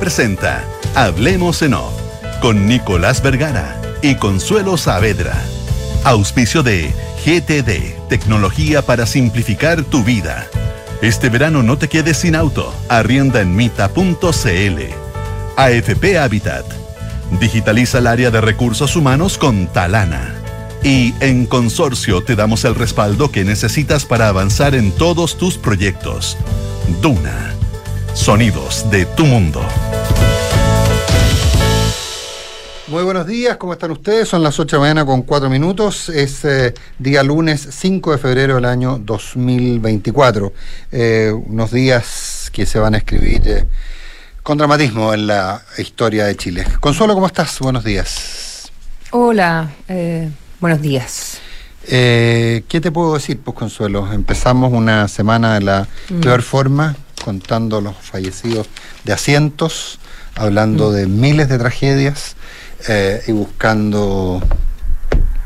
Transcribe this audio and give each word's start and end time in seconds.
presenta 0.00 0.64
Hablemos 0.94 1.60
en 1.62 1.74
Off 1.74 1.92
con 2.40 2.66
Nicolás 2.66 3.22
Vergara 3.22 3.80
y 4.02 4.14
Consuelo 4.14 4.78
Saavedra. 4.78 5.34
Auspicio 6.04 6.62
de 6.62 6.92
GTD, 7.24 8.08
tecnología 8.08 8.80
para 8.80 9.04
simplificar 9.04 9.84
tu 9.84 10.02
vida. 10.02 10.48
Este 11.02 11.28
verano 11.28 11.62
no 11.62 11.76
te 11.76 11.88
quedes 11.88 12.16
sin 12.16 12.34
auto. 12.34 12.74
Arrienda 12.88 13.42
en 13.42 13.54
mita.cl. 13.54 14.80
AFP 15.56 16.18
Habitat. 16.18 16.64
Digitaliza 17.38 17.98
el 17.98 18.06
área 18.06 18.30
de 18.30 18.40
recursos 18.40 18.96
humanos 18.96 19.36
con 19.36 19.66
Talana. 19.66 20.34
Y 20.82 21.14
en 21.20 21.44
Consorcio 21.44 22.22
te 22.24 22.36
damos 22.36 22.64
el 22.64 22.74
respaldo 22.74 23.30
que 23.30 23.44
necesitas 23.44 24.06
para 24.06 24.28
avanzar 24.28 24.74
en 24.74 24.92
todos 24.92 25.36
tus 25.36 25.58
proyectos. 25.58 26.38
Duna. 27.02 27.59
Sonidos 28.14 28.90
de 28.90 29.06
tu 29.06 29.24
mundo. 29.24 29.60
Muy 32.88 33.04
buenos 33.04 33.24
días, 33.24 33.56
¿cómo 33.56 33.72
están 33.72 33.92
ustedes? 33.92 34.28
Son 34.28 34.42
las 34.42 34.58
8 34.58 34.76
de 34.76 34.78
la 34.78 34.80
mañana 34.80 35.06
con 35.06 35.22
4 35.22 35.48
minutos. 35.48 36.08
Es 36.08 36.44
eh, 36.44 36.74
día 36.98 37.22
lunes 37.22 37.68
5 37.70 38.12
de 38.12 38.18
febrero 38.18 38.56
del 38.56 38.64
año 38.64 38.98
2024. 38.98 40.52
Eh, 40.90 41.32
unos 41.32 41.70
días 41.70 42.50
que 42.52 42.66
se 42.66 42.80
van 42.80 42.94
a 42.94 42.98
escribir 42.98 43.42
eh, 43.46 43.64
con 44.42 44.58
dramatismo 44.58 45.14
en 45.14 45.28
la 45.28 45.62
historia 45.78 46.26
de 46.26 46.36
Chile. 46.36 46.66
Consuelo, 46.80 47.14
¿cómo 47.14 47.28
estás? 47.28 47.60
Buenos 47.60 47.84
días. 47.84 48.72
Hola, 49.12 49.70
buenos 50.58 50.82
días. 50.82 51.38
¿Qué 51.86 52.80
te 52.82 52.90
puedo 52.90 53.14
decir, 53.14 53.38
pues 53.38 53.56
Consuelo? 53.56 54.12
Empezamos 54.12 54.72
una 54.72 55.06
semana 55.06 55.54
de 55.54 55.60
la 55.60 55.88
mm. 56.08 56.20
peor 56.20 56.42
forma, 56.42 56.96
contando 57.22 57.80
los 57.80 57.96
fallecidos 57.96 58.68
de 59.04 59.12
asientos, 59.12 59.98
hablando 60.34 60.90
mm. 60.90 60.94
de 60.94 61.06
miles 61.06 61.48
de 61.48 61.58
tragedias 61.58 62.36
eh, 62.88 63.22
y 63.26 63.32
buscando 63.32 64.42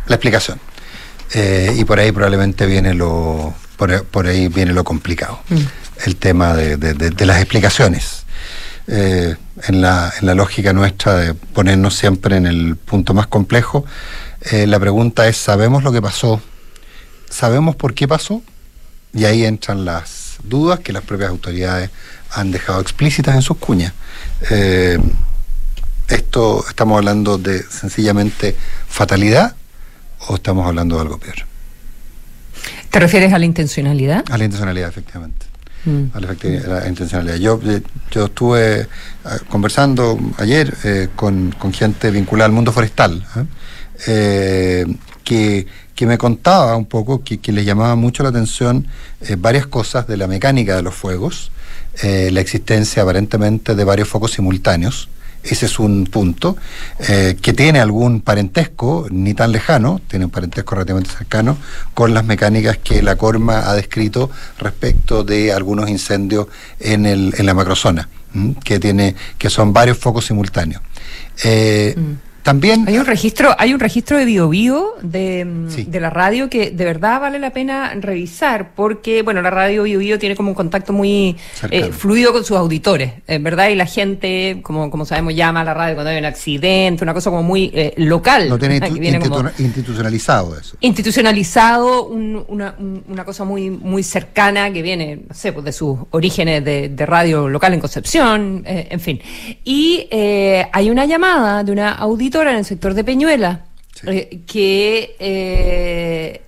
la 0.07 0.15
explicación. 0.15 0.61
Eh, 1.33 1.75
y 1.77 1.85
por 1.85 1.99
ahí 1.99 2.13
probablemente 2.13 2.67
viene 2.67 2.95
lo, 2.95 3.55
por, 3.77 4.27
ahí 4.27 4.49
viene 4.49 4.73
lo 4.73 4.85
complicado, 4.85 5.41
mm. 5.49 5.61
el 6.07 6.17
tema 6.17 6.55
de, 6.55 7.27
las 7.27 7.41
explicaciones. 7.41 8.25
Eh, 8.87 9.35
en, 9.67 9.81
la, 9.81 10.13
en, 10.21 10.27
la, 10.27 10.35
lógica 10.35 10.75
nuestra 10.75 11.15
de 11.15 11.33
ponernos 11.33 11.95
siempre 11.95 12.37
en 12.37 12.47
el 12.47 12.77
punto 12.77 13.15
más 13.15 13.27
complejo, 13.27 13.85
la 14.51 14.79
pregunta 14.79 15.27
es, 15.27 15.39
¿sabemos 15.39 15.85
lo 15.85 15.91
que 15.91 16.03
pasó? 16.03 16.39
¿Sabemos 17.31 17.77
por 17.77 17.95
qué 17.95 18.07
pasó? 18.07 18.43
Y 19.15 19.25
ahí 19.25 19.47
entran 19.47 19.87
las 19.87 20.24
dudas 20.43 20.81
que 20.81 20.93
las 20.93 21.03
propias 21.03 21.31
autoridades 21.31 21.91
han 22.31 22.51
dejado 22.51 22.81
explícitas 22.81 23.35
en 23.35 23.43
sus 23.43 23.57
cuñas 23.59 23.93
esto 26.09 26.65
estamos 26.69 26.99
hablando 26.99 27.39
de 27.39 27.63
sencillamente 27.63 28.57
fatalidad 28.89 29.55
o 30.29 30.37
estamos 30.37 30.67
hablando 30.67 30.97
de 30.97 31.03
algo 31.03 31.19
peor? 31.19 31.37
¿Te 32.91 33.01
refieres 33.01 33.33
a 33.33 33.39
la 33.39 33.45
intencionalidad? 33.45 34.25
A 34.31 34.39
la 34.39 34.45
intencionalidad, 34.45 34.89
efectivamente. 34.89 35.47
Mm. 35.85 36.05
A 36.15 36.21
la, 36.21 36.89
intencionalidad. 36.89 37.37
Yo, 37.37 37.61
eh, 37.65 37.83
yo 38.11 38.27
estuve 38.27 38.83
eh, 38.83 38.87
conversando 39.49 40.19
ayer 40.39 40.75
eh, 40.85 41.09
con, 41.15 41.55
gente 41.73 42.11
vinculada 42.11 42.47
al 42.47 42.53
mundo 42.53 42.73
forestal, 42.73 43.27
que, 45.25 45.67
me 46.01 46.19
contaba 46.19 46.77
un 46.77 46.87
poco 46.87 47.25
que, 47.25 47.39
que 47.39 47.53
le 47.53 47.65
llamaba 47.65 47.95
mucho 47.95 48.23
la 48.23 48.29
atención 48.29 48.87
varias 49.39 49.67
cosas 49.67 50.07
de 50.07 50.17
la 50.17 50.27
mecánica 50.27 50.77
de 50.77 50.83
los 50.83 50.95
fuegos, 50.95 51.51
la 52.03 52.41
existencia 52.41 53.03
aparentemente 53.03 53.75
de 53.75 53.85
varios 53.85 54.09
focos 54.09 54.33
simultáneos, 54.33 55.09
ese 55.45 55.67
es 55.67 55.79
un 55.79 56.07
punto 56.07 56.57
eh, 57.07 57.37
que 57.41 57.53
tiene 57.53 57.79
algún 57.79 58.23
parentesco, 58.23 59.07
ni 59.11 59.35
tan 59.35 59.53
lejano, 59.53 60.01
tiene 60.09 60.25
un 60.25 60.31
parentesco 60.31 60.75
relativamente 60.75 61.11
cercano, 61.11 61.59
con 61.93 62.15
las 62.15 62.25
mecánicas 62.25 62.79
que 62.79 63.03
la 63.03 63.17
Corma 63.17 63.69
ha 63.69 63.75
descrito 63.75 64.31
respecto 64.59 65.23
de 65.23 65.53
algunos 65.53 65.91
incendios 65.91 66.47
en, 66.81 67.05
el, 67.05 67.35
en 67.37 67.45
la 67.45 67.53
macrozona, 67.53 68.09
que, 68.65 68.81
tiene, 68.81 69.15
que 69.37 69.51
son 69.51 69.75
varios 69.75 69.99
focos 69.99 70.25
simultáneos. 70.25 70.81
Eh, 71.45 71.95
mm. 71.95 72.24
También 72.45 72.85
hay 72.87 72.99
un 72.99 73.07
registro, 73.07 73.57
hay 73.59 73.73
un 73.73 73.81
registro 73.81 74.19
de 74.19 74.27
bio, 74.27 74.51
bio 74.51 74.97
de, 75.01 75.47
de, 75.89 75.99
la 75.99 76.11
radio 76.11 76.51
que 76.51 76.71
de 76.71 76.85
verdad 76.85 77.19
vale 77.19 77.39
la 77.39 77.55
pena 77.55 77.95
revisar 77.95 78.75
porque 78.75 79.23
bueno 79.23 79.41
la 79.41 79.49
radio 79.49 79.85
bio, 79.85 79.99
bio 79.99 80.19
tiene 80.19 80.37
como 80.37 80.51
un 80.51 80.55
contacto 80.55 80.93
muy 80.93 81.37
eh, 81.71 81.91
fluido 81.91 82.35
con 82.35 82.45
sus 82.45 82.59
auditores, 82.59 83.15
en 83.27 83.43
verdad 83.43 83.71
y 83.71 83.77
la 83.77 83.87
gente 83.87 84.61
como 84.63 84.91
como 84.91 85.07
sabemos 85.07 85.35
llama 85.35 85.63
a 85.63 85.65
la 85.65 85.73
radio 85.73 85.95
cuando 85.95 86.11
hay 86.11 86.19
un 86.19 86.27
accidente, 86.27 87.03
una 87.03 87.15
cosa 87.15 87.31
como 87.31 87.43
muy 87.43 87.71
eh, 87.73 87.95
local. 87.97 88.47
No 88.51 88.59
tiene 88.59 88.77
institucionalizado 89.59 90.59
eso. 90.59 90.77
Institucionalizado, 90.81 92.09
una, 92.09 92.75
una 93.09 93.25
cosa 93.25 93.45
muy 93.45 93.71
muy 93.71 94.03
cercana 94.03 94.71
que 94.71 94.83
viene 94.83 95.21
no 95.27 95.35
sé 95.35 95.55
pues 95.55 95.65
de 95.65 95.73
sus 95.73 95.99
orígenes 96.11 96.63
de, 96.63 96.91
de 96.91 97.07
radio 97.07 97.49
local 97.49 97.73
en 97.73 97.81
Concepción, 97.81 98.65
eh, 98.67 98.89
en 98.91 99.01
fin 99.01 99.19
y 99.65 100.09
hay 100.11 100.91
una 100.91 101.07
llamada 101.07 101.65
de 101.65 101.73
una 101.73 101.93
auditora 101.93 102.34
en 102.43 102.57
el 102.57 102.65
sector 102.65 102.95
de 102.95 103.05
Peñuela, 103.05 103.65
eh, 104.07 104.41
que 104.47 105.17
eh, 105.19 106.41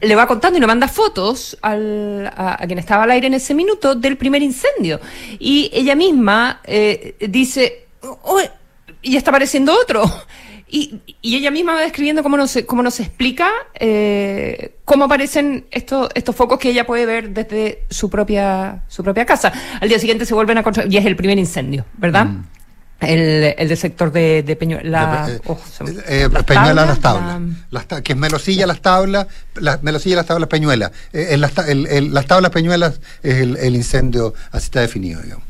le 0.00 0.14
va 0.14 0.26
contando 0.26 0.58
y 0.58 0.60
le 0.60 0.66
manda 0.66 0.88
fotos 0.88 1.58
al, 1.62 2.32
a, 2.36 2.58
quien 2.66 2.78
estaba 2.78 3.04
al 3.04 3.10
aire 3.10 3.26
en 3.26 3.34
ese 3.34 3.54
minuto 3.54 3.94
del 3.94 4.16
primer 4.16 4.42
incendio. 4.42 5.00
Y 5.38 5.70
ella 5.72 5.94
misma 5.94 6.60
eh, 6.64 7.16
dice, 7.28 7.86
y 9.02 9.16
está 9.16 9.30
apareciendo 9.30 9.74
otro. 9.74 10.04
Y, 10.72 11.00
ella 11.20 11.50
misma 11.50 11.74
va 11.74 11.80
describiendo 11.80 12.22
cómo 12.22 12.36
nos, 12.36 12.56
cómo 12.64 12.80
nos 12.80 13.00
explica 13.00 13.50
cómo 14.84 15.06
aparecen 15.06 15.66
estos, 15.72 16.10
estos 16.14 16.36
focos 16.36 16.60
que 16.60 16.70
ella 16.70 16.86
puede 16.86 17.06
ver 17.06 17.30
desde 17.30 17.86
su 17.90 18.08
propia, 18.08 18.84
su 18.86 19.02
propia 19.02 19.26
casa. 19.26 19.52
Al 19.80 19.88
día 19.88 19.98
siguiente 19.98 20.24
se 20.26 20.32
vuelven 20.32 20.58
a 20.58 20.64
y 20.88 20.96
es 20.96 21.06
el 21.06 21.16
primer 21.16 21.40
incendio, 21.40 21.86
¿verdad? 21.98 22.26
Mm. 22.26 22.44
El, 23.00 23.54
el 23.56 23.68
del 23.68 23.76
sector 23.78 24.12
de, 24.12 24.42
de 24.42 24.56
Peñuela. 24.56 25.26
Eh, 25.28 25.40
oh, 25.46 25.58
eh, 26.06 26.28
Peñuela 26.46 26.84
las 26.84 27.00
tablas. 27.00 27.40
Las 27.70 27.86
que 27.86 28.12
es 28.12 28.18
Melosilla 28.18 28.66
las 28.66 28.80
tablas, 28.82 29.26
las, 29.54 29.82
Melosilla 29.82 30.16
las 30.16 30.26
tablas 30.26 30.48
Peñuela. 30.48 30.92
Eh, 31.12 31.36
las, 31.38 31.52
las 31.56 32.26
tablas 32.26 32.50
Peñuelas 32.50 33.00
es 33.22 33.36
el, 33.36 33.74
incendio, 33.74 34.34
así 34.52 34.66
está 34.66 34.80
definido, 34.80 35.22
digamos. 35.22 35.44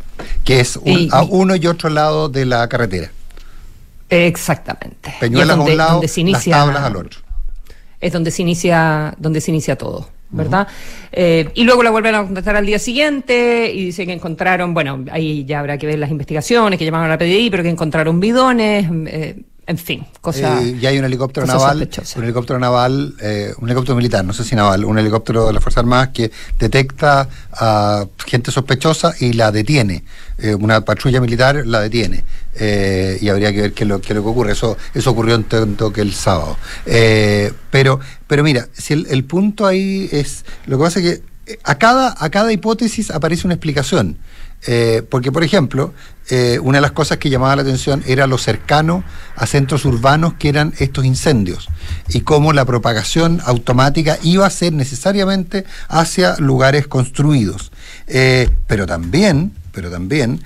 Que 0.45 0.61
es 0.61 0.79
a 1.11 1.23
uno 1.23 1.57
y 1.57 1.67
otro 1.67 1.91
lado 1.91 2.29
de 2.29 2.45
la 2.45 2.69
carretera. 2.69 3.11
Exactamente. 4.09 5.15
Peñuelas 5.19 5.57
a 5.57 5.61
un 5.61 5.77
lado, 5.77 6.03
las 6.03 6.45
tablas 6.45 6.83
al 6.83 6.97
otro. 6.97 7.21
Es 8.01 8.13
donde 8.13 8.31
se 8.31 8.43
inicia, 8.43 9.15
donde 9.19 9.41
se 9.41 9.51
inicia 9.51 9.77
todo. 9.77 10.09
¿Verdad? 10.31 10.69
Eh, 11.13 11.51
y 11.55 11.65
luego 11.65 11.83
la 11.83 11.91
vuelven 11.91 12.15
a 12.15 12.23
contactar 12.25 12.57
al 12.57 12.67
día 12.67 12.79
siguiente 12.79 13.71
y 13.73 13.87
dicen 13.87 14.07
que 14.07 14.13
encontraron, 14.13 14.75
bueno, 14.75 15.05
ahí 15.11 15.45
ya 15.45 15.61
habrá 15.61 15.79
que 15.79 15.87
ver 15.87 15.99
las 15.99 16.11
investigaciones 16.11 16.79
que 16.79 16.85
llamaron 16.85 17.07
a 17.07 17.11
la 17.11 17.19
PDI, 17.19 17.51
pero 17.51 17.63
que 17.63 17.71
encontraron 17.71 18.21
bidones, 18.21 18.87
eh, 19.07 19.43
en 19.71 19.79
fin, 19.79 20.05
cosas. 20.21 20.65
Eh, 20.65 20.79
y 20.81 20.87
hay 20.87 20.99
un 20.99 21.05
helicóptero 21.05 21.47
naval, 21.47 21.89
un 22.17 22.25
helicóptero 22.25 22.59
naval, 22.59 23.15
eh, 23.23 23.53
un 23.59 23.69
helicóptero 23.69 23.95
militar, 23.95 24.25
no 24.25 24.33
sé 24.33 24.43
si 24.43 24.57
naval, 24.57 24.85
un 24.85 24.99
helicóptero 24.99 25.47
de 25.47 25.53
las 25.53 25.63
Fuerzas 25.63 25.83
Armadas 25.83 26.09
que 26.09 26.33
detecta 26.59 27.29
a 27.53 28.05
gente 28.27 28.51
sospechosa 28.51 29.15
y 29.21 29.33
la 29.35 29.53
detiene. 29.53 30.03
Eh, 30.39 30.57
una 30.57 30.85
patrulla 30.85 31.21
militar 31.21 31.65
la 31.67 31.81
detiene. 31.81 32.25
Y 32.59 33.29
habría 33.29 33.53
que 33.53 33.63
ver 33.63 33.73
qué 33.73 33.85
es 33.85 33.89
lo, 33.89 34.01
qué 34.01 34.15
lo 34.15 34.23
que 34.23 34.29
ocurre. 34.29 34.53
Eso, 34.53 34.77
eso 34.95 35.11
ocurrió 35.11 35.35
en 35.35 35.45
tanto 35.45 35.93
que 35.93 36.01
el 36.01 36.13
sábado. 36.13 36.57
pero, 37.71 38.01
pero 38.27 38.43
mira, 38.43 38.69
si 38.73 38.95
el, 38.95 39.07
el 39.11 39.25
punto 39.25 39.67
ahí 39.67 40.09
es. 40.13 40.45
Lo 40.67 40.79
que 40.79 40.85
pasa 40.85 41.01
es 41.01 41.05
que 41.05 41.31
a 41.65 41.77
cada, 41.77 42.15
a 42.19 42.31
cada 42.31 42.53
hipótesis 42.53 43.11
aparece 43.11 43.47
una 43.47 43.55
explicación. 43.55 44.19
Eh, 44.67 45.03
porque, 45.09 45.33
por 45.33 45.43
ejemplo, 45.43 45.95
eh, 46.29 46.59
una 46.63 46.79
de 46.79 46.83
las 46.83 46.93
cosas 46.93 47.17
que 47.17 47.31
llamaba 47.31 47.57
la 47.57 47.63
atención 47.63 48.03
era 48.07 48.27
lo 48.27 48.37
cercano 48.37 49.03
a 49.35 49.47
centros 49.47 49.87
urbanos 49.87 50.35
que 50.35 50.51
eran 50.51 50.75
estos 50.79 51.07
incendios 51.07 51.69
y 52.11 52.21
cómo 52.21 52.53
la 52.53 52.67
propagación 52.67 53.41
automática 53.47 54.19
iba 54.23 54.47
a 54.47 54.51
ser 54.51 54.75
necesariamente 54.75 55.65
hacia 55.89 56.37
lugares 56.37 56.87
construidos. 56.87 57.73
Eh, 58.07 58.51
pero 58.67 58.87
también, 58.87 59.53
pero 59.73 59.91
también 59.91 60.43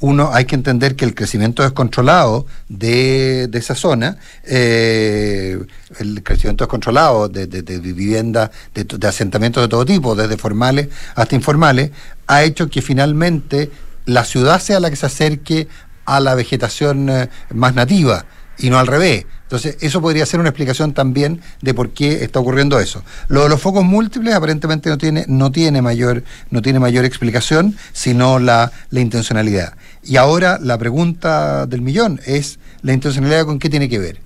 uno 0.00 0.30
hay 0.32 0.44
que 0.44 0.54
entender 0.54 0.94
que 0.94 1.04
el 1.04 1.14
crecimiento 1.14 1.62
descontrolado 1.62 2.46
de, 2.68 3.48
esa 3.52 3.74
zona, 3.74 4.18
eh, 4.44 5.58
el 5.98 6.22
crecimiento 6.22 6.64
descontrolado 6.64 7.28
de, 7.28 7.46
de, 7.46 7.78
viviendas, 7.78 8.50
de, 8.74 9.08
asentamientos 9.08 9.62
de 9.62 9.68
todo 9.68 9.84
tipo, 9.86 10.14
desde 10.14 10.36
formales 10.36 10.88
hasta 11.14 11.34
informales, 11.34 11.90
ha 12.26 12.42
hecho 12.44 12.68
que 12.68 12.82
finalmente 12.82 13.70
la 14.04 14.24
ciudad 14.24 14.60
sea 14.60 14.80
la 14.80 14.90
que 14.90 14.96
se 14.96 15.06
acerque 15.06 15.68
a 16.04 16.20
la 16.20 16.34
vegetación 16.34 17.08
eh, 17.08 17.28
más 17.52 17.74
nativa 17.74 18.26
y 18.58 18.70
no 18.70 18.78
al 18.78 18.86
revés. 18.86 19.26
Entonces, 19.42 19.76
eso 19.80 20.00
podría 20.00 20.26
ser 20.26 20.40
una 20.40 20.48
explicación 20.48 20.92
también 20.92 21.40
de 21.62 21.72
por 21.72 21.90
qué 21.90 22.24
está 22.24 22.40
ocurriendo 22.40 22.80
eso. 22.80 23.04
Lo 23.28 23.44
de 23.44 23.48
los 23.48 23.60
focos 23.60 23.84
múltiples 23.84 24.34
aparentemente 24.34 24.90
no 24.90 24.98
tiene, 24.98 25.24
no 25.28 25.52
tiene, 25.52 25.82
mayor, 25.82 26.24
no 26.50 26.62
tiene 26.62 26.80
mayor 26.80 27.04
explicación, 27.04 27.76
sino 27.92 28.40
la, 28.40 28.72
la 28.90 29.00
intencionalidad. 29.00 29.74
Y 30.02 30.16
ahora 30.16 30.58
la 30.60 30.78
pregunta 30.78 31.66
del 31.66 31.80
millón 31.80 32.20
es, 32.26 32.58
¿la 32.82 32.92
intencionalidad 32.92 33.44
con 33.44 33.60
qué 33.60 33.70
tiene 33.70 33.88
que 33.88 34.00
ver? 34.00 34.18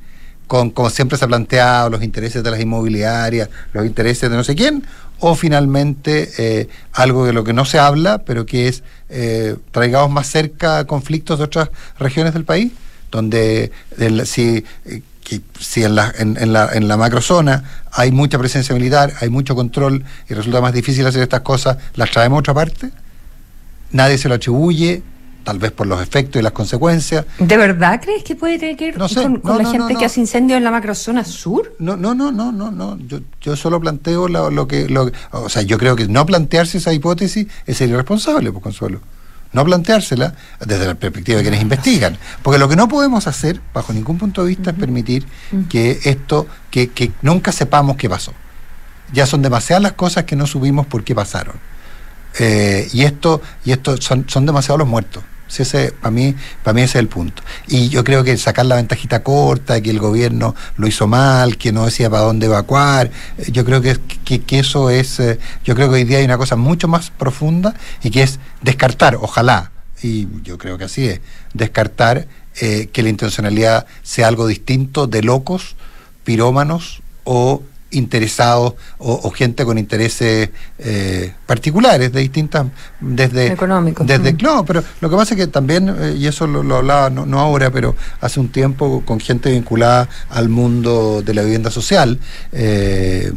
Con, 0.47 0.71
como 0.71 0.88
siempre 0.88 1.19
se 1.19 1.26
ha 1.26 1.29
planteado, 1.29 1.91
los 1.91 2.03
intereses 2.03 2.43
de 2.43 2.50
las 2.50 2.61
inmobiliarias, 2.61 3.50
los 3.75 3.85
intereses 3.85 4.31
de 4.31 4.37
no 4.37 4.43
sé 4.43 4.55
quién, 4.55 4.85
o 5.21 5.35
finalmente 5.35 6.31
eh, 6.38 6.69
algo 6.93 7.26
de 7.26 7.33
lo 7.33 7.44
que 7.44 7.53
no 7.53 7.65
se 7.65 7.79
habla, 7.79 8.23
pero 8.25 8.47
que 8.47 8.69
es 8.69 8.83
eh, 9.11 9.56
traigamos 9.71 10.11
más 10.11 10.26
cerca 10.29 10.87
conflictos 10.87 11.38
de 11.38 11.44
otras 11.44 11.69
regiones 11.99 12.33
del 12.33 12.44
país, 12.44 12.73
donde 13.11 13.73
si 14.25 14.65
si 15.59 15.85
en 15.85 15.95
la, 15.95 16.12
en, 16.19 16.53
la, 16.53 16.71
en 16.73 16.89
la 16.89 16.97
macrozona 16.97 17.62
hay 17.93 18.11
mucha 18.11 18.39
presencia 18.39 18.75
militar, 18.75 19.12
hay 19.21 19.29
mucho 19.29 19.55
control 19.55 20.05
y 20.29 20.35
resulta 20.35 20.61
más 20.61 20.73
difícil 20.73 21.07
hacer 21.07 21.23
estas 21.23 21.41
cosas, 21.41 21.77
las 21.95 22.11
traemos 22.11 22.39
a 22.39 22.41
otra 22.41 22.55
parte, 22.55 22.91
nadie 23.93 24.19
se 24.19 24.29
lo 24.29 24.37
atribuye, 24.37 25.03
tal 25.45 25.59
vez 25.59 25.73
por 25.73 25.87
los 25.87 26.03
efectos 26.03 26.41
y 26.41 26.43
las 26.43 26.53
consecuencias. 26.53 27.27
¿De 27.39 27.57
verdad 27.57 28.01
crees 28.03 28.25
que 28.25 28.35
puede 28.35 28.59
tener 28.59 28.77
que 28.77 28.93
ver 28.93 28.99
con, 28.99 29.59
la 29.59 29.71
gente 29.71 29.95
que 29.95 30.05
hace 30.05 30.21
incendios 30.21 30.59
en 30.59 30.65
la 30.65 30.71
macrozona 30.71 31.25
sur? 31.25 31.75
No, 31.79 31.97
no, 31.97 32.15
no, 32.15 32.33
no, 32.33 32.53
no, 32.53 32.71
no. 32.71 32.99
Yo, 33.07 33.21
yo 33.41 33.57
solo 33.57 33.81
planteo 33.81 34.29
lo, 34.29 34.69
que, 34.69 34.89
lo, 34.89 35.11
o 35.33 35.49
sea, 35.49 35.62
yo 35.62 35.79
creo 35.79 35.97
que 35.97 36.09
no 36.09 36.27
plantearse 36.27 36.79
esa 36.79 36.93
hipótesis 36.93 37.47
es 37.67 37.77
ser 37.77 37.89
irresponsable, 37.89 38.53
por 38.53 38.62
consuelo 38.62 39.01
no 39.52 39.64
planteársela 39.64 40.35
desde 40.61 40.87
la 40.87 40.94
perspectiva 40.94 41.38
de 41.38 41.43
quienes 41.43 41.62
investigan. 41.62 42.17
Porque 42.43 42.58
lo 42.58 42.69
que 42.69 42.76
no 42.76 42.88
podemos 42.88 43.26
hacer, 43.26 43.61
bajo 43.75 43.93
ningún 43.93 44.19
punto 44.19 44.43
de 44.43 44.49
vista, 44.49 44.70
es 44.70 44.76
permitir 44.76 45.26
que 45.69 46.00
esto, 46.05 46.47
que, 46.70 46.91
que, 46.91 47.12
nunca 47.23 47.52
sepamos 47.52 47.97
qué 47.97 48.08
pasó. 48.08 48.32
Ya 49.12 49.26
son 49.26 49.43
demasiadas 49.43 49.82
las 49.82 49.93
cosas 49.93 50.25
que 50.25 50.37
no 50.37 50.47
subimos 50.47 50.87
por 50.87 51.02
qué 51.05 51.14
pasaron. 51.14 51.56
Eh, 52.38 52.88
y 52.93 53.02
esto, 53.02 53.43
y 53.64 53.73
esto 53.73 54.00
son, 54.00 54.25
son 54.29 54.47
demasiados 54.47 54.79
los 54.79 54.88
muertos 54.88 55.25
ese, 55.58 55.93
para 55.93 56.11
mí, 56.11 56.35
para 56.62 56.75
mí 56.75 56.82
ese 56.82 56.99
es 56.99 57.02
el 57.02 57.08
punto. 57.08 57.43
Y 57.67 57.88
yo 57.88 58.05
creo 58.05 58.23
que 58.23 58.37
sacar 58.37 58.67
la 58.67 58.76
ventajita 58.76 59.23
corta, 59.23 59.81
que 59.81 59.91
el 59.91 59.99
gobierno 59.99 60.55
lo 60.76 60.87
hizo 60.87 61.06
mal, 61.06 61.56
que 61.56 61.73
no 61.73 61.87
decía 61.87 62.08
para 62.08 62.23
dónde 62.23 62.47
evacuar, 62.47 63.11
eh, 63.38 63.50
yo 63.50 63.64
creo 63.64 63.81
que, 63.81 63.97
que, 64.25 64.58
eso 64.58 64.91
es, 64.91 65.19
eh, 65.19 65.38
yo 65.64 65.75
creo 65.75 65.88
que 65.88 65.97
hoy 65.97 66.05
día 66.05 66.19
hay 66.19 66.25
una 66.25 66.38
cosa 66.38 66.56
mucho 66.56 66.87
más 66.87 67.11
profunda 67.11 67.75
y 68.02 68.11
que 68.11 68.23
es 68.23 68.38
descartar, 68.62 69.17
ojalá, 69.17 69.73
y 70.02 70.29
yo 70.43 70.58
creo 70.58 70.79
que 70.79 70.85
así 70.85 71.06
es, 71.06 71.20
descartar 71.52 72.26
eh, 72.61 72.88
que 72.93 73.02
la 73.02 73.08
intencionalidad 73.08 73.87
sea 74.02 74.29
algo 74.29 74.47
distinto 74.47 75.06
de 75.06 75.23
locos, 75.23 75.76
pirómanos 76.25 77.02
o 77.25 77.62
interesados 77.91 78.75
o, 78.99 79.31
gente 79.31 79.65
con 79.65 79.79
intereses 79.79 80.51
eh, 80.79 81.33
particulares 81.47 82.13
de 82.13 82.21
distintas 82.21 82.67
desde 83.01 83.49
económicos. 83.49 84.07
desde 84.07 84.33
no 84.35 84.65
pero 84.65 84.83
lo 85.01 85.11
que 85.11 85.17
pasa 85.17 85.35
es 85.35 85.41
que 85.41 85.47
también 85.47 85.89
eh, 85.89 86.17
y 86.19 86.27
eso 86.27 86.47
lo, 86.47 86.77
hablaba 86.77 87.11
no, 87.11 87.41
ahora 87.41 87.71
pero 87.71 87.97
hace 88.21 88.41
un 88.41 88.51
tiempo 88.51 89.03
con 89.05 89.21
gente 89.21 89.51
vinculada 89.51 90.09
al 90.29 90.49
mundo 90.49 91.23
de 91.23 91.35
la 91.35 91.43
vivienda 91.43 91.71
social 91.71 92.19
eh, 92.53 93.33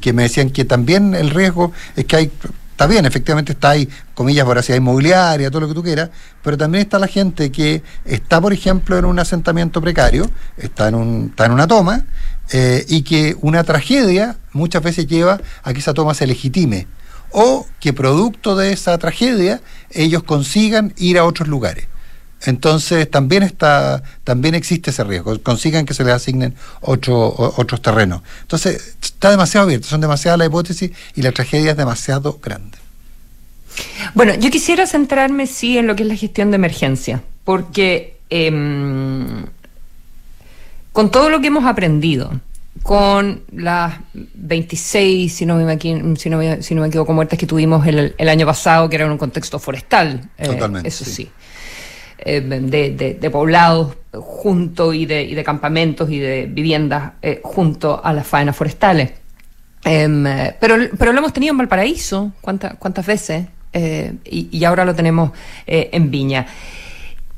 que 0.00 0.12
me 0.12 0.24
decían 0.24 0.50
que 0.50 0.64
también 0.64 1.14
el 1.14 1.30
riesgo 1.30 1.72
es 1.94 2.04
que 2.06 2.16
hay 2.16 2.32
Está 2.76 2.86
bien, 2.86 3.06
efectivamente 3.06 3.52
está 3.52 3.70
ahí, 3.70 3.88
comillas, 4.12 4.44
voracidad 4.44 4.76
inmobiliaria, 4.76 5.50
todo 5.50 5.62
lo 5.62 5.68
que 5.68 5.72
tú 5.72 5.82
quieras, 5.82 6.10
pero 6.42 6.58
también 6.58 6.82
está 6.82 6.98
la 6.98 7.06
gente 7.06 7.50
que 7.50 7.82
está, 8.04 8.38
por 8.38 8.52
ejemplo, 8.52 8.98
en 8.98 9.06
un 9.06 9.18
asentamiento 9.18 9.80
precario, 9.80 10.30
está 10.58 10.88
en, 10.88 10.96
un, 10.96 11.26
está 11.30 11.46
en 11.46 11.52
una 11.52 11.66
toma, 11.66 12.04
eh, 12.52 12.84
y 12.88 13.02
que 13.02 13.36
una 13.40 13.64
tragedia 13.64 14.36
muchas 14.52 14.82
veces 14.82 15.06
lleva 15.06 15.40
a 15.62 15.72
que 15.72 15.80
esa 15.80 15.94
toma 15.94 16.14
se 16.14 16.26
legitime, 16.26 16.86
o 17.30 17.66
que 17.80 17.92
producto 17.92 18.56
de 18.56 18.72
esa 18.72 18.96
tragedia 18.98 19.60
ellos 19.90 20.22
consigan 20.22 20.94
ir 20.96 21.18
a 21.18 21.24
otros 21.24 21.48
lugares. 21.48 21.86
Entonces 22.44 23.10
también 23.10 23.42
está, 23.42 24.02
también 24.22 24.54
existe 24.54 24.90
ese 24.90 25.02
riesgo, 25.04 25.38
consigan 25.42 25.86
que 25.86 25.94
se 25.94 26.04
les 26.04 26.14
asignen 26.14 26.54
otro, 26.80 27.34
otros 27.56 27.80
terrenos. 27.82 28.22
Entonces 28.42 28.96
está 29.02 29.30
demasiado 29.30 29.66
abierto, 29.66 29.88
son 29.88 30.00
demasiadas 30.00 30.38
las 30.38 30.48
hipótesis 30.48 30.92
y 31.14 31.22
la 31.22 31.32
tragedia 31.32 31.72
es 31.72 31.76
demasiado 31.76 32.38
grande. 32.42 32.78
Bueno, 34.14 34.34
yo 34.34 34.50
quisiera 34.50 34.86
centrarme 34.86 35.46
sí 35.46 35.78
en 35.78 35.86
lo 35.86 35.96
que 35.96 36.02
es 36.02 36.08
la 36.08 36.16
gestión 36.16 36.50
de 36.50 36.56
emergencia, 36.56 37.22
porque 37.44 38.18
em, 38.30 39.46
con 40.96 41.10
todo 41.10 41.28
lo 41.28 41.42
que 41.42 41.48
hemos 41.48 41.66
aprendido, 41.66 42.30
con 42.82 43.42
las 43.52 43.98
26, 44.14 45.30
si 45.30 45.44
no 45.44 45.56
me, 45.56 45.78
si 45.78 46.30
no 46.30 46.38
me, 46.38 46.62
si 46.62 46.74
no 46.74 46.80
me 46.80 46.88
equivoco, 46.88 47.12
muertes 47.12 47.38
que 47.38 47.46
tuvimos 47.46 47.86
el, 47.86 48.14
el, 48.16 48.28
año 48.30 48.46
pasado, 48.46 48.88
que 48.88 48.96
era 48.96 49.04
en 49.04 49.10
un 49.10 49.18
contexto 49.18 49.58
forestal, 49.58 50.22
eh, 50.38 50.46
Totalmente, 50.46 50.88
eso 50.88 51.04
sí. 51.04 51.28
Eh, 52.16 52.40
de, 52.40 53.30
poblados 53.30 53.94
junto 54.14 54.94
y 54.94 55.04
de, 55.04 55.22
y 55.22 55.34
de, 55.34 55.44
campamentos 55.44 56.10
y 56.10 56.18
de 56.18 56.46
viviendas 56.46 57.12
eh, 57.20 57.42
junto 57.44 58.02
a 58.02 58.14
las 58.14 58.26
faenas 58.26 58.56
forestales. 58.56 59.10
Em, 59.84 60.24
pero, 60.58 60.76
pero 60.96 61.12
lo 61.12 61.18
hemos 61.18 61.34
tenido 61.34 61.50
en 61.50 61.58
Valparaíso, 61.58 62.32
¿cuántas, 62.40 62.76
cuántas 62.76 63.04
veces? 63.04 63.44
y, 63.74 64.48
y, 64.50 64.64
ahora 64.64 64.86
lo 64.86 64.94
tenemos 64.94 65.32
en 65.66 66.10
Viña. 66.10 66.46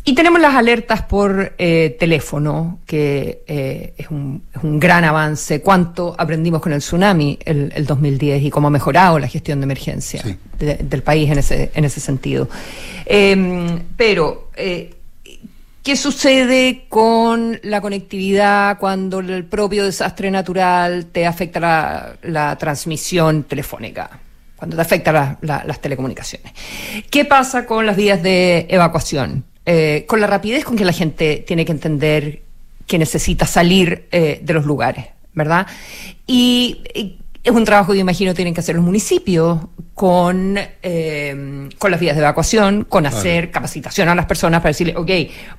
Y 0.08 0.14
tenemos 0.14 0.40
las 0.40 0.54
alertas 0.54 1.02
por 1.02 1.52
eh, 1.58 1.94
teléfono, 2.00 2.78
que 2.86 3.42
eh, 3.46 3.92
es, 3.98 4.10
un, 4.10 4.42
es, 4.56 4.64
un, 4.64 4.80
gran 4.80 5.04
avance. 5.04 5.60
¿Cuánto 5.60 6.14
aprendimos 6.16 6.62
con 6.62 6.72
el 6.72 6.78
tsunami 6.78 7.38
el, 7.44 7.70
el 7.76 7.84
2010 7.84 8.44
y 8.44 8.50
cómo 8.50 8.68
ha 8.68 8.70
mejorado 8.70 9.18
la 9.18 9.28
gestión 9.28 9.60
de 9.60 9.64
emergencia 9.64 10.22
del 10.58 11.02
país 11.02 11.30
en 11.30 11.38
ese, 11.40 11.70
en 11.74 11.84
ese 11.84 12.00
sentido? 12.00 12.48
Em, 13.04 13.80
pero, 13.98 14.48
eh, 14.56 14.94
¿qué 15.82 15.94
sucede 15.94 16.86
con 16.88 17.60
la 17.62 17.82
conectividad 17.82 18.78
cuando 18.78 19.18
el 19.18 19.44
propio 19.44 19.84
desastre 19.84 20.30
natural 20.30 21.04
te 21.12 21.26
afecta 21.26 21.60
la, 21.60 22.16
la 22.22 22.56
transmisión 22.56 23.42
telefónica? 23.42 24.08
Cuando 24.56 24.74
te 24.74 24.80
afecta 24.80 25.36
las 25.42 25.80
telecomunicaciones. 25.82 26.50
¿Qué 27.10 27.26
pasa 27.26 27.66
con 27.66 27.84
las 27.84 27.94
vías 27.94 28.22
de 28.22 28.66
evacuación? 28.70 29.44
Eh, 29.70 30.06
con 30.06 30.18
la 30.18 30.26
rapidez 30.26 30.64
con 30.64 30.76
que 30.76 30.84
la 30.86 30.94
gente 30.94 31.44
tiene 31.46 31.66
que 31.66 31.72
entender 31.72 32.40
que 32.86 32.96
necesita 32.96 33.44
salir 33.44 34.06
eh, 34.10 34.40
de 34.42 34.54
los 34.54 34.64
lugares, 34.64 35.08
¿verdad? 35.34 35.66
Y, 36.26 37.18
es 37.48 37.54
un 37.54 37.64
trabajo 37.64 37.92
que 37.92 37.98
imagino 37.98 38.34
tienen 38.34 38.52
que 38.52 38.60
hacer 38.60 38.76
los 38.76 38.84
municipios 38.84 39.58
con, 39.94 40.56
eh, 40.82 41.68
con 41.78 41.90
las 41.90 41.98
vías 41.98 42.14
de 42.14 42.22
evacuación, 42.22 42.84
con 42.84 43.06
hacer 43.06 43.50
capacitación 43.50 44.08
a 44.08 44.14
las 44.14 44.26
personas 44.26 44.60
para 44.60 44.70
decirle, 44.70 44.94
ok, 44.96 45.10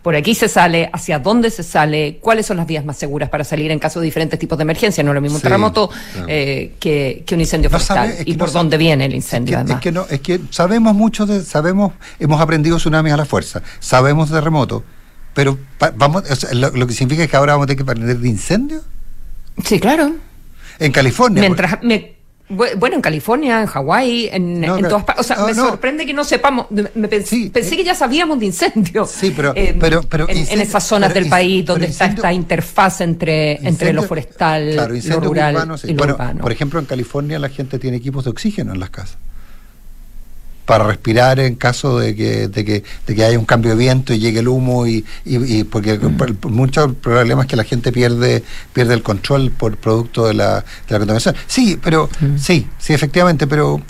por 0.01 0.15
aquí 0.15 0.35
se 0.35 0.47
sale, 0.47 0.89
hacia 0.93 1.19
dónde 1.19 1.49
se 1.49 1.63
sale, 1.63 2.19
cuáles 2.21 2.45
son 2.45 2.57
las 2.57 2.67
vías 2.67 2.85
más 2.85 2.97
seguras 2.97 3.29
para 3.29 3.43
salir 3.43 3.71
en 3.71 3.79
caso 3.79 3.99
de 3.99 4.05
diferentes 4.05 4.39
tipos 4.39 4.57
de 4.57 4.61
emergencia, 4.61 5.03
no 5.03 5.11
es 5.11 5.15
lo 5.15 5.21
mismo 5.21 5.37
un 5.37 5.41
terremoto 5.41 5.89
que, 6.25 7.25
un 7.31 7.39
incendio 7.39 7.69
forestal, 7.69 8.15
y 8.23 8.35
por 8.35 8.51
dónde 8.51 8.77
viene 8.77 9.05
el 9.05 9.15
incendio. 9.15 9.59
Es 9.59 9.65
que, 9.65 9.73
es 9.73 9.79
que, 9.79 9.91
no, 9.91 10.05
es 10.09 10.19
que 10.21 10.39
sabemos 10.51 10.93
mucho 10.93 11.25
de, 11.25 11.43
sabemos, 11.43 11.93
hemos 12.19 12.39
aprendido 12.39 12.77
tsunamis 12.77 13.13
a 13.13 13.17
la 13.17 13.25
fuerza, 13.25 13.61
sabemos 13.79 14.29
de 14.29 14.37
terremotos, 14.37 14.83
pero 15.33 15.57
vamos, 15.97 16.23
lo, 16.53 16.69
lo, 16.69 16.87
que 16.87 16.93
significa 16.93 17.23
es 17.23 17.29
que 17.29 17.35
ahora 17.35 17.53
vamos 17.53 17.65
a 17.65 17.67
tener 17.67 17.77
que 17.77 17.83
aprender 17.83 18.19
de 18.19 18.29
incendios. 18.29 18.83
Sí, 19.65 19.79
claro 19.79 20.28
en 20.79 20.91
California. 20.91 21.41
Mientras 21.41 21.79
bueno, 22.49 22.95
en 22.95 23.01
California, 23.01 23.61
en 23.61 23.67
Hawái, 23.67 24.29
en, 24.31 24.61
todas 24.61 25.03
partes. 25.03 25.19
O 25.19 25.23
sea, 25.23 25.45
me 25.45 25.53
sorprende 25.53 26.03
que 26.03 26.13
no 26.13 26.23
sepamos. 26.23 26.65
Me 26.71 27.07
pensé, 27.07 27.51
que 27.51 27.83
ya 27.83 27.93
sabíamos 27.93 28.39
de 28.39 28.47
incendios. 28.47 29.11
Sí, 29.11 29.31
pero. 29.35 29.53
Eh, 29.55 29.77
pero, 29.79 30.27
en, 30.27 30.59
esas 30.59 30.83
zonas 30.83 31.13
del 31.13 31.29
país 31.29 31.63
donde 31.63 31.87
está 31.87 32.05
esta 32.07 32.33
interfaz 32.33 33.01
entre, 33.01 33.65
entre 33.67 33.93
lo 33.93 34.01
forestal, 34.01 34.75
lo 34.75 35.19
rural 35.19 35.79
y 35.83 35.93
lo 35.93 36.03
urbano. 36.05 36.41
Por 36.41 36.51
ejemplo, 36.51 36.79
en 36.79 36.87
California 36.87 37.37
la 37.37 37.49
gente 37.49 37.77
tiene 37.77 37.97
equipos 37.97 38.23
de 38.23 38.31
oxígeno 38.31 38.73
en 38.73 38.79
las 38.79 38.89
casas 38.89 39.17
para 40.69 40.83
respirar 40.83 41.39
en 41.39 41.55
caso 41.55 41.97
de 41.97 42.15
que, 42.15 42.47
de 42.47 42.63
que, 42.63 42.83
de 43.07 43.15
que 43.15 43.23
haya 43.23 43.39
un 43.39 43.45
cambio 43.45 43.71
de 43.71 43.77
viento 43.77 44.13
y 44.13 44.19
llegue 44.19 44.41
el 44.41 44.47
humo 44.47 44.85
y, 44.85 45.03
y, 45.25 45.63
porque 45.63 45.97
mm. 45.97 46.47
muchos 46.47 46.93
problemas 46.93 47.47
que 47.47 47.55
la 47.55 47.63
gente 47.63 47.91
pierde 47.91 48.43
pierde 48.71 48.93
el 48.93 49.01
control 49.01 49.49
por 49.49 49.77
producto 49.77 50.27
de 50.27 50.35
la, 50.35 50.59
de 50.59 50.63
la 50.89 50.99
contaminación. 50.99 51.35
Sí, 51.47 51.79
pero 51.81 52.07
mm. 52.19 52.37
sí, 52.37 52.67
sí, 52.77 52.93
efectivamente, 52.93 53.47
pero 53.47 53.81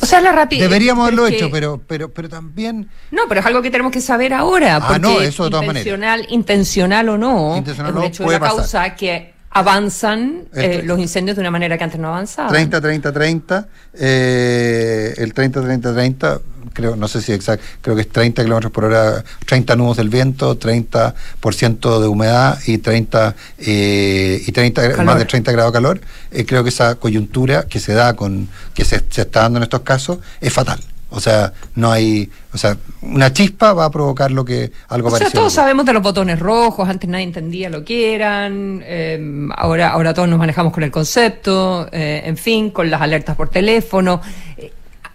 o 0.00 0.06
sea, 0.06 0.20
la 0.20 0.32
rapidez. 0.32 0.64
Deberíamos 0.64 1.04
haberlo 1.04 1.28
hecho, 1.28 1.50
pero, 1.52 1.80
pero, 1.86 2.10
pero 2.10 2.28
también. 2.28 2.88
No, 3.12 3.22
pero 3.28 3.40
es 3.40 3.46
algo 3.46 3.62
que 3.62 3.70
tenemos 3.70 3.92
que 3.92 4.00
saber 4.00 4.34
ahora. 4.34 4.80
Ah, 4.82 4.98
no, 4.98 5.20
eso 5.20 5.44
de 5.44 5.50
todas 5.50 5.66
intencional, 5.66 6.26
intencional 6.30 7.08
o 7.10 7.16
no, 7.16 7.58
intencional 7.58 7.92
es 7.92 7.96
un 7.96 8.04
hecho 8.04 8.24
de 8.24 8.32
la 8.32 8.40
causa 8.40 8.96
que 8.96 9.35
avanzan 9.50 10.44
eh, 10.54 10.82
los 10.84 10.98
incendios 10.98 11.36
de 11.36 11.40
una 11.40 11.50
manera 11.50 11.78
que 11.78 11.84
antes 11.84 11.98
no 11.98 12.08
avanzaban. 12.08 12.50
30, 12.50 12.80
30, 12.80 13.12
30. 13.12 13.68
Eh, 13.94 15.14
el 15.16 15.32
30, 15.32 15.62
30, 15.62 15.94
30, 15.94 16.40
creo, 16.76 16.94
no 16.94 17.08
sé 17.08 17.22
si 17.22 17.32
exacto, 17.32 17.64
creo 17.80 17.96
que 17.96 18.02
es 18.02 18.08
30 18.10 18.42
kilómetros 18.42 18.70
por 18.70 18.84
hora, 18.84 19.24
30 19.46 19.76
nudos 19.76 19.96
del 19.96 20.10
viento, 20.10 20.58
30% 20.58 22.00
de 22.00 22.06
humedad 22.06 22.58
y 22.66 22.78
30, 22.78 23.34
eh, 23.58 24.42
y 24.46 24.52
30 24.52 25.02
más 25.02 25.18
de 25.18 25.24
30 25.24 25.52
grados 25.52 25.72
de 25.72 25.76
calor. 25.76 26.00
Eh, 26.30 26.44
creo 26.44 26.62
que 26.62 26.68
esa 26.68 26.96
coyuntura 26.96 27.64
que 27.66 27.80
se 27.80 27.94
da 27.94 28.14
con, 28.14 28.48
que 28.74 28.84
se, 28.84 29.02
se 29.08 29.22
está 29.22 29.40
dando 29.42 29.58
en 29.58 29.62
estos 29.62 29.80
casos, 29.80 30.18
es 30.40 30.52
fatal. 30.52 30.80
O 31.08 31.20
sea, 31.20 31.52
no 31.76 31.92
hay, 31.92 32.28
o 32.52 32.58
sea, 32.58 32.76
una 33.00 33.32
chispa 33.32 33.72
va 33.72 33.84
a 33.84 33.90
provocar 33.90 34.32
lo 34.32 34.44
que 34.44 34.72
algo 34.88 35.08
o 35.08 35.16
Sea, 35.16 35.30
todos 35.30 35.52
sabemos 35.52 35.86
de 35.86 35.92
los 35.92 36.02
botones 36.02 36.38
rojos, 36.40 36.88
antes 36.88 37.08
nadie 37.08 37.24
entendía 37.24 37.70
lo 37.70 37.84
que 37.84 38.14
eran, 38.14 38.82
eh, 38.84 39.48
ahora, 39.56 39.90
ahora 39.90 40.12
todos 40.12 40.28
nos 40.28 40.38
manejamos 40.38 40.72
con 40.72 40.82
el 40.82 40.90
concepto, 40.90 41.88
eh, 41.92 42.22
en 42.24 42.36
fin, 42.36 42.70
con 42.70 42.90
las 42.90 43.00
alertas 43.00 43.36
por 43.36 43.48
teléfono. 43.48 44.20
Eh, 44.56 44.72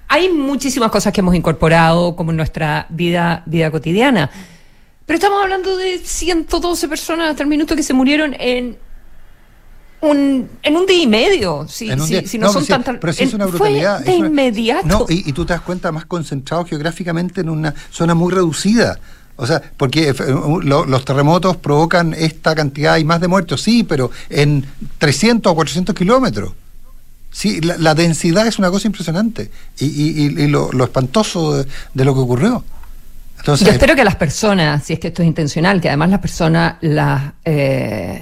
hay 0.07 0.29
muchísimas 0.29 0.91
cosas 0.91 1.11
que 1.11 1.19
hemos 1.19 1.35
incorporado 1.35 2.15
como 2.15 2.31
en 2.31 2.37
nuestra 2.37 2.85
vida, 2.89 3.43
vida 3.45 3.69
cotidiana. 3.69 4.31
Pero 5.05 5.15
estamos 5.15 5.43
hablando 5.43 5.75
de 5.75 5.99
112 5.99 6.87
personas 6.87 7.31
hasta 7.31 7.43
el 7.43 7.49
minuto 7.49 7.75
que 7.75 7.83
se 7.83 7.93
murieron 7.93 8.33
en 8.39 8.77
un, 10.01 10.49
en 10.63 10.75
un 10.75 10.85
día 10.85 11.03
y 11.03 11.07
medio, 11.07 11.67
si, 11.67 11.89
si, 12.25 12.37
no, 12.37 12.51
son 12.51 12.65
tantas. 12.65 12.97
Pero 12.99 13.13
si 13.13 13.23
es 13.23 13.33
una 13.33 13.45
brutalidad. 13.45 13.99
de 14.01 14.13
inmediato. 14.13 14.87
No, 14.87 15.05
y, 15.07 15.31
tú 15.31 15.45
te 15.45 15.53
das 15.53 15.61
cuenta 15.61 15.91
más 15.91 16.05
concentrado 16.05 16.65
geográficamente 16.65 17.41
en 17.41 17.49
una 17.49 17.73
zona 17.91 18.15
muy 18.15 18.33
reducida. 18.33 18.99
O 19.37 19.47
sea, 19.47 19.61
porque 19.77 20.09
eh, 20.09 20.13
los 20.17 21.05
terremotos 21.05 21.57
provocan 21.57 22.13
esta 22.13 22.53
cantidad 22.53 22.97
y 22.97 23.03
más 23.03 23.21
de 23.21 23.27
muertos, 23.27 23.61
sí, 23.61 23.83
pero 23.83 24.11
en 24.29 24.65
300 24.97 25.51
o 25.51 25.55
400 25.55 25.95
kilómetros. 25.95 26.53
Sí, 27.31 27.61
la, 27.61 27.95
densidad 27.95 28.45
es 28.45 28.59
una 28.59 28.69
cosa 28.69 28.87
impresionante 28.87 29.49
y, 29.79 29.85
y, 29.85 30.47
lo, 30.47 30.69
espantoso 30.83 31.63
de, 31.63 32.05
lo 32.05 32.13
que 32.13 32.19
ocurrió. 32.19 32.63
Entonces, 33.37 33.65
Yo 33.65 33.73
espero 33.73 33.95
que 33.95 34.03
las 34.03 34.17
personas, 34.17 34.83
si 34.83 34.93
es 34.93 34.99
que 34.99 35.07
esto 35.07 35.21
es 35.21 35.27
intencional, 35.27 35.79
que 35.79 35.87
además 35.87 36.09
las 36.09 36.19
personas 36.19 36.75
las... 36.81 37.33
Eh, 37.45 38.21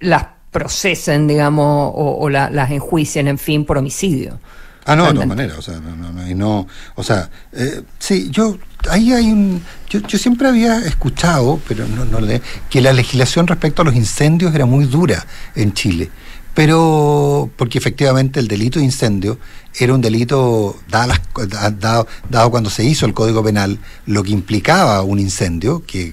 las 0.00 0.26
procesen, 0.50 1.28
digamos, 1.28 1.92
o, 1.94 2.28
las 2.28 2.70
enjuicien, 2.70 3.28
en 3.28 3.38
fin, 3.38 3.64
por 3.64 3.78
homicidio. 3.78 4.38
Ah, 4.86 4.96
no, 4.96 5.06
de 5.06 5.12
todas 5.12 5.28
maneras, 5.28 5.58
o 5.58 5.62
sea, 5.62 5.78
no, 5.78 5.94
no, 5.94 6.26
y 6.26 6.34
no, 6.34 6.66
o 6.96 7.02
sea, 7.04 7.28
eh, 7.52 7.82
sí, 7.98 8.28
yo, 8.30 8.58
ahí 8.88 9.12
hay 9.12 9.30
un, 9.30 9.62
yo, 9.88 10.00
yo 10.00 10.18
siempre 10.18 10.48
había 10.48 10.78
escuchado, 10.78 11.60
pero 11.68 11.86
no, 11.86 12.06
no 12.06 12.18
le, 12.18 12.40
que 12.68 12.80
la 12.80 12.92
legislación 12.92 13.46
respecto 13.46 13.82
a 13.82 13.84
los 13.84 13.94
incendios 13.94 14.54
era 14.54 14.66
muy 14.66 14.86
dura 14.86 15.24
en 15.54 15.74
Chile 15.74 16.10
pero 16.54 17.50
porque 17.56 17.78
efectivamente 17.78 18.40
el 18.40 18.48
delito 18.48 18.78
de 18.78 18.84
incendio 18.84 19.38
era 19.78 19.94
un 19.94 20.00
delito, 20.00 20.76
dado, 20.88 22.06
dado, 22.28 22.50
cuando 22.50 22.70
se 22.70 22.82
hizo 22.82 23.06
el 23.06 23.14
Código 23.14 23.42
Penal, 23.44 23.78
lo 24.06 24.24
que 24.24 24.32
implicaba 24.32 25.00
un 25.02 25.20
incendio, 25.20 25.84
que, 25.86 26.12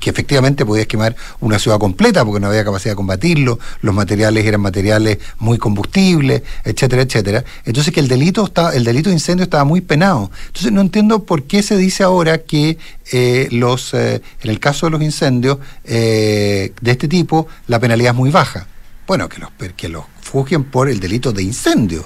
que 0.00 0.10
efectivamente 0.10 0.66
podías 0.66 0.88
quemar 0.88 1.14
una 1.40 1.58
ciudad 1.60 1.78
completa 1.78 2.24
porque 2.24 2.40
no 2.40 2.48
había 2.48 2.64
capacidad 2.64 2.92
de 2.92 2.96
combatirlo, 2.96 3.60
los 3.80 3.94
materiales 3.94 4.44
eran 4.44 4.60
materiales 4.60 5.18
muy 5.38 5.56
combustibles, 5.56 6.42
etcétera, 6.64 7.02
etcétera. 7.02 7.44
Entonces 7.64 7.94
que 7.94 8.00
el 8.00 8.08
delito, 8.08 8.44
está, 8.44 8.74
el 8.74 8.82
delito 8.82 9.08
de 9.10 9.14
incendio 9.14 9.44
estaba 9.44 9.64
muy 9.64 9.80
penado. 9.80 10.30
Entonces 10.48 10.72
no 10.72 10.80
entiendo 10.80 11.24
por 11.24 11.44
qué 11.44 11.62
se 11.62 11.76
dice 11.76 12.02
ahora 12.02 12.38
que 12.38 12.76
eh, 13.12 13.48
los, 13.52 13.94
eh, 13.94 14.20
en 14.42 14.50
el 14.50 14.58
caso 14.58 14.86
de 14.86 14.90
los 14.90 15.02
incendios 15.02 15.58
eh, 15.84 16.72
de 16.80 16.90
este 16.90 17.06
tipo, 17.06 17.46
la 17.68 17.78
penalidad 17.78 18.12
es 18.12 18.16
muy 18.16 18.30
baja. 18.30 18.66
Bueno, 19.06 19.28
que 19.28 19.38
los, 19.38 19.50
que 19.76 19.88
los 19.88 20.04
fugien 20.20 20.64
por 20.64 20.88
el 20.88 21.00
delito 21.00 21.32
de 21.32 21.42
incendio 21.42 22.04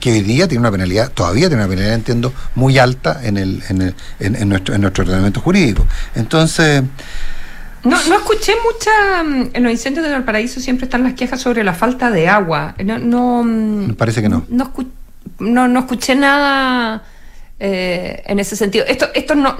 que 0.00 0.12
hoy 0.12 0.22
día 0.22 0.48
tiene 0.48 0.60
una 0.60 0.70
penalidad, 0.70 1.12
todavía 1.12 1.48
tiene 1.48 1.62
una 1.62 1.68
penalidad, 1.68 1.94
entiendo, 1.94 2.32
muy 2.54 2.78
alta 2.78 3.20
en, 3.22 3.36
el, 3.36 3.62
en, 3.68 3.82
el, 3.82 3.94
en, 4.18 4.48
nuestro, 4.48 4.74
en 4.74 4.80
nuestro 4.80 5.04
ordenamiento 5.04 5.40
jurídico. 5.40 5.86
Entonces... 6.14 6.82
No, 7.84 7.96
no 8.08 8.16
escuché 8.16 8.54
mucha. 8.62 9.22
Mm, 9.22 9.50
en 9.54 9.62
los 9.62 9.72
incendios 9.72 10.04
de 10.04 10.12
Valparaíso 10.12 10.60
siempre 10.60 10.84
están 10.84 11.02
las 11.02 11.14
quejas 11.14 11.40
sobre 11.40 11.64
la 11.64 11.72
falta 11.74 12.10
de 12.10 12.28
agua. 12.28 12.74
No, 12.84 12.98
no 12.98 13.42
mm, 13.44 13.94
parece 13.94 14.20
que 14.20 14.28
no. 14.28 14.44
No, 14.48 14.72
no, 15.38 15.68
no 15.68 15.80
escuché 15.80 16.14
nada 16.14 17.02
eh, 17.62 18.22
en 18.24 18.38
ese 18.38 18.56
sentido. 18.56 18.86
Esto, 18.86 19.08
esto 19.12 19.34
no, 19.34 19.54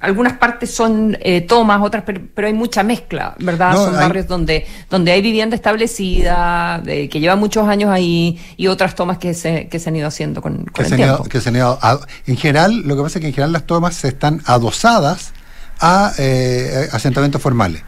algunas 0.00 0.34
partes 0.34 0.70
son 0.70 1.16
eh, 1.22 1.40
tomas, 1.40 1.80
otras, 1.82 2.04
pero, 2.04 2.46
hay 2.46 2.52
mucha 2.52 2.82
mezcla, 2.82 3.34
¿verdad? 3.38 3.74
son 3.74 3.94
barrios 3.94 4.26
donde, 4.26 4.66
donde 4.90 5.12
hay 5.12 5.22
vivienda 5.22 5.56
establecida, 5.56 6.82
que 6.84 7.18
lleva 7.18 7.34
muchos 7.34 7.66
años 7.66 7.90
ahí, 7.90 8.38
y 8.58 8.66
otras 8.66 8.94
tomas 8.94 9.16
que 9.16 9.32
se, 9.32 9.68
que 9.68 9.78
se 9.78 9.88
han 9.88 9.96
ido 9.96 10.06
haciendo 10.06 10.42
con, 10.42 10.66
el 10.78 10.96
tiempo. 10.96 11.24
que 11.24 11.40
se 11.40 11.48
han 11.48 11.56
ido 11.56 11.78
en 12.26 12.36
general, 12.36 12.82
lo 12.84 12.94
que 12.94 13.02
pasa 13.02 13.18
es 13.18 13.22
que 13.22 13.28
en 13.28 13.34
general 13.34 13.52
las 13.52 13.64
tomas 13.64 13.94
se 13.94 14.08
están 14.08 14.42
adosadas 14.44 15.32
a 15.80 16.12
eh, 16.18 16.88
asentamientos 16.92 17.40
formales. 17.40 17.82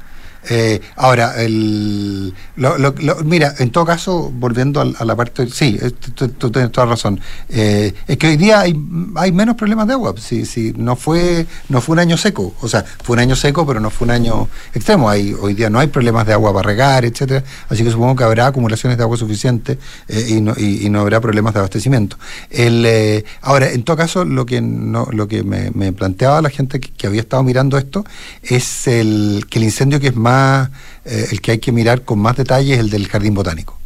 Eh, 0.50 0.80
ahora, 0.97 1.42
el, 1.42 2.35
mira, 3.25 3.54
en 3.59 3.71
todo 3.71 3.85
caso, 3.85 4.30
volviendo 4.33 4.80
a, 4.80 5.04
la 5.04 5.16
parte, 5.16 5.49
sí, 5.50 5.78
tú, 6.14 6.50
tienes 6.50 6.73
toda 6.73 6.87
razón. 6.87 7.21
Eh, 7.49 7.92
es 8.07 8.16
que 8.16 8.28
hoy 8.28 8.37
día 8.37 8.61
hay, 8.61 8.75
hay 9.16 9.33
menos 9.33 9.57
problemas 9.57 9.87
de 9.87 9.95
agua. 9.95 10.14
Si, 10.18 10.47
si 10.47 10.73
no 10.76 10.97
fue 10.97 11.47
no 11.68 11.80
fue 11.80 11.95
un 11.95 11.99
año 11.99 12.16
seco, 12.16 12.54
o 12.61 12.68
sea, 12.68 12.85
fue 13.02 13.14
un 13.14 13.21
año 13.21 13.37
seco, 13.37 13.66
pero 13.66 13.80
no 13.80 13.90
fue 13.90 14.07
un 14.07 14.12
año 14.12 14.49
extremo. 14.75 15.11
Hay, 15.11 15.35
hoy 15.35 15.54
día 15.54 15.71
no 15.71 15.78
hay 15.78 15.88
problemas 15.88 16.26
de 16.26 16.33
agua 16.33 16.52
para 16.52 16.66
regar, 16.66 17.04
etcétera. 17.04 17.45
Así 17.68 17.85
que 17.85 17.90
supongo 17.90 18.16
que 18.16 18.25
habrá 18.25 18.47
acumulaciones 18.47 18.97
de 18.97 19.04
agua 19.04 19.16
suficiente 19.16 19.78
eh, 20.09 20.26
y, 20.28 20.40
no, 20.40 20.54
y, 20.57 20.88
no 20.88 21.00
habrá 21.00 21.21
problemas 21.21 21.52
de 21.54 21.61
abastecimiento. 21.61 22.16
El, 22.50 23.25
ahora, 23.42 23.71
en 23.71 23.83
todo 23.83 23.97
caso, 23.97 24.25
lo 24.25 24.47
que 24.47 24.61
no, 24.61 25.09
lo 25.12 25.28
que 25.28 25.42
me, 25.42 25.92
planteaba 25.92 26.40
la 26.40 26.50
gente 26.50 26.80
que, 26.80 26.90
que 26.90 27.07
había 27.07 27.21
estado 27.21 27.42
mirando 27.42 27.76
esto 27.76 28.04
es 28.42 28.87
el 28.87 29.47
que 29.50 29.59
el 29.59 29.64
incendio 29.64 30.00
que 30.00 30.09
es 30.09 30.16
más 30.16 30.38
eh, 31.04 31.28
el 31.33 31.40
que 31.40 31.52
hay 31.52 31.59
que 31.59 31.73
mirar 31.73 32.02
con 32.02 32.18
más 32.18 32.37
detalle 32.37 32.75
es 32.75 32.80
el 32.80 32.90
del 32.90 33.09
jardín 33.09 33.35
botánico. 33.35 33.78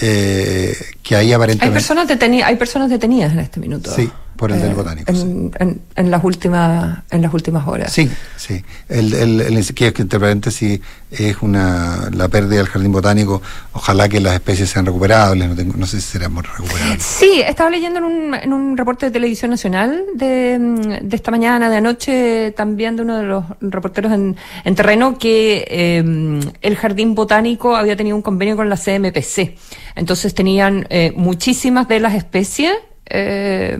Eh, 0.00 0.74
que 1.02 1.16
ahí 1.16 1.32
aparentemente... 1.32 1.66
Hay 1.66 1.72
personas, 1.72 2.08
detenidas, 2.08 2.48
hay 2.48 2.56
personas 2.56 2.90
detenidas 2.90 3.32
en 3.32 3.40
este 3.40 3.60
minuto. 3.60 3.94
Sí, 3.94 4.10
por 4.42 4.50
el 4.50 4.60
del 4.60 4.72
eh, 4.72 4.74
botánico. 4.74 5.12
En, 5.14 6.10
las 6.10 6.24
últimas, 6.24 7.04
en 7.12 7.22
las 7.22 7.32
últimas 7.32 7.64
horas. 7.68 7.92
Sí, 7.92 8.10
sí. 8.36 8.60
El, 8.88 9.14
el, 9.14 9.40
el 9.40 9.74
que 9.74 9.94
entre 9.96 10.18
paréntesis 10.18 10.80
es 11.12 11.36
una 11.42 12.10
la 12.12 12.26
pérdida 12.26 12.56
del 12.56 12.66
jardín 12.66 12.90
botánico. 12.90 13.40
Ojalá 13.72 14.08
que 14.08 14.18
las 14.18 14.34
especies 14.34 14.68
sean 14.68 14.84
recuperables. 14.84 15.48
No, 15.48 15.54
tengo, 15.54 15.74
no 15.76 15.86
sé 15.86 16.00
si 16.00 16.10
serán 16.10 16.34
recuperables. 16.34 17.04
Sí, 17.04 17.40
estaba 17.46 17.70
leyendo 17.70 18.00
en 18.00 18.04
un, 18.04 18.34
en 18.34 18.52
un 18.52 18.76
reporte 18.76 19.06
de 19.06 19.12
Televisión 19.12 19.52
Nacional 19.52 20.06
de, 20.16 20.58
de 21.00 21.16
esta 21.16 21.30
mañana, 21.30 21.70
de 21.70 21.76
anoche, 21.76 22.50
también 22.56 22.96
de 22.96 23.02
uno 23.02 23.18
de 23.18 23.22
los 23.22 23.44
reporteros 23.60 24.10
en, 24.10 24.36
en 24.64 24.74
terreno, 24.74 25.18
que 25.18 25.64
eh, 25.68 26.42
el 26.62 26.76
jardín 26.76 27.14
botánico 27.14 27.76
había 27.76 27.94
tenido 27.94 28.16
un 28.16 28.22
convenio 28.22 28.56
con 28.56 28.68
la 28.68 28.76
CMPC. 28.76 29.56
Entonces 29.94 30.34
tenían 30.34 30.84
eh, 30.90 31.12
muchísimas 31.14 31.86
de 31.86 32.00
las 32.00 32.14
especies 32.14 32.72
eh, 33.06 33.78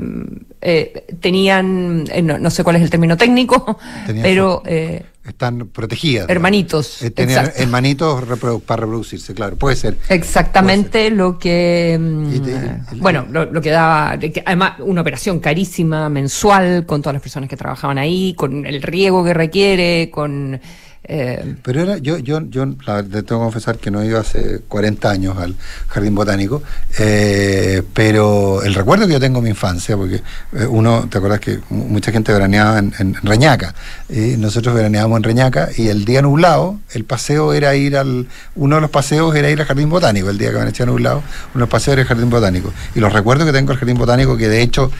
eh, 0.63 1.07
tenían, 1.21 2.05
eh, 2.13 2.23
no, 2.23 2.51
sé 2.51 2.63
cuál 2.63 2.77
es 2.77 2.83
el 2.83 2.91
término 2.91 3.17
técnico, 3.17 3.79
pero... 4.23 4.63
Eh, 4.65 5.05
están 5.27 5.69
protegidas. 5.69 6.29
Hermanitos. 6.29 6.99
tenían 7.15 7.53
hermanitos 7.57 8.25
para 8.67 8.81
reproducirse, 8.81 9.35
claro, 9.35 9.57
puede 9.57 9.77
ser. 9.77 9.97
Exactamente 10.09 11.11
lo 11.11 11.39
que... 11.39 11.97
Mm, 12.01 12.99
bueno, 12.99 13.27
lo, 13.31 13.61
que 13.61 13.71
daba... 13.71 14.19
Además, 14.45 14.75
una 14.81 15.01
operación 15.01 15.39
carísima, 15.39 16.09
mensual, 16.09 16.87
con 16.87 17.03
todas 17.03 17.15
las 17.15 17.23
personas 17.23 17.49
que 17.49 17.57
trabajaban 17.57 17.99
ahí, 17.99 18.35
con 18.35 18.67
el 18.67 18.83
riego 18.83 19.25
que 19.25 19.35
requiere, 19.35 20.11
con 20.11 20.61
eh, 21.05 21.57
Pero 21.63 21.83
era, 21.83 21.99
yo, 21.99 22.19
yo, 22.19 22.41
yo 22.43 22.65
la, 22.87 23.03
tengo 23.03 23.23
que 23.23 23.27
confesar 23.27 23.79
que 23.79 23.91
no 23.91 24.05
iba 24.05 24.21
hace 24.21 24.61
40 24.69 25.11
años 25.11 25.37
al 25.37 25.57
Jardín 25.89 26.15
Botánico, 26.15 26.63
eh, 26.99 27.83
pero 27.93 28.63
el 28.63 28.73
recuerdo 28.75 29.09
que 29.09 29.15
yo 29.15 29.21
tengo 29.21 29.41
de 29.41 29.45
mi 29.45 29.51
infancia, 29.51 29.97
porque 29.97 30.23
eh, 30.53 30.67
uno, 30.69 31.09
¿te 31.11 31.19
acuerdas 31.19 31.41
que 31.41 31.59
mucha 31.71 32.13
gente 32.13 32.33
veraneaba 32.33 32.79
en, 32.79 33.15
Reñaca? 33.23 33.75
Y 34.09 34.37
nosotros 34.37 34.75
veraneábamos 34.77 35.17
en 35.17 35.23
Reñaca 35.25 35.71
y 35.77 35.89
el 35.89 36.05
día 36.05 36.23
nublado, 36.23 36.79
el 36.93 37.05
paseo 37.05 37.53
era 37.53 37.75
ir 37.75 37.97
al. 37.97 38.29
Uno 38.55 38.77
de 38.77 38.81
los 38.83 38.91
paseos 38.91 39.35
era 39.35 39.51
ir 39.51 39.61
al 39.61 39.67
Jardín 39.67 39.91
Botánico, 39.91 40.31
el 40.31 40.39
día 40.39 40.51
que 40.51 40.57
van 40.57 40.69
a 40.69 40.87
nublado, 40.87 41.19
uno 41.19 41.55
de 41.55 41.61
los 41.61 41.69
paseos 41.69 41.95
era 41.95 42.03
el 42.03 42.09
Jardín 42.09 42.31
Botánico. 42.31 42.73
Y 42.95 43.01
los 43.01 43.13
recuerdos 43.13 43.47
que 43.47 43.53
tengo 43.53 43.71
del 43.71 43.79
Jardín 43.79 43.99
Botánico, 43.99 44.37
que 44.37 44.49
de 44.49 44.63
hecho, 44.63 44.93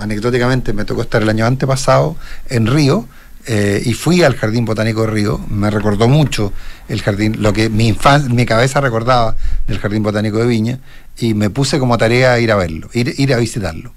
anecdóticamente, 0.00 0.72
me 0.72 0.84
tocó 0.84 1.02
estar 1.02 1.22
el 1.22 1.28
año 1.28 1.46
antepasado 1.46 2.16
en 2.48 2.66
Río 2.66 3.06
eh, 3.50 3.82
y 3.82 3.94
fui 3.94 4.22
al 4.22 4.36
Jardín 4.36 4.66
Botánico 4.66 5.00
de 5.00 5.06
Río, 5.06 5.40
me 5.48 5.70
recordó 5.70 6.06
mucho 6.06 6.52
el 6.86 7.00
jardín, 7.00 7.36
lo 7.40 7.54
que 7.54 7.70
mi, 7.70 7.96
mi 8.30 8.44
cabeza 8.44 8.82
recordaba 8.82 9.36
del 9.66 9.78
Jardín 9.78 10.02
Botánico 10.02 10.36
de 10.36 10.46
Viña, 10.46 10.78
y 11.18 11.32
me 11.32 11.48
puse 11.48 11.78
como 11.78 11.96
tarea 11.96 12.38
ir 12.40 12.52
a 12.52 12.56
verlo, 12.56 12.90
ir, 12.92 13.14
ir 13.16 13.32
a 13.32 13.38
visitarlo. 13.38 13.94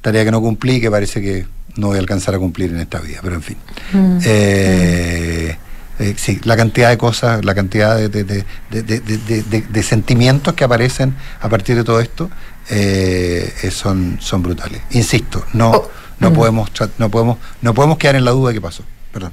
Tarea 0.00 0.24
que 0.24 0.32
no 0.32 0.40
cumplí, 0.40 0.80
que 0.80 0.90
parece 0.90 1.22
que 1.22 1.46
no 1.76 1.86
voy 1.88 1.98
a 1.98 2.00
alcanzar 2.00 2.34
a 2.34 2.38
cumplir 2.40 2.70
en 2.70 2.80
esta 2.80 2.98
vida, 2.98 3.20
pero 3.22 3.36
en 3.36 3.42
fin. 3.42 3.56
Mm. 3.92 4.18
Eh, 4.24 5.56
eh, 6.00 6.14
sí, 6.16 6.40
la 6.42 6.56
cantidad 6.56 6.88
de 6.88 6.98
cosas, 6.98 7.44
la 7.44 7.54
cantidad 7.54 7.96
de, 7.96 8.44
de, 8.70 9.82
sentimientos 9.84 10.54
que 10.54 10.64
aparecen 10.64 11.14
a 11.40 11.48
partir 11.48 11.76
de 11.76 11.84
todo 11.84 12.00
esto 12.00 12.28
eh, 12.70 13.70
son, 13.70 14.18
son 14.20 14.42
brutales. 14.42 14.80
Insisto, 14.90 15.44
no, 15.52 15.70
oh, 15.70 15.90
no, 16.20 16.30
mm. 16.30 16.34
podemos, 16.34 16.70
no, 16.98 17.10
podemos, 17.10 17.38
no 17.60 17.74
podemos 17.74 17.98
quedar 17.98 18.16
en 18.16 18.24
la 18.24 18.30
duda 18.30 18.48
de 18.48 18.54
qué 18.54 18.60
pasó. 18.60 18.84
Perdón. 19.12 19.32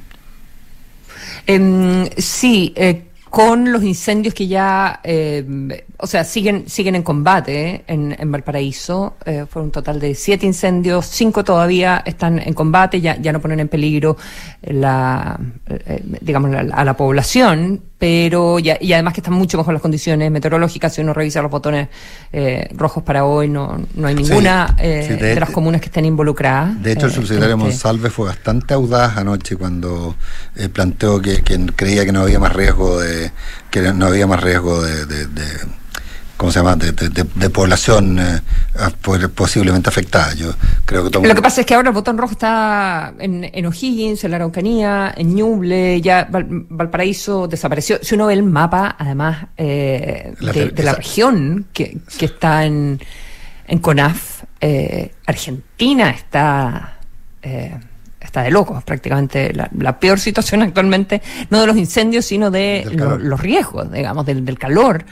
Em, 1.45 2.09
sí, 2.17 2.73
eh, 2.75 3.07
con 3.29 3.71
los 3.71 3.83
incendios 3.83 4.33
que 4.33 4.47
ya, 4.47 4.99
eh, 5.03 5.85
o 5.97 6.07
sea, 6.07 6.23
siguen 6.23 6.69
siguen 6.69 6.95
en 6.95 7.03
combate 7.03 7.75
eh, 7.75 7.83
en, 7.87 8.31
Valparaíso. 8.31 9.15
Eh, 9.25 9.45
fue 9.49 9.61
un 9.61 9.71
total 9.71 9.99
de 9.99 10.15
siete 10.15 10.45
incendios, 10.45 11.05
cinco 11.05 11.43
todavía 11.43 12.03
están 12.05 12.39
en 12.39 12.53
combate, 12.53 13.01
ya, 13.01 13.17
ya 13.17 13.31
no 13.33 13.41
ponen 13.41 13.59
en 13.59 13.67
peligro 13.67 14.17
la, 14.61 15.39
digamos, 16.21 16.55
a 16.55 16.83
la 16.83 16.97
población, 16.97 17.83
pero 17.97 18.59
ya, 18.59 18.77
y 18.79 18.93
además 18.93 19.13
que 19.13 19.21
están 19.21 19.33
mucho 19.33 19.57
mejor 19.57 19.73
las 19.73 19.81
condiciones 19.81 20.31
meteorológicas. 20.31 20.93
Si 20.93 21.01
uno 21.01 21.13
revisa 21.13 21.41
los 21.41 21.51
botones 21.51 21.89
rojos 22.75 23.03
para 23.03 23.25
hoy, 23.25 23.49
no, 23.49 23.83
no 23.95 24.07
hay 24.07 24.15
ninguna 24.15 24.75
de, 24.77 25.35
las 25.39 25.49
comunas 25.49 25.81
que 25.81 25.87
estén 25.87 26.05
involucradas. 26.05 26.81
De 26.81 26.91
hecho, 26.91 27.07
el 27.07 27.11
subsecretario 27.11 27.55
este 27.55 27.63
Monsalve 27.63 28.09
fue 28.09 28.27
bastante 28.27 28.73
audaz 28.73 29.17
anoche 29.17 29.55
cuando 29.55 30.15
planteó 30.73 31.21
que, 31.21 31.41
que 31.41 31.57
creía 31.75 32.05
que 32.05 32.11
no 32.11 32.21
había 32.21 32.39
más 32.39 32.53
riesgo 32.53 32.99
de 32.99 33.31
que 33.69 33.81
no 33.93 34.05
había 34.07 34.27
más 34.27 34.41
riesgo 34.41 34.81
de, 34.81 35.05
de, 35.05 35.27
¿cómo 36.37 36.51
se 36.51 36.59
llama?, 36.59 36.75
de, 36.75 37.49
población 37.49 38.19
eh, 38.19 39.27
posiblemente 39.33 39.89
afectada. 39.89 40.33
Yo 40.35 40.53
creo 40.85 41.09
que 41.09 41.27
Lo 41.27 41.35
que 41.35 41.41
pasa 41.41 41.61
es 41.61 41.67
que 41.67 41.73
ahora 41.73 41.89
el 41.89 41.95
botón 41.95 42.17
rojo 42.17 42.33
está 42.33 43.13
en, 43.19 43.49
en 43.51 43.65
O'Higgins, 43.65 44.23
en 44.23 44.31
la 44.31 44.37
Araucanía, 44.37 45.13
en 45.17 45.35
Ñuble, 45.35 45.99
ya 46.01 46.27
Valparaíso 46.29 47.47
desapareció. 47.47 47.99
Si 48.01 48.15
uno 48.15 48.27
ve 48.27 48.33
el 48.33 48.43
mapa, 48.43 48.95
además, 48.97 49.47
eh, 49.57 50.33
de, 50.39 50.83
la 50.83 50.93
región 50.93 51.65
que, 51.73 51.97
que 52.17 52.25
está 52.25 52.65
en, 52.65 52.99
en 53.67 53.79
CONAF, 53.79 54.43
eh, 54.61 55.11
Argentina 55.25 56.09
está 56.11 56.93
está 58.19 58.41
de 58.41 58.51
locos 58.51 58.83
prácticamente 58.83 59.53
la, 59.53 59.99
peor 59.99 60.19
situación 60.19 60.61
actualmente, 60.61 61.21
no 61.49 61.61
de 61.61 61.67
los 61.67 61.77
incendios, 61.77 62.25
sino 62.25 62.51
de 62.51 62.85
los 62.93 63.39
riesgos, 63.39 63.89
digamos, 63.89 64.25
del, 64.25 64.43
del 64.43 64.59
calor 64.59 65.05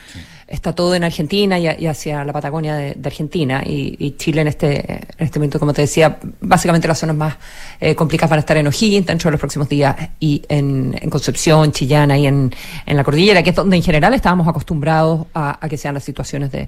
está 0.47 0.73
todo 0.73 0.93
en 0.93 1.03
Argentina 1.03 1.57
y, 1.57 1.87
hacia 1.87 2.23
la 2.23 2.31
Patagonia 2.31 2.75
de, 2.75 2.95
Argentina 3.03 3.63
y, 3.65 4.15
Chile 4.17 4.41
en 4.41 4.47
este, 4.47 5.03
en 5.17 5.25
este 5.25 5.39
momento, 5.39 5.59
como 5.59 5.73
te 5.73 5.81
decía, 5.81 6.19
básicamente 6.41 6.87
las 6.87 6.99
zonas 6.99 7.15
más 7.15 7.35
eh, 7.79 7.95
complicadas 7.95 8.29
van 8.29 8.39
a 8.39 8.41
estar 8.41 8.57
en 8.57 8.67
O'Higgins 8.67 9.07
dentro 9.07 9.29
de 9.29 9.31
los 9.31 9.39
próximos 9.39 9.67
días 9.67 9.95
y 10.19 10.43
en, 10.47 10.93
Concepción, 11.09 11.71
Chillana 11.71 12.17
y 12.17 12.27
en, 12.27 12.53
la 12.85 13.03
cordillera, 13.03 13.41
que 13.41 13.51
es 13.51 13.55
donde 13.55 13.75
en 13.75 13.83
general 13.83 14.13
estábamos 14.13 14.47
acostumbrados 14.47 15.27
a, 15.33 15.59
que 15.69 15.77
sean 15.77 15.93
las 15.93 16.03
situaciones 16.03 16.51
de, 16.51 16.67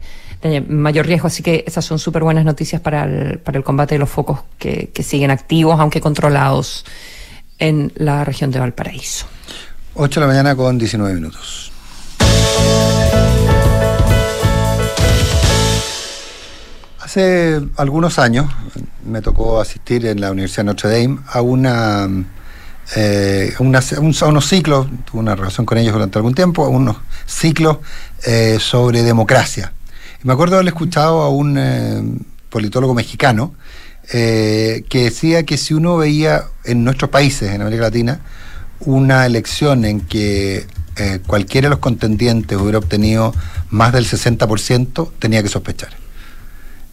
mayor 0.67 1.05
riesgo. 1.05 1.27
Así 1.27 1.43
que 1.43 1.63
esas 1.67 1.85
son 1.85 1.99
súper 1.99 2.23
buenas 2.23 2.45
noticias 2.45 2.81
para 2.81 3.03
el, 3.03 3.39
para 3.39 3.57
el 3.57 3.63
combate 3.63 3.95
de 3.95 3.99
los 3.99 4.09
focos 4.09 4.39
que, 4.57 4.89
que 4.93 5.03
siguen 5.03 5.31
activos, 5.31 5.79
aunque 5.79 6.01
controlados 6.01 6.85
en 7.59 7.91
la 7.95 8.23
región 8.23 8.51
de 8.51 8.59
Valparaíso. 8.59 9.27
8 9.95 10.19
de 10.19 10.25
la 10.25 10.31
mañana 10.31 10.55
con 10.55 10.77
19 10.77 11.13
minutos. 11.13 11.71
Hace 17.07 17.61
algunos 17.77 18.19
años 18.19 18.47
me 19.05 19.21
tocó 19.21 19.61
asistir 19.61 20.05
en 20.07 20.19
la 20.19 20.29
Universidad 20.29 20.63
de 20.63 20.65
Notre 20.65 20.89
Dame 20.89 21.19
a 21.25 21.41
una, 21.41 22.05
eh, 22.97 23.53
unos 23.59 24.45
ciclos, 24.45 24.87
tuve 25.09 25.21
una 25.21 25.33
relación 25.33 25.65
con 25.65 25.77
ellos 25.77 25.93
durante 25.93 26.19
algún 26.19 26.33
tiempo, 26.35 26.67
unos 26.67 26.97
ciclos 27.25 27.77
eh, 28.25 28.57
sobre 28.59 29.03
democracia. 29.03 29.71
Y 30.21 30.27
me 30.27 30.33
acuerdo 30.33 30.55
haber 30.55 30.67
escuchado 30.67 31.21
a 31.21 31.29
un 31.29 31.55
eh, 31.57 32.03
politólogo 32.49 32.93
mexicano 32.93 33.53
que 34.11 34.83
decía 34.91 35.43
que 35.43 35.55
si 35.57 35.75
uno 35.75 35.95
veía 35.95 36.43
en 36.65 36.83
nuestros 36.83 37.09
países, 37.09 37.53
en 37.53 37.61
América 37.61 37.83
Latina, 37.83 38.19
una 38.81 39.25
elección 39.25 39.85
en 39.85 40.01
que 40.01 40.67
cualquiera 41.25 41.67
de 41.67 41.69
los 41.69 41.79
contendientes 41.79 42.57
hubiera 42.57 42.79
obtenido 42.79 43.33
más 43.69 43.93
del 43.93 44.05
60%, 44.05 45.11
tenía 45.19 45.41
que 45.41 45.47
sospechar 45.47 46.06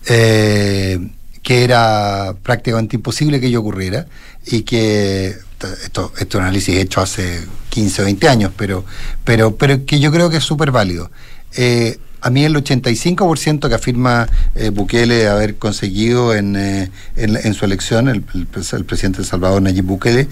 eh, 0.08 0.98
que 1.42 1.64
era 1.64 2.34
prácticamente 2.42 2.96
imposible 2.96 3.40
que 3.40 3.46
ello 3.46 3.60
ocurriera 3.60 4.06
y 4.46 4.62
que 4.62 5.36
esto, 5.84 6.12
es 6.18 6.34
un 6.34 6.42
análisis 6.42 6.76
hecho 6.76 7.00
hace 7.00 7.40
15 7.70 8.02
o 8.02 8.04
20 8.06 8.28
años, 8.28 8.52
pero, 8.56 8.84
pero, 9.24 9.56
pero 9.56 9.84
que 9.84 10.00
yo 10.00 10.10
creo 10.12 10.30
que 10.30 10.38
es 10.38 10.44
súper 10.44 10.70
válido. 10.70 11.10
Eh, 11.56 11.98
a 12.20 12.30
mí 12.30 12.44
el 12.44 12.54
85% 12.56 13.68
que 13.68 13.74
afirma 13.74 14.26
eh, 14.54 14.70
Bukele 14.70 15.28
haber 15.28 15.56
conseguido 15.56 16.34
en, 16.34 16.56
eh, 16.56 16.90
en, 17.16 17.54
su 17.54 17.66
elección, 17.66 18.08
el, 18.08 18.24
el, 18.34 18.84
presidente 18.84 19.18
de 19.18 19.24
Salvador, 19.24 19.60
Nayib 19.60 19.84
Bukele, 19.84 20.28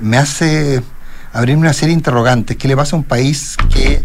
me 0.00 0.16
hace 0.16 0.82
abrir 1.34 1.56
una 1.56 1.74
serie 1.74 1.88
de 1.88 1.98
interrogantes. 1.98 2.56
¿Qué 2.56 2.66
le 2.66 2.76
pasa 2.76 2.96
a 2.96 2.98
un 2.98 3.04
país 3.04 3.56
que 3.72 4.02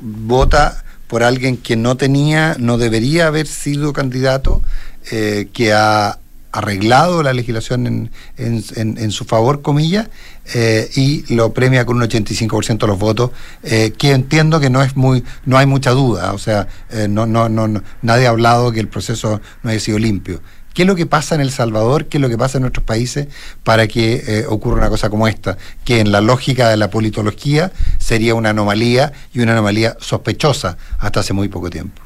vota 0.00 0.84
por 1.08 1.22
alguien 1.22 1.56
que 1.56 1.74
no 1.74 1.96
tenía, 1.96 2.54
no 2.58 2.78
debería 2.78 3.26
haber 3.26 3.46
sido 3.46 3.92
candidato, 3.92 4.62
eh, 5.10 5.48
que 5.52 5.72
ha 5.72 6.18
arreglado 6.52 7.22
la 7.22 7.32
legislación 7.32 7.86
en, 7.86 8.10
en, 8.36 9.10
su 9.10 9.24
favor, 9.24 9.62
comillas, 9.62 10.08
eh, 10.54 10.88
y 10.96 11.34
lo 11.34 11.52
premia 11.52 11.84
con 11.84 11.96
un 11.96 12.02
85% 12.02 12.78
de 12.78 12.86
los 12.86 12.98
votos, 12.98 13.30
eh, 13.62 13.92
que 13.96 14.12
entiendo 14.12 14.60
que 14.60 14.70
no 14.70 14.82
es 14.82 14.96
muy, 14.96 15.24
no 15.44 15.58
hay 15.58 15.66
mucha 15.66 15.90
duda, 15.90 16.32
o 16.32 16.38
sea, 16.38 16.68
no, 17.08 17.26
no, 17.26 17.48
no, 17.48 17.82
nadie 18.02 18.26
ha 18.26 18.30
hablado 18.30 18.72
que 18.72 18.80
el 18.80 18.88
proceso 18.88 19.40
no 19.62 19.70
haya 19.70 19.80
sido 19.80 19.98
limpio. 19.98 20.40
¿Qué 20.78 20.82
es 20.82 20.86
lo 20.86 20.94
que 20.94 21.06
pasa 21.06 21.34
en 21.34 21.40
El 21.40 21.50
Salvador? 21.50 22.06
¿Qué 22.06 22.18
es 22.18 22.22
lo 22.22 22.28
que 22.28 22.38
pasa 22.38 22.58
en 22.58 22.62
nuestros 22.62 22.84
países 22.84 23.26
para 23.64 23.88
que 23.88 24.22
eh, 24.24 24.44
ocurra 24.48 24.76
una 24.76 24.88
cosa 24.88 25.10
como 25.10 25.26
esta? 25.26 25.58
Que 25.84 25.98
en 25.98 26.12
la 26.12 26.20
lógica 26.20 26.68
de 26.68 26.76
la 26.76 26.88
politología 26.88 27.72
sería 27.98 28.36
una 28.36 28.50
anomalía 28.50 29.12
y 29.34 29.40
una 29.40 29.54
anomalía 29.54 29.96
sospechosa 29.98 30.78
hasta 31.00 31.18
hace 31.18 31.32
muy 31.32 31.48
poco 31.48 31.68
tiempo. 31.68 32.00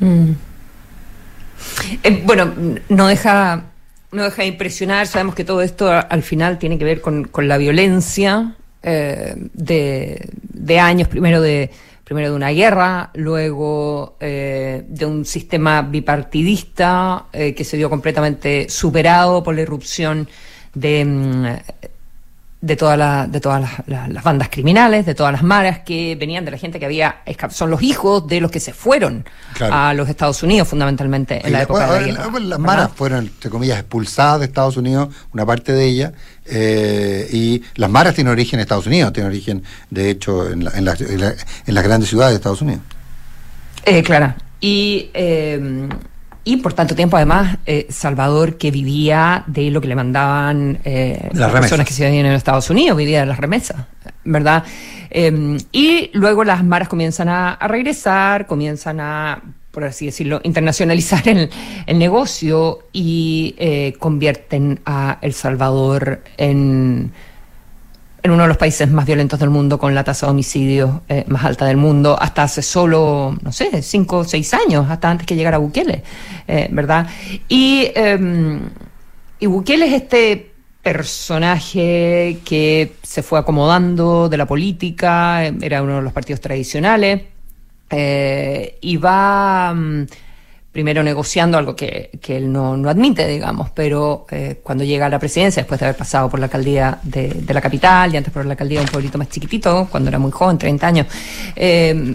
Mm. 0.00 0.32
Eh, 2.02 2.22
bueno, 2.24 2.52
no 2.88 3.06
deja, 3.06 3.62
no 4.10 4.24
deja 4.24 4.42
de 4.42 4.48
impresionar. 4.48 5.06
Sabemos 5.06 5.36
que 5.36 5.44
todo 5.44 5.62
esto 5.62 5.92
al 5.92 6.24
final 6.24 6.58
tiene 6.58 6.76
que 6.76 6.84
ver 6.84 7.00
con, 7.00 7.30
la 7.36 7.56
violencia 7.56 8.56
eh, 8.82 9.36
de 9.36 10.80
años, 10.80 11.06
primero 11.06 11.40
de 11.40 11.70
primero 12.10 12.30
de 12.30 12.34
una 12.34 12.50
guerra, 12.50 13.10
luego 13.14 14.16
eh, 14.18 14.82
de 14.88 15.06
un 15.06 15.24
sistema 15.24 15.80
bipartidista 15.82 17.26
eh, 17.32 17.54
que 17.54 17.62
se 17.62 17.76
dio 17.76 17.88
completamente 17.88 18.68
superado 18.68 19.44
por 19.44 19.54
la 19.54 19.60
irrupción 19.60 20.28
de, 20.74 21.04
mm, 21.04 21.44
de, 22.62 22.76
toda 22.76 23.26
de 23.26 23.40
todas 23.40 23.82
las, 23.86 24.22
bandas 24.22 24.48
criminales, 24.50 25.06
de 25.06 25.14
todas 25.14 25.32
las 25.32 25.42
maras 25.42 25.80
que 25.80 26.14
venían 26.16 26.44
de 26.44 26.50
la 26.50 26.58
gente 26.58 26.78
que 26.78 26.84
había 26.84 27.22
son 27.50 27.70
los 27.70 27.82
hijos 27.82 28.26
de 28.26 28.40
los 28.40 28.50
que 28.50 28.60
se 28.60 28.74
fueron 28.74 29.24
a 29.60 29.94
los 29.94 30.08
Estados 30.08 30.42
Unidos 30.42 30.68
fundamentalmente 30.68 31.40
en 31.44 31.52
la 31.52 31.62
época 31.62 31.90
de 31.90 32.00
la 32.00 32.06
guerra. 32.06 32.40
Las 32.40 32.58
maras 32.58 32.90
fueron, 32.94 33.26
entre 33.26 33.50
comillas, 33.50 33.78
expulsadas 33.78 34.40
de 34.40 34.46
Estados 34.46 34.76
Unidos, 34.76 35.08
una 35.32 35.46
parte 35.46 35.72
de 35.72 35.84
ellas, 35.86 36.12
eh, 36.44 37.28
y 37.32 37.62
las 37.76 37.88
maras 37.88 38.14
tienen 38.14 38.32
origen 38.32 38.58
en 38.58 38.62
Estados 38.62 38.86
Unidos, 38.86 39.12
tienen 39.12 39.30
origen, 39.30 39.62
de 39.88 40.10
hecho, 40.10 40.50
en, 40.50 40.68
en, 40.74 40.84
las 40.84 41.84
grandes 41.84 42.10
ciudades 42.10 42.32
de 42.32 42.36
Estados 42.36 42.60
Unidos. 42.60 42.82
Eh, 43.86 44.02
claro. 44.02 44.34
Y 44.60 45.10
eh, 45.14 45.88
y 46.44 46.58
por 46.58 46.72
tanto 46.72 46.94
tiempo 46.94 47.16
además 47.16 47.58
eh, 47.66 47.86
Salvador 47.90 48.56
que 48.56 48.70
vivía 48.70 49.44
de 49.46 49.70
lo 49.70 49.80
que 49.80 49.88
le 49.88 49.94
mandaban 49.94 50.78
eh, 50.84 51.28
las, 51.32 51.52
personas 51.52 51.86
que 51.86 51.92
se 51.92 52.04
vivían 52.04 52.26
en 52.26 52.32
Estados 52.32 52.70
Unidos, 52.70 52.96
vivía 52.96 53.20
de 53.20 53.26
las 53.26 53.38
remesas, 53.38 53.86
¿verdad? 54.24 54.64
Em, 55.10 55.58
y 55.72 56.10
luego 56.14 56.44
las 56.44 56.64
maras 56.64 56.88
comienzan 56.88 57.28
a, 57.28 57.58
regresar, 57.66 58.46
comienzan 58.46 59.00
a, 59.00 59.42
por 59.70 59.84
así 59.84 60.06
decirlo, 60.06 60.40
internacionalizar 60.44 61.28
el, 61.28 61.50
el 61.86 61.98
negocio 61.98 62.80
y 62.92 63.54
eh, 63.58 63.94
convierten 63.98 64.80
a 64.86 65.18
El 65.20 65.34
Salvador 65.34 66.22
en 66.36 67.12
en 68.22 68.30
uno 68.30 68.42
de 68.42 68.48
los 68.48 68.56
países 68.56 68.90
más 68.90 69.06
violentos 69.06 69.38
del 69.38 69.50
mundo, 69.50 69.78
con 69.78 69.94
la 69.94 70.04
tasa 70.04 70.26
de 70.26 70.32
homicidios 70.32 70.90
eh, 71.08 71.24
más 71.28 71.44
alta 71.44 71.66
del 71.66 71.76
mundo, 71.76 72.16
hasta 72.20 72.42
hace 72.42 72.62
solo, 72.62 73.36
no 73.42 73.52
sé, 73.52 73.82
cinco 73.82 74.18
o 74.18 74.24
seis 74.24 74.52
años, 74.54 74.86
hasta 74.90 75.10
antes 75.10 75.26
que 75.26 75.36
llegara 75.36 75.58
Bukele, 75.58 76.02
eh, 76.46 76.68
¿verdad? 76.70 77.06
Y, 77.48 77.90
eh, 77.94 78.60
y 79.38 79.46
Bukele 79.46 79.86
es 79.86 79.94
este 79.94 80.52
personaje 80.82 82.38
que 82.44 82.92
se 83.02 83.22
fue 83.22 83.38
acomodando 83.38 84.28
de 84.28 84.36
la 84.36 84.46
política, 84.46 85.44
era 85.44 85.82
uno 85.82 85.96
de 85.96 86.02
los 86.02 86.12
partidos 86.12 86.40
tradicionales, 86.40 87.22
y 87.90 88.96
va... 88.96 89.74
Mm, 89.74 90.06
primero 90.72 91.02
negociando 91.02 91.58
algo 91.58 91.74
que, 91.74 92.10
que 92.20 92.36
él 92.36 92.52
no, 92.52 92.76
no, 92.76 92.88
admite, 92.88 93.26
digamos, 93.26 93.70
pero 93.70 94.26
eh, 94.30 94.60
cuando 94.62 94.84
llega 94.84 95.06
a 95.06 95.08
la 95.08 95.18
presidencia, 95.18 95.62
después 95.62 95.80
de 95.80 95.86
haber 95.86 95.96
pasado 95.96 96.28
por 96.30 96.38
la 96.38 96.46
alcaldía 96.46 97.00
de, 97.02 97.28
de, 97.28 97.54
la 97.54 97.60
capital 97.60 98.14
y 98.14 98.16
antes 98.16 98.32
por 98.32 98.44
la 98.44 98.52
alcaldía 98.52 98.78
de 98.78 98.84
un 98.84 98.90
pueblito 98.90 99.18
más 99.18 99.28
chiquitito, 99.28 99.88
cuando 99.90 100.08
era 100.10 100.18
muy 100.18 100.30
joven, 100.30 100.58
30 100.58 100.86
años, 100.86 101.06
eh, 101.56 102.14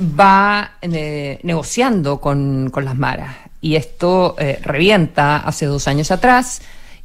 va 0.00 0.72
eh, 0.80 1.38
negociando 1.42 2.20
con, 2.20 2.70
con, 2.70 2.84
las 2.84 2.96
maras. 2.96 3.36
Y 3.60 3.76
esto 3.76 4.36
eh, 4.38 4.58
revienta 4.62 5.38
hace 5.38 5.66
dos 5.66 5.88
años 5.88 6.10
atrás 6.10 6.62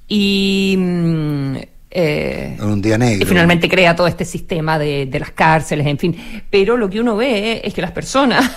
y... 0.07 0.75
Mm, 0.77 1.55
eh, 1.97 2.57
un 2.59 2.81
día 2.81 2.97
negro. 2.97 3.23
Y 3.23 3.25
finalmente 3.25 3.69
crea 3.69 3.95
todo 3.95 4.07
este 4.07 4.25
sistema 4.25 4.77
de, 4.77 5.05
de, 5.05 5.19
las 5.19 5.31
cárceles, 5.31 5.87
en 5.87 5.97
fin. 5.97 6.43
Pero 6.49 6.75
lo 6.75 6.89
que 6.89 6.99
uno 6.99 7.15
ve 7.15 7.61
es 7.63 7.73
que 7.73 7.81
las 7.81 7.91
personas 7.91 8.51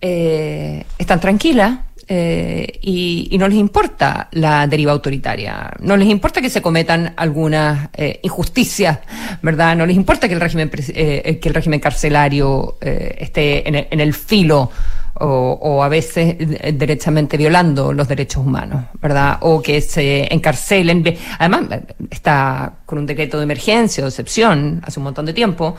eh, 0.00 0.84
están 0.98 1.20
tranquilas 1.20 1.80
eh, 2.12 2.80
y, 2.82 3.28
y, 3.30 3.38
no 3.38 3.46
les 3.46 3.58
importa 3.58 4.28
la 4.32 4.66
deriva 4.66 4.90
autoritaria, 4.90 5.70
no 5.78 5.96
les 5.96 6.08
importa 6.08 6.40
que 6.40 6.50
se 6.50 6.60
cometan 6.60 7.14
algunas 7.16 7.88
eh, 7.92 8.18
injusticias, 8.24 8.98
¿verdad? 9.42 9.76
No 9.76 9.86
les 9.86 9.94
importa 9.94 10.26
que 10.26 10.34
el 10.34 10.40
régimen, 10.40 10.72
eh, 10.88 11.38
que 11.40 11.48
el 11.48 11.54
régimen 11.54 11.78
carcelario 11.78 12.78
eh, 12.80 13.16
esté 13.20 13.68
en 13.68 14.00
el, 14.00 14.12
filo 14.12 14.72
o, 15.20 15.84
a 15.84 15.88
veces 15.88 16.34
eh, 16.40 16.72
derechamente 16.72 17.36
violando 17.36 17.92
los 17.92 18.08
derechos 18.08 18.44
humanos, 18.44 18.86
¿verdad? 19.00 19.38
O 19.42 19.62
que 19.62 19.80
se 19.80 20.32
encarcelen. 20.34 21.04
Además, 21.38 21.62
está 22.10 22.72
con 22.86 22.98
un 22.98 23.06
decreto 23.06 23.36
de 23.38 23.44
emergencia 23.44 24.04
o 24.04 24.08
excepción 24.08 24.82
hace 24.84 24.98
un 24.98 25.04
montón 25.04 25.26
de 25.26 25.32
tiempo. 25.32 25.76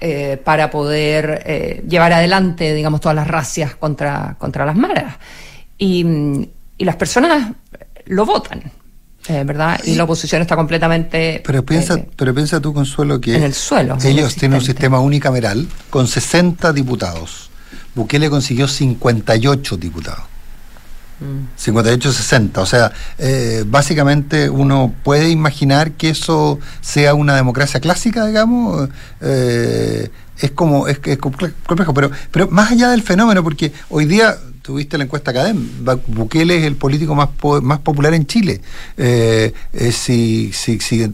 Eh, 0.00 0.40
para 0.44 0.70
poder 0.70 1.42
eh, 1.44 1.84
llevar 1.88 2.12
adelante, 2.12 2.72
digamos, 2.72 3.00
todas 3.00 3.16
las 3.16 3.26
racias 3.26 3.74
contra, 3.74 4.36
contra 4.38 4.64
las 4.64 4.76
maras. 4.76 5.16
Y, 5.76 6.06
y 6.76 6.84
las 6.84 6.94
personas 6.94 7.52
lo 8.06 8.24
votan. 8.24 8.62
Eh, 9.28 9.44
¿Verdad? 9.44 9.78
Y 9.84 9.94
la 9.94 10.04
oposición 10.04 10.40
está 10.40 10.56
completamente. 10.56 11.42
Pero 11.44 11.64
piensa, 11.64 11.94
eh, 11.94 12.08
pero 12.16 12.34
piensa 12.34 12.60
tú, 12.60 12.72
Consuelo, 12.72 13.20
que 13.20 13.36
en 13.36 13.42
el 13.42 13.52
suelo, 13.52 13.98
ellos 14.02 14.36
tienen 14.36 14.58
un 14.58 14.64
sistema 14.64 15.00
unicameral 15.00 15.68
con 15.90 16.06
60 16.06 16.72
diputados. 16.72 17.50
Bukele 17.94 18.30
consiguió 18.30 18.66
58 18.68 19.76
diputados. 19.76 20.22
58-60. 21.20 22.58
O 22.58 22.66
sea, 22.66 22.92
eh, 23.18 23.64
básicamente 23.66 24.48
uno 24.50 24.92
puede 25.02 25.30
imaginar 25.30 25.92
que 25.92 26.10
eso 26.10 26.58
sea 26.80 27.14
una 27.14 27.34
democracia 27.34 27.80
clásica, 27.80 28.26
digamos. 28.26 28.88
Eh, 29.20 30.10
es 30.38 30.50
como, 30.52 30.86
es, 30.86 31.00
es 31.04 31.18
complejo, 31.18 31.92
pero, 31.94 32.10
pero 32.30 32.48
más 32.48 32.70
allá 32.70 32.90
del 32.90 33.02
fenómeno, 33.02 33.42
porque 33.42 33.72
hoy 33.90 34.04
día 34.04 34.38
tuviste 34.68 34.98
la 34.98 35.04
encuesta 35.04 35.32
Cadem, 35.32 35.66
Bukele 36.08 36.58
es 36.58 36.64
el 36.64 36.76
político 36.76 37.14
más, 37.14 37.30
más 37.62 37.78
popular 37.78 38.12
en 38.12 38.26
Chile. 38.26 38.60
Eh, 38.98 39.54
eh, 39.72 39.92
si, 39.92 40.52
si, 40.52 40.78
si, 40.78 41.10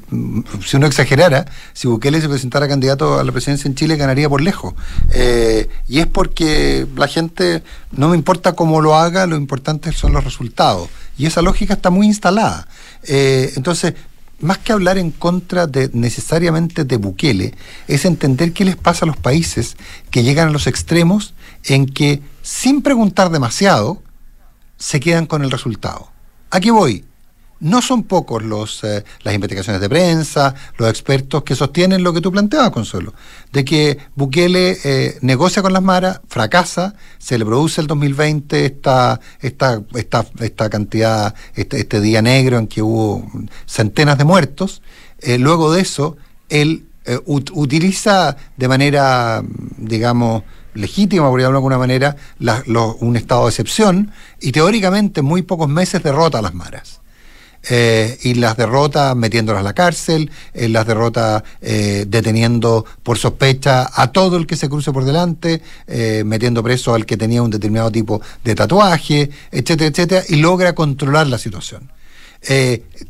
si, 0.64 0.76
uno 0.76 0.88
exagerara, 0.88 1.46
si 1.72 1.86
Bukele 1.86 2.20
se 2.20 2.28
presentara 2.28 2.66
candidato 2.66 3.20
a 3.20 3.22
la 3.22 3.30
presidencia 3.30 3.68
en 3.68 3.76
Chile, 3.76 3.94
ganaría 3.94 4.28
por 4.28 4.40
lejos. 4.40 4.74
Eh, 5.12 5.68
y 5.86 6.00
es 6.00 6.08
porque 6.08 6.84
la 6.96 7.06
gente, 7.06 7.62
no 7.92 8.08
me 8.08 8.16
importa 8.16 8.54
cómo 8.54 8.80
lo 8.80 8.96
haga, 8.96 9.24
lo 9.28 9.36
importante 9.36 9.92
son 9.92 10.14
los 10.14 10.24
resultados. 10.24 10.88
Y 11.16 11.26
esa 11.26 11.40
lógica 11.40 11.74
está 11.74 11.90
muy 11.90 12.08
instalada. 12.08 12.66
Entonces, 13.06 13.94
más 14.40 14.58
que 14.58 14.72
hablar 14.72 14.98
en 14.98 15.10
contra 15.10 15.66
de 15.66 15.90
necesariamente 15.92 16.84
de 16.84 16.96
Bukele, 16.96 17.54
es 17.88 18.04
entender 18.04 18.52
qué 18.52 18.64
les 18.64 18.76
pasa 18.76 19.04
a 19.04 19.08
los 19.08 19.16
países 19.16 19.76
que 20.10 20.22
llegan 20.22 20.48
a 20.48 20.52
los 20.52 20.66
extremos 20.66 21.34
en 21.64 21.86
que 21.86 22.22
sin 22.42 22.82
preguntar 22.82 23.30
demasiado, 23.30 24.02
se 24.76 25.00
quedan 25.00 25.26
con 25.26 25.42
el 25.42 25.50
resultado. 25.50 26.10
¿A 26.50 26.60
qué 26.60 26.70
voy? 26.70 27.04
No 27.64 27.80
son 27.80 28.02
pocos 28.02 28.42
los, 28.42 28.84
eh, 28.84 29.04
las 29.22 29.34
investigaciones 29.34 29.80
de 29.80 29.88
prensa, 29.88 30.54
los 30.76 30.90
expertos 30.90 31.44
que 31.44 31.54
sostienen 31.54 32.02
lo 32.02 32.12
que 32.12 32.20
tú 32.20 32.30
planteabas, 32.30 32.70
Consuelo, 32.70 33.14
de 33.52 33.64
que 33.64 33.96
Bukele 34.14 34.76
eh, 34.84 35.18
negocia 35.22 35.62
con 35.62 35.72
las 35.72 35.82
maras, 35.82 36.20
fracasa, 36.28 36.94
se 37.16 37.38
le 37.38 37.46
produce 37.46 37.80
el 37.80 37.86
2020 37.86 38.66
esta, 38.66 39.18
esta, 39.40 39.82
esta, 39.94 40.26
esta 40.40 40.68
cantidad, 40.68 41.34
este, 41.54 41.80
este 41.80 42.02
día 42.02 42.20
negro 42.20 42.58
en 42.58 42.66
que 42.66 42.82
hubo 42.82 43.26
centenas 43.64 44.18
de 44.18 44.24
muertos. 44.24 44.82
Eh, 45.20 45.38
luego 45.38 45.72
de 45.72 45.80
eso, 45.80 46.18
él 46.50 46.86
eh, 47.06 47.18
utiliza 47.24 48.36
de 48.58 48.68
manera, 48.68 49.42
digamos, 49.78 50.42
legítima, 50.74 51.30
por 51.30 51.40
llamarlo 51.40 51.56
de 51.56 51.60
alguna 51.60 51.78
manera, 51.78 52.16
un 53.00 53.16
estado 53.16 53.44
de 53.44 53.48
excepción 53.48 54.12
y 54.38 54.52
teóricamente 54.52 55.20
en 55.20 55.26
muy 55.26 55.40
pocos 55.40 55.68
meses 55.68 56.02
derrota 56.02 56.40
a 56.40 56.42
las 56.42 56.52
maras. 56.52 57.00
Eh, 57.68 58.18
y 58.22 58.34
las 58.34 58.56
derrota 58.56 59.14
metiéndolas 59.14 59.60
a 59.60 59.64
la 59.64 59.72
cárcel, 59.72 60.30
eh, 60.52 60.68
las 60.68 60.86
derrota 60.86 61.42
eh, 61.62 62.04
deteniendo 62.06 62.84
por 63.02 63.16
sospecha 63.16 63.88
a 63.94 64.12
todo 64.12 64.36
el 64.36 64.46
que 64.46 64.56
se 64.56 64.68
cruce 64.68 64.92
por 64.92 65.04
delante, 65.04 65.62
eh, 65.86 66.22
metiendo 66.26 66.62
preso 66.62 66.94
al 66.94 67.06
que 67.06 67.16
tenía 67.16 67.42
un 67.42 67.50
determinado 67.50 67.90
tipo 67.90 68.20
de 68.42 68.54
tatuaje, 68.54 69.30
etcétera, 69.50 69.86
etcétera, 69.86 70.24
y 70.28 70.36
logra 70.36 70.74
controlar 70.74 71.26
la 71.26 71.38
situación. 71.38 71.90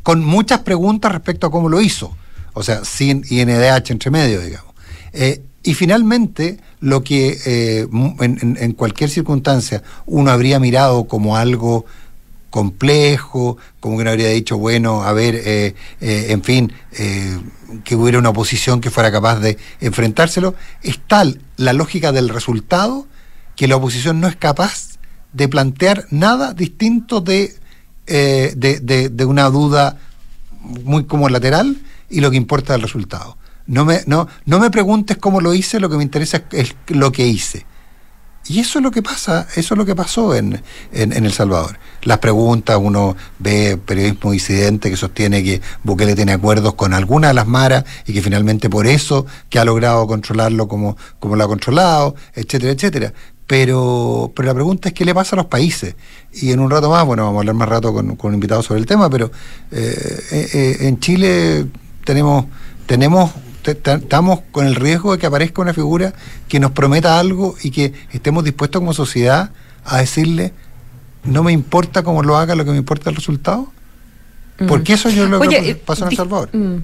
Con 0.01 0.23
muchas 0.23 0.59
preguntas 0.61 1.11
respecto 1.11 1.47
a 1.47 1.51
cómo 1.51 1.67
lo 1.67 1.81
hizo, 1.81 2.15
o 2.53 2.63
sea, 2.63 2.85
sin 2.85 3.25
INDH 3.29 3.91
entre 3.91 4.09
medio, 4.09 4.39
digamos. 4.39 4.73
Y 5.61 5.73
finalmente, 5.73 6.57
lo 6.79 7.03
que 7.03 7.85
en, 7.91 8.57
en, 8.57 8.71
cualquier 8.71 9.09
circunstancia 9.09 9.83
uno 10.05 10.31
habría 10.31 10.57
mirado 10.61 11.03
como 11.09 11.35
algo 11.35 11.85
complejo, 12.55 13.57
como 13.81 13.97
que 13.97 14.03
uno 14.03 14.11
habría 14.11 14.29
dicho, 14.29 14.57
bueno, 14.57 15.03
a 15.03 15.11
ver, 15.11 15.35
eh, 15.35 15.75
eh, 15.99 16.27
en 16.29 16.41
fin, 16.41 16.71
eh, 16.93 17.37
que 17.83 17.97
hubiera 17.97 18.17
una 18.17 18.29
oposición 18.29 18.79
que 18.79 18.89
fuera 18.89 19.11
capaz 19.11 19.41
de 19.41 19.57
enfrentárselo, 19.81 20.55
es 20.81 21.01
tal 21.05 21.41
la 21.57 21.73
lógica 21.73 22.13
del 22.13 22.29
resultado 22.29 23.07
que 23.57 23.67
la 23.67 23.75
oposición 23.75 24.21
no 24.21 24.29
es 24.29 24.37
capaz 24.37 24.97
de 25.33 25.49
plantear 25.49 26.05
nada 26.11 26.53
distinto 26.53 27.19
de, 27.19 27.57
de, 28.05 28.79
de, 28.81 29.09
de 29.09 29.25
una 29.25 29.49
duda 29.49 29.97
muy 30.61 31.03
como 31.03 31.27
lateral 31.27 31.75
y 32.09 32.21
lo 32.21 32.31
que 32.31 32.37
importa 32.37 32.71
es 32.71 32.77
el 32.77 32.83
resultado. 32.83 33.37
No 33.67 33.83
me, 33.83 33.99
no, 34.05 34.29
no 34.45 34.59
me 34.59 34.71
preguntes 34.71 35.17
cómo 35.17 35.41
lo 35.41 35.53
hice, 35.53 35.81
lo 35.81 35.89
que 35.89 35.97
me 35.97 36.03
interesa 36.03 36.45
es 36.53 36.73
lo 36.87 37.11
que 37.11 37.27
hice. 37.27 37.65
Y 38.47 38.59
eso 38.59 38.77
es 38.77 38.83
lo 38.83 38.91
que 38.91 39.01
pasa, 39.01 39.47
eso 39.55 39.73
es 39.73 39.77
lo 39.77 39.85
que 39.85 39.95
pasó 39.95 40.35
en, 40.35 40.61
en, 40.91 41.13
en, 41.13 41.25
El 41.25 41.33
Salvador. 41.33 41.79
Las 42.03 42.19
preguntas, 42.19 42.77
uno 42.79 43.15
ve 43.39 43.77
periodismo 43.83 44.31
disidente 44.31 44.91
que 44.91 44.97
sostiene 44.97 45.43
que 45.43 45.61
Bukele 45.83 46.15
tiene 46.15 46.33
acuerdos 46.33 46.75
con 46.75 46.93
alguna 46.93 47.29
de 47.29 47.33
las 47.33 47.47
maras 47.47 47.85
y 48.05 48.13
que 48.13 48.21
finalmente 48.21 48.69
por 48.69 48.85
eso 48.85 49.25
que 49.49 49.57
ha 49.57 49.65
logrado 49.65 50.05
controlarlo 50.05 50.67
como, 50.67 50.95
como 51.19 51.35
lo 51.35 51.43
ha 51.43 51.47
controlado, 51.47 52.15
etcétera, 52.35 52.73
etcétera. 52.73 53.13
Pero, 53.47 54.31
pero 54.35 54.47
la 54.47 54.53
pregunta 54.53 54.89
es 54.89 54.93
qué 54.93 55.05
le 55.05 55.15
pasa 55.15 55.35
a 55.35 55.37
los 55.37 55.47
países. 55.47 55.95
Y 56.31 56.51
en 56.51 56.59
un 56.59 56.69
rato 56.69 56.89
más, 56.89 57.03
bueno, 57.05 57.23
vamos 57.23 57.37
a 57.37 57.41
hablar 57.41 57.55
más 57.55 57.69
rato 57.69 57.93
con, 57.93 58.15
con 58.15 58.29
un 58.29 58.35
invitado 58.35 58.61
sobre 58.61 58.79
el 58.79 58.85
tema, 58.85 59.09
pero 59.09 59.31
eh, 59.71 60.19
eh, 60.31 60.77
en 60.81 60.99
Chile 60.99 61.65
tenemos, 62.03 62.45
tenemos 62.85 63.31
estamos 63.71 64.41
con 64.51 64.65
el 64.67 64.75
riesgo 64.75 65.13
de 65.13 65.17
que 65.17 65.25
aparezca 65.25 65.61
una 65.61 65.73
figura 65.73 66.13
que 66.47 66.59
nos 66.59 66.71
prometa 66.71 67.19
algo 67.19 67.55
y 67.61 67.71
que 67.71 67.93
estemos 68.11 68.43
dispuestos 68.43 68.79
como 68.79 68.93
sociedad 68.93 69.51
a 69.83 69.97
decirle, 69.97 70.53
no 71.23 71.43
me 71.43 71.51
importa 71.51 72.03
cómo 72.03 72.23
lo 72.23 72.37
haga, 72.37 72.55
lo 72.55 72.65
que 72.65 72.71
me 72.71 72.77
importa 72.77 73.03
es 73.03 73.07
el 73.07 73.15
resultado. 73.15 73.71
Mm. 74.59 74.67
Porque 74.67 74.93
eso 74.93 75.09
yo 75.09 75.27
lo 75.27 75.39
Oye, 75.39 75.61
que 75.61 75.75
pasó 75.75 76.05
en 76.05 76.11
El 76.11 76.17
Salvador. 76.17 76.49
Mm. 76.53 76.77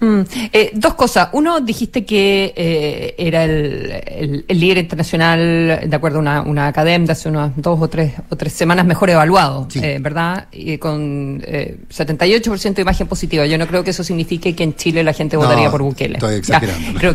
Mm. 0.00 0.20
Eh, 0.52 0.70
dos 0.74 0.94
cosas. 0.94 1.30
Uno, 1.32 1.60
dijiste 1.60 2.04
que 2.04 2.52
eh, 2.54 3.14
era 3.16 3.44
el, 3.44 4.02
el, 4.06 4.44
el, 4.46 4.60
líder 4.60 4.78
internacional, 4.78 5.80
de 5.86 5.96
acuerdo 5.96 6.18
a 6.18 6.20
una, 6.20 6.42
una 6.42 6.66
academia 6.68 7.06
de 7.06 7.12
hace 7.12 7.28
unas 7.28 7.52
dos 7.56 7.80
o 7.80 7.88
tres, 7.88 8.12
o 8.28 8.36
tres 8.36 8.52
semanas, 8.52 8.84
mejor 8.84 9.08
evaluado, 9.10 9.66
sí. 9.70 9.80
eh, 9.82 9.98
¿verdad? 10.00 10.48
Y 10.52 10.76
con 10.78 11.40
78% 11.40 12.74
de 12.74 12.82
imagen 12.82 13.06
positiva. 13.06 13.46
Yo 13.46 13.56
no 13.56 13.66
creo 13.66 13.82
que 13.84 13.90
eso 13.90 14.04
signifique 14.04 14.54
que 14.54 14.64
en 14.64 14.76
Chile 14.76 15.02
la 15.02 15.12
gente 15.12 15.36
votaría 15.36 15.66
no, 15.66 15.70
por 15.70 15.82
Bukele. 15.82 16.14
Estoy 16.14 16.36
exagerando. 16.36 16.92
Ya, 16.92 16.98
creo, 16.98 17.14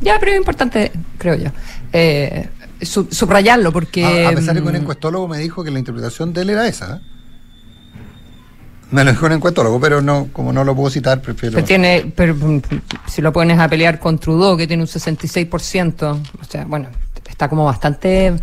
ya, 0.00 0.18
pero 0.20 0.32
es 0.32 0.38
importante, 0.38 0.92
creo 1.18 1.34
yo. 1.34 1.50
Sub, 2.82 3.12
subrayarlo 3.12 3.72
porque... 3.72 4.26
A, 4.26 4.30
a, 4.30 4.32
pesar 4.32 4.54
de 4.54 4.62
que 4.62 4.68
un 4.68 4.76
encuestólogo 4.76 5.28
me 5.28 5.38
dijo 5.38 5.64
que 5.64 5.70
la 5.70 5.78
interpretación 5.78 6.32
de 6.32 6.42
él 6.42 6.50
era 6.50 6.66
esa. 6.66 7.02
Me 8.90 9.04
lo 9.04 9.12
dijo 9.12 9.26
un 9.26 9.32
encuestólogo, 9.32 9.80
pero 9.80 10.00
no, 10.00 10.28
como 10.32 10.52
no 10.52 10.64
lo 10.64 10.74
puedo 10.74 10.90
citar, 10.90 11.20
prefiero. 11.22 11.54
Pero 11.54 11.66
tiene, 11.66 12.12
pero 12.14 12.36
si 13.06 13.22
lo 13.22 13.32
pones 13.32 13.58
a 13.58 13.68
pelear 13.68 13.98
con 13.98 14.18
Trudeau, 14.18 14.56
que 14.56 14.66
tiene 14.66 14.82
un 14.82 14.88
66%, 14.88 16.02
o 16.40 16.44
sea, 16.44 16.64
bueno, 16.64 16.88
está 17.28 17.48
como 17.48 17.64
bastante 17.64 18.34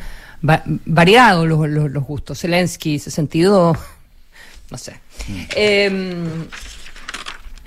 va, 0.47 0.63
variado 0.65 1.45
los, 1.45 1.67
los, 1.69 1.91
los, 1.91 2.03
gustos. 2.03 2.39
Zelensky, 2.39 2.99
62, 2.99 3.77
no 4.71 4.77
sé. 4.77 4.93
Mm. 5.27 5.41
Eh, 5.55 6.47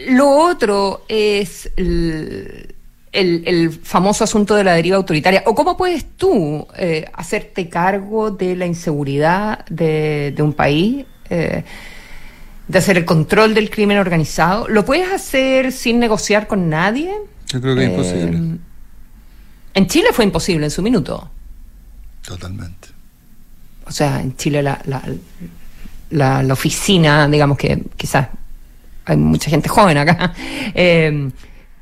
lo 0.09 0.31
otro 0.31 1.05
es 1.09 1.71
el, 1.77 2.75
el, 3.12 3.71
famoso 3.71 4.25
asunto 4.25 4.55
de 4.55 4.64
la 4.64 4.75
deriva 4.75 4.97
autoritaria. 4.97 5.43
¿O 5.47 5.55
cómo 5.55 5.77
puedes 5.77 6.05
tú 6.16 6.66
eh, 6.77 7.07
hacerte 7.12 7.69
cargo 7.69 8.31
de 8.31 8.57
la 8.57 8.66
inseguridad 8.66 9.64
de, 9.66 10.35
un 10.38 10.53
país? 10.53 11.05
Eh, 11.29 11.64
de 12.70 12.78
hacer 12.78 12.96
el 12.96 13.04
control 13.04 13.52
del 13.52 13.68
crimen 13.68 13.98
organizado. 13.98 14.68
¿Lo 14.68 14.85
puedes 14.85 15.12
hacer 15.12 15.72
sin 15.72 15.98
negociar 15.98 16.46
con 16.46 16.68
nadie? 16.68 17.12
Yo 17.48 17.61
creo 17.61 17.74
que 17.74 17.85
es 17.85 17.90
imposible. 17.90 18.38
Eh, 18.38 18.59
en 19.74 19.87
Chile 19.88 20.09
fue 20.12 20.24
imposible 20.24 20.66
en 20.66 20.70
su 20.70 20.80
minuto. 20.80 21.28
Totalmente. 22.24 22.88
O 23.87 23.90
sea, 23.90 24.20
en 24.20 24.37
Chile 24.37 24.62
la, 24.62 24.80
la, 24.85 26.42
la, 26.44 26.52
oficina, 26.52 27.26
digamos 27.26 27.59
que 27.59 27.83
quizás 27.96 28.28
hay 29.04 29.16
mucha 29.16 29.50
gente 29.50 29.68
joven 29.68 29.98
acá, 29.98 30.33
eh, 30.74 31.28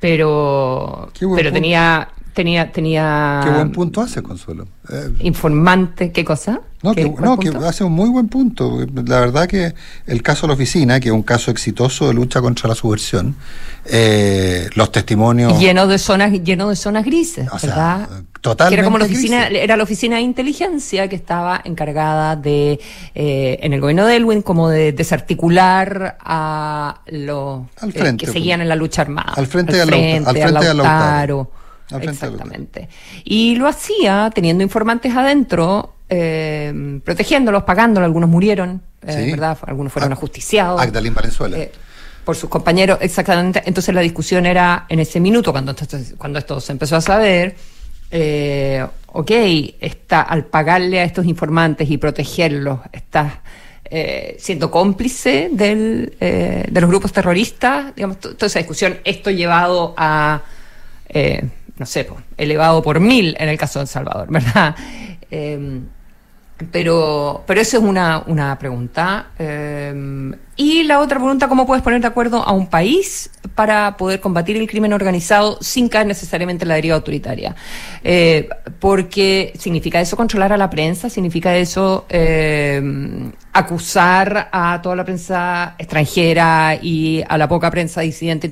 pero, 0.00 1.12
pero 1.36 1.52
tenía 1.52 2.08
tenía, 2.38 2.70
tenía. 2.70 3.40
Qué 3.42 3.50
buen 3.50 3.72
punto 3.72 4.00
hace, 4.00 4.22
Consuelo. 4.22 4.68
Eh, 4.88 5.10
informante, 5.22 6.12
¿qué 6.12 6.24
cosa? 6.24 6.60
No, 6.84 6.94
que, 6.94 7.10
no 7.10 7.36
que, 7.36 7.48
hace 7.66 7.82
un 7.82 7.90
muy 7.90 8.08
buen 8.08 8.28
punto. 8.28 8.86
La 9.06 9.18
verdad 9.18 9.48
que 9.48 9.74
el 10.06 10.22
caso 10.22 10.42
de 10.42 10.48
la 10.48 10.54
oficina, 10.54 11.00
que 11.00 11.08
es 11.08 11.12
un 11.12 11.24
caso 11.24 11.50
exitoso 11.50 12.06
de 12.06 12.14
lucha 12.14 12.40
contra 12.40 12.68
la 12.68 12.76
subversión, 12.76 13.34
eh, 13.86 14.70
los 14.76 14.92
testimonios. 14.92 15.58
Lleno 15.58 15.88
de 15.88 15.98
zonas, 15.98 16.30
lleno 16.44 16.68
de 16.68 16.76
zonas 16.76 17.04
grises, 17.04 17.48
¿verdad? 17.60 18.08
totalmente. 18.40 18.74
era 18.78 18.84
como 18.84 18.98
la 18.98 19.06
oficina, 19.06 19.48
era 19.48 19.76
la 19.76 19.82
oficina 19.82 20.16
de 20.16 20.22
inteligencia 20.22 21.08
que 21.08 21.16
estaba 21.16 21.60
encargada 21.64 22.36
de, 22.36 22.78
eh, 23.16 23.58
en 23.60 23.72
el 23.72 23.80
gobierno 23.80 24.06
de 24.06 24.14
Elwin, 24.14 24.42
como 24.42 24.68
de 24.68 24.92
desarticular 24.92 26.18
a 26.20 27.00
los 27.08 27.62
que 27.92 28.14
pues. 28.14 28.32
seguían 28.32 28.60
en 28.60 28.68
la 28.68 28.76
lucha 28.76 29.02
armada. 29.02 29.32
Al 29.34 29.48
frente, 29.48 29.80
al 29.80 29.88
frente, 29.88 30.30
al, 30.30 30.36
frente, 30.36 31.44
Exactamente. 31.90 32.88
Y 33.24 33.56
lo 33.56 33.66
hacía 33.66 34.30
teniendo 34.34 34.62
informantes 34.62 35.14
adentro, 35.14 35.94
eh, 36.08 37.00
protegiéndolos, 37.04 37.64
pagándolos, 37.64 38.06
algunos 38.06 38.28
murieron, 38.28 38.82
eh, 39.06 39.28
¿verdad? 39.30 39.58
Algunos 39.66 39.92
fueron 39.92 40.12
ajusticiados. 40.12 40.80
Agdalín 40.80 41.14
Valenzuela. 41.14 41.58
Eh, 41.58 41.72
por 42.24 42.36
sus 42.36 42.50
compañeros, 42.50 42.98
exactamente. 43.00 43.62
Entonces 43.64 43.94
la 43.94 44.02
discusión 44.02 44.44
era 44.44 44.84
en 44.88 45.00
ese 45.00 45.18
minuto, 45.18 45.50
cuando, 45.50 45.74
cuando 46.18 46.38
esto 46.38 46.60
se 46.60 46.72
empezó 46.72 46.96
a 46.96 47.00
saber, 47.00 47.56
ok, 49.06 49.30
está, 49.80 50.22
al 50.22 50.44
pagarle 50.44 51.00
a 51.00 51.04
estos 51.04 51.24
informantes 51.24 51.90
y 51.90 51.96
protegerlos, 51.96 52.80
estás 52.92 53.32
siendo 54.36 54.70
cómplice 54.70 55.48
del, 55.50 56.16
de 56.20 56.80
los 56.80 56.90
grupos 56.90 57.12
terroristas, 57.14 57.94
digamos, 57.94 58.18
toda 58.18 58.46
esa 58.46 58.58
discusión, 58.58 58.98
esto 59.04 59.30
llevado 59.30 59.94
a 59.96 60.42
no 61.78 61.86
sé, 61.86 62.08
elevado 62.36 62.82
por 62.82 63.00
mil 63.00 63.36
en 63.38 63.48
el 63.48 63.58
caso 63.58 63.78
de 63.78 63.84
El 63.84 63.88
Salvador, 63.88 64.30
¿verdad? 64.30 64.74
Eh, 65.30 65.82
pero, 66.72 67.44
pero 67.46 67.60
eso 67.60 67.78
es 67.78 67.82
una, 67.82 68.22
una 68.26 68.58
pregunta. 68.58 69.30
Eh, 69.38 70.32
y 70.60 70.82
la 70.82 70.98
otra 70.98 71.20
pregunta, 71.20 71.48
¿cómo 71.48 71.68
puedes 71.68 71.84
poner 71.84 72.00
de 72.00 72.08
acuerdo 72.08 72.42
a 72.42 72.50
un 72.50 72.66
país 72.66 73.30
para 73.54 73.96
poder 73.96 74.18
combatir 74.18 74.56
el 74.56 74.66
crimen 74.66 74.92
organizado 74.92 75.56
sin 75.60 75.88
caer 75.88 76.08
necesariamente 76.08 76.64
en 76.64 76.68
la 76.70 76.74
deriva 76.74 76.96
autoritaria? 76.96 77.54
Eh, 78.02 78.48
porque 78.80 79.52
significa 79.56 80.00
eso 80.00 80.16
controlar 80.16 80.52
a 80.52 80.56
la 80.56 80.68
prensa, 80.68 81.08
significa 81.08 81.56
eso 81.56 82.06
eh, 82.08 82.82
acusar 83.52 84.48
a 84.50 84.82
toda 84.82 84.96
la 84.96 85.04
prensa 85.04 85.76
extranjera 85.78 86.76
y 86.82 87.22
a 87.28 87.38
la 87.38 87.48
poca 87.48 87.70
prensa 87.70 88.00
disidente 88.00 88.50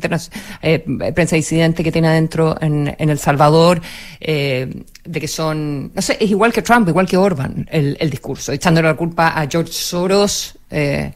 eh, 0.63 0.85
prensa 1.13 1.35
disidente 1.35 1.83
que 1.83 1.91
tiene 1.91 2.07
adentro 2.07 2.57
en, 2.61 2.95
en 2.97 3.11
El 3.11 3.19
Salvador, 3.19 3.81
de 4.21 5.21
que 5.21 5.29
son, 5.29 5.93
no 5.93 6.03
sé, 6.03 6.17
es 6.21 6.31
igual 6.31 6.53
que 6.53 6.63
Trump, 6.63 6.89
igual 6.89 7.09
que 7.09 7.17
Orban, 7.17 7.67
el, 7.69 7.96
el 7.99 8.11
discurso, 8.11 8.53
echándole 8.53 8.89
la 8.89 8.95
culpa 8.95 9.29
a 9.29 9.47
George 9.49 9.73
Soros. 9.73 10.55
Eh, 10.71 11.13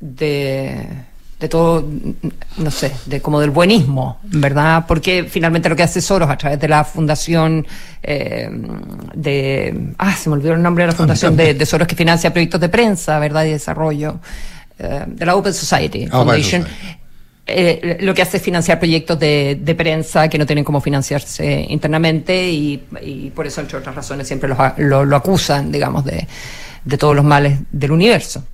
de, 0.00 0.86
de 1.40 1.48
todo, 1.48 1.84
no 2.58 2.70
sé, 2.70 2.92
de 3.06 3.20
como 3.20 3.40
del 3.40 3.50
buenismo, 3.50 4.18
¿verdad? 4.24 4.84
Porque 4.86 5.24
finalmente 5.24 5.68
lo 5.68 5.76
que 5.76 5.82
hace 5.82 6.00
Soros 6.00 6.30
a 6.30 6.36
través 6.36 6.60
de 6.60 6.68
la 6.68 6.84
fundación 6.84 7.66
eh, 8.02 8.48
de, 9.14 9.92
ah, 9.98 10.14
se 10.14 10.28
me 10.28 10.36
olvidó 10.36 10.54
el 10.54 10.62
nombre 10.62 10.84
de 10.84 10.92
la 10.92 10.96
fundación 10.96 11.36
de, 11.36 11.66
Soros 11.66 11.88
que 11.88 11.96
financia 11.96 12.32
proyectos 12.32 12.60
de 12.60 12.68
prensa, 12.68 13.18
¿verdad? 13.18 13.44
Y 13.44 13.50
desarrollo, 13.50 14.20
eh, 14.78 15.04
de 15.06 15.26
la 15.26 15.36
Open 15.36 15.54
Society 15.54 16.06
ah, 16.06 16.10
Foundation. 16.12 16.66
Eh, 17.46 17.98
lo 18.00 18.14
que 18.14 18.22
hace 18.22 18.38
es 18.38 18.42
financiar 18.42 18.78
proyectos 18.78 19.18
de, 19.18 19.58
de, 19.60 19.74
prensa 19.74 20.28
que 20.28 20.38
no 20.38 20.46
tienen 20.46 20.64
cómo 20.64 20.80
financiarse 20.80 21.66
internamente 21.68 22.50
y, 22.50 22.82
y 23.02 23.30
por 23.30 23.46
eso, 23.46 23.60
entre 23.60 23.76
otras 23.76 23.94
razones, 23.94 24.26
siempre 24.26 24.48
lo, 24.78 25.04
lo 25.04 25.16
acusan, 25.16 25.70
digamos, 25.70 26.06
de, 26.06 26.26
de 26.84 26.98
todos 26.98 27.14
los 27.14 27.24
males 27.24 27.58
del 27.70 27.92
universo. 27.92 28.44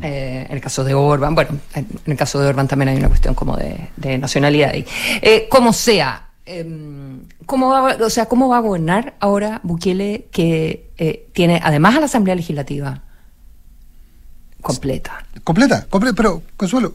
Eh, 0.00 0.46
en 0.48 0.54
el 0.54 0.60
caso 0.60 0.84
de 0.84 0.94
Orban, 0.94 1.34
bueno, 1.34 1.58
en, 1.74 1.88
el 2.06 2.16
caso 2.16 2.38
de 2.40 2.46
Orban 2.46 2.68
también 2.68 2.90
hay 2.90 2.96
una 2.96 3.08
cuestión 3.08 3.34
como 3.34 3.56
de, 3.56 4.18
nacionalidad 4.18 4.70
ahí. 4.70 4.86
Eh, 5.20 5.48
como 5.50 5.72
sea, 5.72 6.28
em, 6.46 7.22
¿cómo 7.46 7.70
va, 7.70 7.96
o 8.00 8.10
sea, 8.10 8.26
¿cómo 8.26 8.48
va 8.48 8.58
a 8.58 8.60
gobernar 8.60 9.14
ahora 9.18 9.60
Bukele 9.64 10.28
que 10.30 10.90
eh, 10.98 11.28
tiene 11.32 11.60
además 11.62 11.96
a 11.96 12.00
la 12.00 12.06
Asamblea 12.06 12.36
Legislativa 12.36 13.02
completa? 14.60 15.24
Completa, 15.42 15.86
completa, 15.90 16.14
pero 16.14 16.42
Consuelo, 16.56 16.94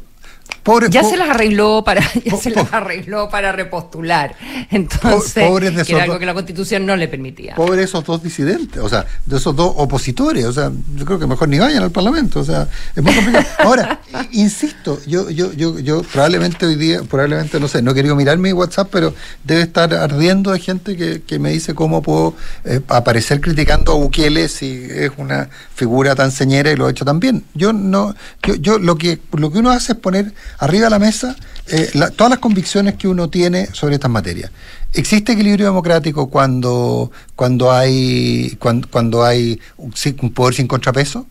ya 0.89 1.03
se 1.03 1.17
las 1.17 1.29
arregló 1.29 1.83
para 1.83 2.01
ya 2.25 2.37
se 2.37 2.49
las 2.51 2.71
arregló 2.73 3.29
para 3.29 3.51
repostular. 3.51 4.35
Entonces 4.69 5.45
que 5.85 5.93
era 5.93 6.03
algo 6.03 6.19
que 6.19 6.25
la 6.25 6.33
constitución 6.33 6.85
no 6.85 6.95
le 6.95 7.07
permitía. 7.07 7.55
Pobres 7.55 7.85
esos 7.85 8.03
dos 8.03 8.21
disidentes 8.21 8.81
o 8.81 8.89
sea 8.89 9.05
de 9.25 9.37
esos 9.37 9.55
dos 9.55 9.73
opositores 9.77 10.45
o 10.45 10.53
sea 10.53 10.71
yo 10.95 11.05
creo 11.05 11.19
que 11.19 11.27
mejor 11.27 11.49
ni 11.49 11.59
vayan 11.59 11.83
al 11.83 11.91
parlamento 11.91 12.41
o 12.41 12.43
sea 12.43 12.67
es 12.95 13.03
muy 13.03 13.13
complicado. 13.13 13.45
Ahora 13.59 13.99
insisto 14.31 14.99
yo 15.05 15.29
yo 15.29 15.53
yo 15.53 15.79
yo 15.79 16.01
probablemente 16.03 16.65
hoy 16.65 16.75
día 16.75 17.01
probablemente 17.03 17.59
no 17.59 17.67
sé 17.67 17.81
no 17.81 17.91
he 17.91 17.93
querido 17.93 18.15
mirar 18.15 18.37
mi 18.37 18.53
WhatsApp 18.53 18.89
pero 18.91 19.13
debe 19.43 19.61
estar 19.61 19.93
ardiendo 19.93 20.51
de 20.51 20.59
gente 20.59 20.97
que, 20.97 21.21
que 21.21 21.39
me 21.39 21.51
dice 21.51 21.73
cómo 21.73 22.01
puedo 22.01 22.35
eh, 22.65 22.81
aparecer 22.87 23.41
criticando 23.41 23.93
a 23.93 23.95
Bukele 23.95 24.49
si 24.49 24.87
es 24.89 25.11
una 25.17 25.49
figura 25.75 26.15
tan 26.15 26.31
señera 26.31 26.71
y 26.71 26.75
lo 26.75 26.87
ha 26.87 26.91
hecho 26.91 27.05
tan 27.05 27.19
bien. 27.19 27.43
Yo 27.53 27.73
no 27.73 28.15
yo, 28.43 28.55
yo 28.55 28.79
lo 28.79 28.97
que 28.97 29.19
lo 29.33 29.51
que 29.51 29.59
uno 29.59 29.71
hace 29.71 29.93
es 29.93 29.97
poner 29.99 30.33
arriba 30.59 30.85
de 30.85 30.89
la 30.89 30.99
mesa 30.99 31.35
eh, 31.69 31.91
todas 32.15 32.29
las 32.29 32.39
convicciones 32.39 32.95
que 32.95 33.09
uno 33.09 33.29
tiene 33.29 33.67
sobre 33.73 33.95
estas 33.95 34.09
materias. 34.09 34.51
¿Existe 34.93 35.33
equilibrio 35.33 35.65
democrático 35.65 36.29
cuando, 36.29 37.11
cuando 37.35 37.73
hay, 37.73 38.57
cuando, 38.57 39.25
hay 39.25 39.59
un, 39.75 39.91
poder 40.33 40.55
sin 40.55 40.67
contrapeso? 40.67 41.27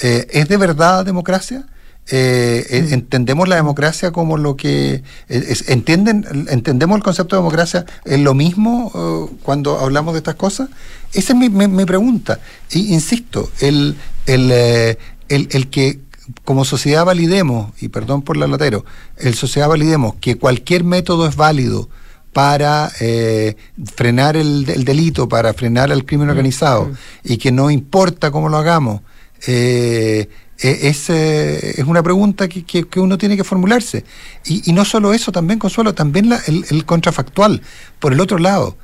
Eh, 0.00 0.28
¿Es 0.30 0.48
de 0.48 0.56
verdad 0.56 1.04
democracia? 1.04 1.64
Eh, 2.08 2.86
mm. 2.88 2.92
entendemos 2.92 3.48
la 3.48 3.56
democracia 3.56 4.12
como 4.12 4.36
lo 4.36 4.56
que 4.56 5.02
entienden 5.28 6.26
entendemos 6.50 6.98
el 6.98 7.02
concepto 7.02 7.34
de 7.34 7.40
democracia 7.40 7.86
es 8.04 8.20
lo 8.20 8.34
mismo 8.34 9.30
cuando 9.42 9.78
hablamos 9.78 10.12
de 10.12 10.18
estas 10.18 10.34
cosas 10.34 10.68
esa 11.14 11.32
es 11.32 11.38
mi, 11.38 11.48
mi, 11.48 11.84
pregunta 11.86 12.40
y 12.70 12.92
insisto 12.92 13.50
el, 13.60 13.96
el, 14.26 14.52
el, 14.52 15.48
el 15.50 15.70
que 15.70 16.00
como 16.44 16.64
sociedad 16.64 17.04
validemos, 17.04 17.72
y 17.80 17.88
perdón 17.88 18.22
por 18.22 18.36
la 18.36 18.46
latero, 18.46 18.84
el 19.16 19.34
sociedad 19.34 19.68
validemos 19.68 20.14
que 20.20 20.36
cualquier 20.36 20.84
método 20.84 21.28
es 21.28 21.36
válido 21.36 21.88
para 22.32 22.90
eh, 23.00 23.56
frenar 23.94 24.36
el, 24.36 24.64
delito, 24.84 25.28
para 25.28 25.54
frenar 25.54 25.92
el 25.92 26.04
crimen 26.04 26.26
mm, 26.26 26.30
organizado, 26.30 26.86
mm. 26.86 26.94
y 27.24 27.36
que 27.36 27.52
no 27.52 27.70
importa 27.70 28.30
cómo 28.30 28.48
lo 28.48 28.56
hagamos, 28.56 29.02
eh, 29.46 30.28
e, 30.58 30.88
es, 30.88 31.10
eh, 31.10 31.74
es, 31.80 31.84
una 31.84 32.02
pregunta 32.02 32.48
que, 32.48 32.64
que, 32.64 33.00
uno 33.00 33.18
tiene 33.18 33.36
que 33.36 33.44
formularse. 33.44 34.04
Y, 34.44 34.68
y, 34.68 34.72
no 34.72 34.84
solo 34.84 35.12
eso, 35.12 35.30
también, 35.30 35.58
Consuelo, 35.58 35.94
también 35.94 36.28
la, 36.28 36.40
el, 36.46 36.64
el, 36.70 36.84
contrafactual. 36.84 37.62
Por 37.98 38.12
el 38.12 38.20
otro 38.20 38.38
lado, 38.38 38.76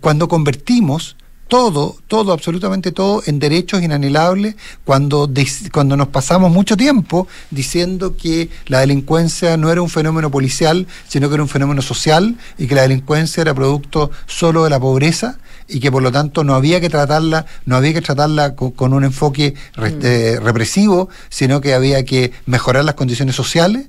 cuando 0.00 0.28
convertimos 0.28 1.16
todo, 1.52 1.98
todo, 2.08 2.32
absolutamente 2.32 2.92
todo 2.92 3.22
en 3.26 3.38
derechos 3.38 3.82
inanelables 3.82 4.56
cuando, 4.86 5.30
cuando 5.70 5.98
nos 5.98 6.08
pasamos 6.08 6.50
mucho 6.50 6.78
tiempo 6.78 7.28
diciendo 7.50 8.16
que 8.16 8.48
la 8.68 8.80
delincuencia 8.80 9.58
no 9.58 9.70
era 9.70 9.82
un 9.82 9.90
fenómeno 9.90 10.30
policial, 10.30 10.86
sino 11.06 11.28
que 11.28 11.34
era 11.34 11.42
un 11.42 11.50
fenómeno 11.50 11.82
social 11.82 12.38
y 12.56 12.68
que 12.68 12.74
la 12.74 12.80
delincuencia 12.80 13.42
era 13.42 13.52
producto 13.52 14.10
solo 14.24 14.64
de 14.64 14.70
la 14.70 14.80
pobreza 14.80 15.40
y 15.68 15.78
que 15.80 15.92
por 15.92 16.02
lo 16.02 16.10
tanto 16.10 16.42
no 16.42 16.54
había 16.54 16.80
que 16.80 16.88
tratarla, 16.88 17.44
no 17.66 17.76
había 17.76 17.92
que 17.92 18.00
tratarla 18.00 18.54
con, 18.54 18.94
un 18.94 19.04
enfoque 19.04 19.52
mm. 19.76 19.82
eh, 20.04 20.38
represivo, 20.40 21.10
sino 21.28 21.60
que 21.60 21.74
había 21.74 22.02
que 22.06 22.32
mejorar 22.46 22.86
las 22.86 22.94
condiciones 22.94 23.36
sociales. 23.36 23.88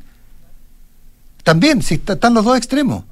También, 1.44 1.82
si 1.82 1.94
están 1.94 2.34
los 2.34 2.44
dos 2.44 2.58
extremos, 2.58 3.06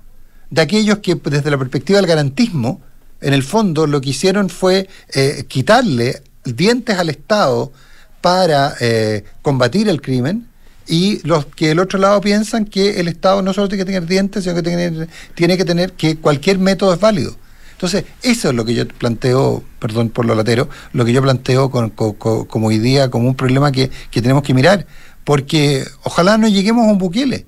de 0.50 0.60
aquellos 0.60 0.98
que 0.98 1.16
desde 1.16 1.50
la 1.50 1.58
perspectiva 1.58 2.00
del 2.00 2.08
garantismo, 2.08 2.82
en 3.22 3.34
el 3.34 3.44
fondo 3.44 3.88
lo 3.88 4.02
que 4.02 4.10
hicieron 4.10 4.50
fue 4.50 4.90
eh, 5.14 5.46
quitarle 5.48 6.22
dientes 6.44 6.98
al 6.98 7.10
Estado 7.10 7.72
para 8.20 8.76
eh, 8.80 9.24
combatir 9.42 9.90
el 9.90 10.02
crimen 10.02 10.48
y 10.88 11.26
los 11.26 11.46
que 11.46 11.70
del 11.70 11.80
otro 11.80 12.00
lado 12.00 12.20
piensan 12.22 12.66
que 12.66 13.00
el 13.00 13.08
Estado 13.08 13.42
no 13.42 13.54
solo 13.54 13.70
tiene 13.70 13.84
que 13.84 13.92
tener 13.92 14.08
dientes, 14.08 14.44
sino 14.44 14.56
que 14.56 14.64
tiene, 14.64 15.58
que 15.58 15.66
tener 15.66 15.94
que 15.94 16.18
cualquier 16.18 16.60
método 16.60 16.94
es 16.94 17.00
válido. 17.00 17.36
Entonces, 17.72 18.04
eso 18.22 18.50
es 18.50 18.56
lo 18.56 18.66
que 18.66 18.74
yo 18.74 18.88
planteo, 18.88 19.64
perdón 19.80 20.10
por 20.10 20.26
lo 20.26 20.36
latero, 20.36 20.70
lo 20.94 21.06
que 21.06 21.14
yo 21.14 21.22
planteo 21.22 21.72
con, 21.72 21.90
como 21.92 22.68
hoy 22.68 22.78
día, 22.78 23.10
como 23.10 23.28
un 23.28 23.36
problema 23.36 23.72
que, 23.72 23.90
tenemos 24.12 24.44
que 24.44 24.54
mirar, 24.54 24.86
porque 25.24 25.86
ojalá 26.04 26.38
no 26.38 26.48
lleguemos 26.48 26.88
a 26.88 26.92
un 26.92 26.98
buquele. 26.98 27.46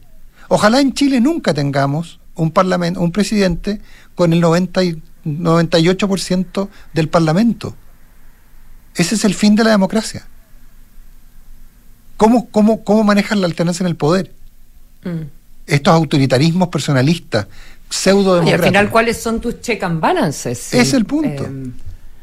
Ojalá 0.47 0.79
en 0.79 0.93
Chile 0.93 1.19
nunca 1.19 1.53
tengamos 1.53 2.19
un 2.35 2.51
parlamento, 2.51 2.99
un 3.01 3.11
presidente 3.11 3.81
con 4.15 4.33
el 4.33 4.39
90 4.39 4.83
y 4.83 5.01
98% 5.25 6.69
del 6.93 7.09
parlamento. 7.09 7.75
Ese 8.95 9.15
es 9.15 9.25
el 9.25 9.33
fin 9.33 9.55
de 9.55 9.63
la 9.63 9.71
democracia. 9.71 10.25
¿Cómo, 12.17 12.49
cómo, 12.49 12.83
cómo 12.83 13.03
manejan 13.03 13.41
la 13.41 13.47
alternancia 13.47 13.83
en 13.83 13.87
el 13.87 13.95
poder? 13.95 14.31
Mm. 15.03 15.23
Estos 15.65 15.93
autoritarismos 15.93 16.67
personalistas, 16.67 17.47
pseudo 17.89 18.43
Y 18.43 18.51
al 18.51 18.61
final, 18.61 18.89
¿cuáles 18.89 19.21
son 19.21 19.39
tus 19.39 19.61
check 19.61 19.81
and 19.83 19.99
balances? 19.99 20.73
Es 20.73 20.93
el 20.93 21.05
punto. 21.05 21.43
Eh, 21.43 21.71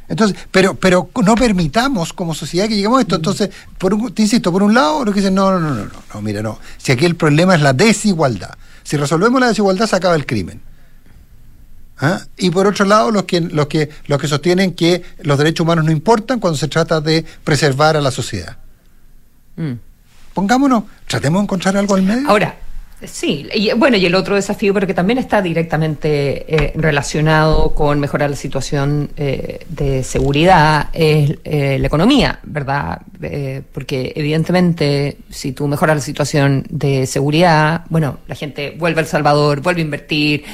entonces, 0.08 0.36
pero, 0.50 0.74
pero 0.74 1.08
no 1.24 1.34
permitamos 1.36 2.12
como 2.12 2.34
sociedad 2.34 2.68
que 2.68 2.74
lleguemos 2.74 2.98
a 2.98 3.02
esto. 3.02 3.14
Mm. 3.14 3.18
Entonces, 3.18 3.50
por 3.78 3.94
un, 3.94 4.12
te 4.12 4.22
insisto, 4.22 4.52
por 4.52 4.62
un 4.62 4.74
lado, 4.74 5.04
lo 5.04 5.12
que 5.12 5.20
dicen, 5.20 5.34
no, 5.34 5.52
no, 5.52 5.60
no, 5.60 5.74
no, 5.74 5.90
no, 6.14 6.22
mira, 6.22 6.42
no. 6.42 6.58
Si 6.78 6.92
aquí 6.92 7.04
el 7.06 7.16
problema 7.16 7.54
es 7.54 7.62
la 7.62 7.72
desigualdad. 7.72 8.56
Si 8.82 8.96
resolvemos 8.96 9.40
la 9.40 9.48
desigualdad, 9.48 9.86
se 9.86 9.96
acaba 9.96 10.16
el 10.16 10.26
crimen. 10.26 10.60
¿Ah? 12.00 12.22
Y 12.38 12.50
por 12.50 12.66
otro 12.66 12.86
lado, 12.86 13.10
los 13.10 13.24
que, 13.24 13.40
los, 13.40 13.66
que, 13.66 13.90
los 14.06 14.18
que 14.18 14.26
sostienen 14.26 14.72
que 14.72 15.02
los 15.20 15.36
derechos 15.36 15.64
humanos 15.64 15.84
no 15.84 15.92
importan 15.92 16.40
cuando 16.40 16.56
se 16.56 16.66
trata 16.66 17.00
de 17.00 17.24
preservar 17.44 17.96
a 17.96 18.00
la 18.00 18.10
sociedad. 18.10 18.56
Mm. 19.56 19.72
Pongámonos, 20.32 20.84
tratemos 21.06 21.40
de 21.40 21.44
encontrar 21.44 21.76
algo 21.76 21.94
al 21.94 22.02
medio. 22.02 22.28
Ahora, 22.28 22.56
Sí, 23.02 23.48
y 23.54 23.72
bueno, 23.72 23.96
y 23.96 24.04
el 24.04 24.14
otro 24.14 24.34
desafío, 24.34 24.74
pero 24.74 24.86
que 24.86 24.92
también 24.92 25.18
está 25.18 25.40
directamente 25.40 26.44
eh, 26.54 26.72
relacionado 26.74 27.74
con 27.74 27.98
mejorar 27.98 28.28
la 28.28 28.36
situación 28.36 29.10
eh, 29.16 29.64
de 29.70 30.02
seguridad, 30.02 30.90
es 30.92 31.38
eh, 31.44 31.78
la 31.78 31.86
economía, 31.86 32.38
¿verdad? 32.42 33.00
porque 33.72 34.14
evidentemente, 34.16 35.18
si 35.28 35.52
tú 35.52 35.68
mejoras 35.68 35.96
la 35.96 36.02
situación 36.02 36.64
de 36.70 37.06
seguridad, 37.06 37.84
bueno, 37.90 38.20
la 38.26 38.34
gente 38.34 38.74
vuelve 38.78 39.00
al 39.00 39.06
Salvador, 39.06 39.60
vuelve 39.60 39.82
a 39.82 39.84
invertir, 39.84 40.44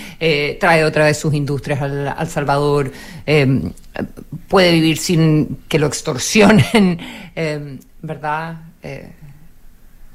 trae 0.59 0.83
otra 0.83 1.05
vez 1.05 1.17
sus 1.17 1.33
industrias 1.33 1.81
al, 1.81 2.09
al 2.09 2.29
Salvador, 2.29 2.91
puede 4.49 4.73
vivir 4.73 4.99
sin 4.99 5.59
que 5.69 5.79
lo 5.79 5.87
extorsionen, 5.87 6.99
¿verdad? 8.03 8.57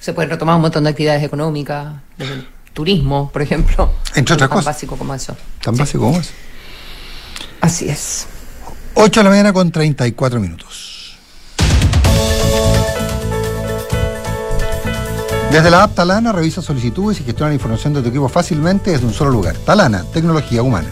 Se 0.02 0.14
pueden 0.14 0.32
retomar 0.32 0.56
un 0.56 0.64
montón 0.64 0.84
de 0.84 0.90
actividades 0.90 1.24
económicas, 1.24 1.94
el 2.18 2.48
turismo, 2.74 3.30
por 3.32 3.44
ejemplo. 3.44 3.94
Entre 4.16 4.34
otras 4.34 4.50
cosas. 4.50 4.66
Tan 4.66 4.74
básico 4.74 4.98
como 4.98 5.14
eso. 5.14 5.38
Tan 5.62 5.78
básico 5.78 6.04
como 6.04 6.20
eso. 6.20 6.32
Así 7.62 7.88
es. 7.88 8.26
8 8.96 9.20
de 9.20 9.24
la 9.24 9.30
mañana 9.30 9.54
con 9.54 9.72
34 9.72 10.40
minutos. 10.40 11.18
Desde 15.52 15.70
la 15.70 15.84
app 15.84 15.94
Talana 15.94 16.32
revisa 16.32 16.62
solicitudes 16.62 17.20
y 17.20 17.24
gestiona 17.24 17.50
la 17.50 17.56
información 17.56 17.94
de 17.94 18.02
tu 18.02 18.10
equipo 18.10 18.28
fácilmente 18.28 18.92
desde 18.92 19.06
un 19.06 19.14
solo 19.14 19.30
lugar. 19.30 19.56
Talana, 19.58 20.04
tecnología 20.12 20.64
humana. 20.64 20.90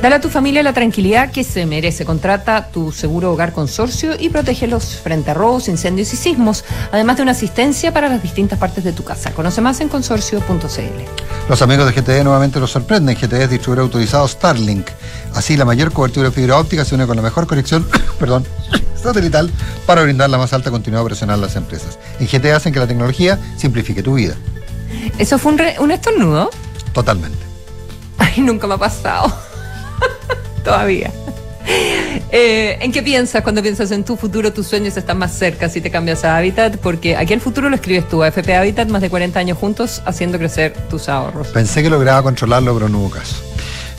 Dale 0.00 0.16
a 0.16 0.20
tu 0.20 0.28
familia 0.28 0.62
la 0.62 0.72
tranquilidad 0.72 1.30
que 1.30 1.44
se 1.44 1.66
merece. 1.66 2.04
Contrata 2.04 2.68
tu 2.68 2.92
seguro 2.92 3.32
hogar 3.32 3.52
consorcio 3.52 4.12
y 4.18 4.30
protégelos 4.30 4.96
frente 4.96 5.30
a 5.30 5.34
robos, 5.34 5.68
incendios 5.68 6.12
y 6.12 6.16
sismos, 6.16 6.64
además 6.90 7.16
de 7.16 7.22
una 7.22 7.32
asistencia 7.32 7.92
para 7.92 8.08
las 8.08 8.22
distintas 8.22 8.58
partes 8.58 8.84
de 8.84 8.92
tu 8.92 9.04
casa. 9.04 9.32
Conoce 9.32 9.60
más 9.60 9.80
en 9.80 9.88
consorcio.cl. 9.88 11.48
Los 11.48 11.62
amigos 11.62 11.86
de 11.86 12.00
GTE 12.00 12.24
nuevamente 12.24 12.58
los 12.58 12.70
sorprenden. 12.70 13.16
GTE 13.16 13.44
es 13.44 13.50
distribuidor 13.50 13.84
autorizado 13.84 14.26
Starlink. 14.26 14.88
Así, 15.34 15.56
la 15.56 15.64
mayor 15.64 15.92
cobertura 15.92 16.30
de 16.30 16.34
fibra 16.34 16.58
óptica 16.58 16.84
se 16.84 16.94
une 16.94 17.06
con 17.06 17.16
la 17.16 17.22
mejor 17.22 17.46
conexión 17.46 17.86
perdón, 18.18 18.44
satelital 19.02 19.50
para 19.86 20.02
brindar 20.02 20.30
la 20.30 20.38
más 20.38 20.52
alta 20.52 20.70
continuidad 20.70 21.02
operacional 21.02 21.38
a 21.38 21.46
las 21.46 21.56
empresas. 21.56 21.98
En 22.18 22.26
GTE 22.26 22.52
hacen 22.52 22.72
que 22.72 22.78
la 22.78 22.86
tecnología 22.86 23.38
simplifique 23.56 24.02
tu 24.02 24.14
vida. 24.14 24.34
¿Eso 25.18 25.38
fue 25.38 25.52
un, 25.52 25.60
un 25.80 25.90
estornudo? 25.90 26.50
Totalmente. 26.92 27.38
Ay, 28.18 28.40
nunca 28.40 28.66
me 28.66 28.74
ha 28.74 28.78
pasado. 28.78 29.32
Todavía. 30.64 31.10
Eh, 32.34 32.78
¿En 32.80 32.92
qué 32.92 33.02
piensas 33.02 33.42
cuando 33.42 33.62
piensas 33.62 33.90
en 33.90 34.04
tu 34.04 34.16
futuro? 34.16 34.52
Tus 34.52 34.66
sueños 34.66 34.96
están 34.96 35.18
más 35.18 35.32
cerca 35.32 35.68
si 35.68 35.82
te 35.82 35.90
cambias 35.90 36.24
a 36.24 36.38
Habitat, 36.38 36.78
porque 36.78 37.14
aquí 37.14 37.34
el 37.34 37.42
futuro 37.42 37.68
lo 37.68 37.76
escribes 37.76 38.08
tú, 38.08 38.24
FP 38.24 38.54
Habitat, 38.54 38.88
más 38.88 39.02
de 39.02 39.10
40 39.10 39.38
años 39.38 39.58
juntos 39.58 40.02
haciendo 40.06 40.38
crecer 40.38 40.72
tus 40.88 41.10
ahorros. 41.10 41.48
Pensé 41.48 41.82
que 41.82 41.90
lograba 41.90 42.22
controlarlo, 42.22 42.72
pero 42.72 42.88
no 42.88 43.00
hubo 43.00 43.10
caso. 43.10 43.36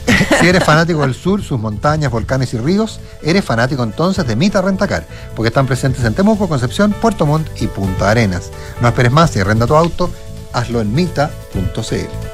si 0.42 0.48
eres 0.48 0.64
fanático 0.64 1.02
del 1.02 1.14
sur, 1.14 1.44
sus 1.44 1.60
montañas, 1.60 2.12
volcanes 2.12 2.54
y 2.54 2.58
ríos, 2.58 3.00
eres 3.22 3.46
fanático 3.46 3.84
entonces 3.84 4.26
de 4.26 4.36
Mita 4.36 4.62
Rentacar, 4.62 5.06
porque 5.36 5.50
están 5.50 5.68
presentes 5.68 6.04
en 6.04 6.16
Temuco, 6.16 6.50
Concepción, 6.50 6.92
Puerto 6.94 7.28
Montt 7.28 7.48
y 7.62 7.68
Punta 7.68 8.10
Arenas. 8.10 8.50
No 8.82 8.88
esperes 8.88 9.12
más 9.12 9.36
y 9.36 9.40
arrenda 9.40 9.68
tu 9.68 9.76
auto, 9.76 10.10
hazlo 10.54 10.82
en 10.82 10.94
mita.cl. 10.94 12.33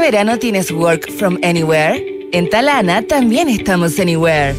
¿Este 0.00 0.12
verano 0.12 0.38
tienes 0.38 0.70
Work 0.72 1.12
from 1.12 1.38
Anywhere? 1.42 2.02
En 2.32 2.48
Talana 2.48 3.02
también 3.02 3.50
estamos 3.50 3.98
Anywhere. 4.00 4.56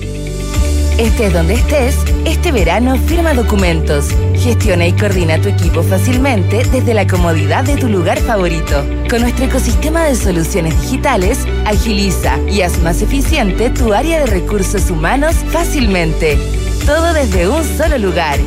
Estés 0.99 1.33
donde 1.33 1.55
estés, 1.55 1.95
este 2.25 2.51
verano 2.51 2.95
firma 3.07 3.33
documentos, 3.33 4.09
gestiona 4.35 4.85
y 4.85 4.93
coordina 4.93 5.41
tu 5.41 5.49
equipo 5.49 5.81
fácilmente 5.81 6.63
desde 6.71 6.93
la 6.93 7.07
comodidad 7.07 7.63
de 7.63 7.75
tu 7.75 7.89
lugar 7.89 8.19
favorito. 8.19 8.85
Con 9.09 9.21
nuestro 9.21 9.45
ecosistema 9.45 10.05
de 10.05 10.15
soluciones 10.15 10.79
digitales, 10.79 11.39
agiliza 11.65 12.37
y 12.47 12.61
haz 12.61 12.77
más 12.83 13.01
eficiente 13.01 13.71
tu 13.71 13.93
área 13.93 14.19
de 14.19 14.27
recursos 14.27 14.91
humanos 14.91 15.35
fácilmente. 15.49 16.37
Todo 16.85 17.13
desde 17.13 17.49
un 17.49 17.63
solo 17.63 17.97
lugar. 17.97 18.37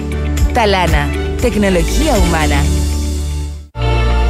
Talana, 0.55 1.09
tecnología 1.41 2.17
humana. 2.19 2.63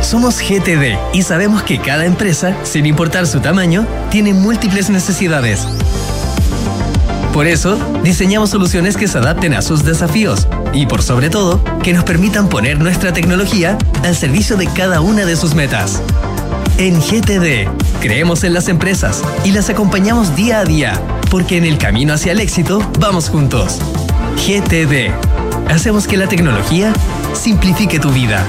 Somos 0.04 0.38
GTD 0.38 0.98
y 1.14 1.22
sabemos 1.22 1.62
que 1.62 1.78
cada 1.78 2.04
empresa, 2.04 2.54
sin 2.62 2.84
importar 2.84 3.26
su 3.26 3.40
tamaño, 3.40 3.86
tiene 4.10 4.34
múltiples 4.34 4.90
necesidades. 4.90 5.66
Por 7.32 7.46
eso, 7.46 7.78
diseñamos 8.02 8.50
soluciones 8.50 8.98
que 8.98 9.08
se 9.08 9.16
adapten 9.16 9.54
a 9.54 9.62
sus 9.62 9.82
desafíos 9.82 10.46
y, 10.74 10.84
por 10.84 11.02
sobre 11.02 11.30
todo, 11.30 11.64
que 11.82 11.94
nos 11.94 12.04
permitan 12.04 12.50
poner 12.50 12.78
nuestra 12.78 13.14
tecnología 13.14 13.78
al 14.04 14.14
servicio 14.14 14.58
de 14.58 14.66
cada 14.66 15.00
una 15.00 15.24
de 15.24 15.36
sus 15.36 15.54
metas. 15.54 16.02
En 16.76 17.00
GTD, 17.00 17.66
creemos 18.00 18.44
en 18.44 18.52
las 18.52 18.68
empresas 18.68 19.22
y 19.42 19.52
las 19.52 19.70
acompañamos 19.70 20.36
día 20.36 20.60
a 20.60 20.64
día, 20.66 21.00
porque 21.30 21.56
en 21.56 21.64
el 21.64 21.78
camino 21.78 22.12
hacia 22.12 22.32
el 22.32 22.40
éxito 22.40 22.78
vamos 23.00 23.30
juntos. 23.30 23.78
GTD. 24.36 25.10
Hacemos 25.72 26.06
que 26.06 26.18
la 26.18 26.28
tecnología 26.28 26.92
simplifique 27.32 27.98
tu 27.98 28.10
vida. 28.10 28.44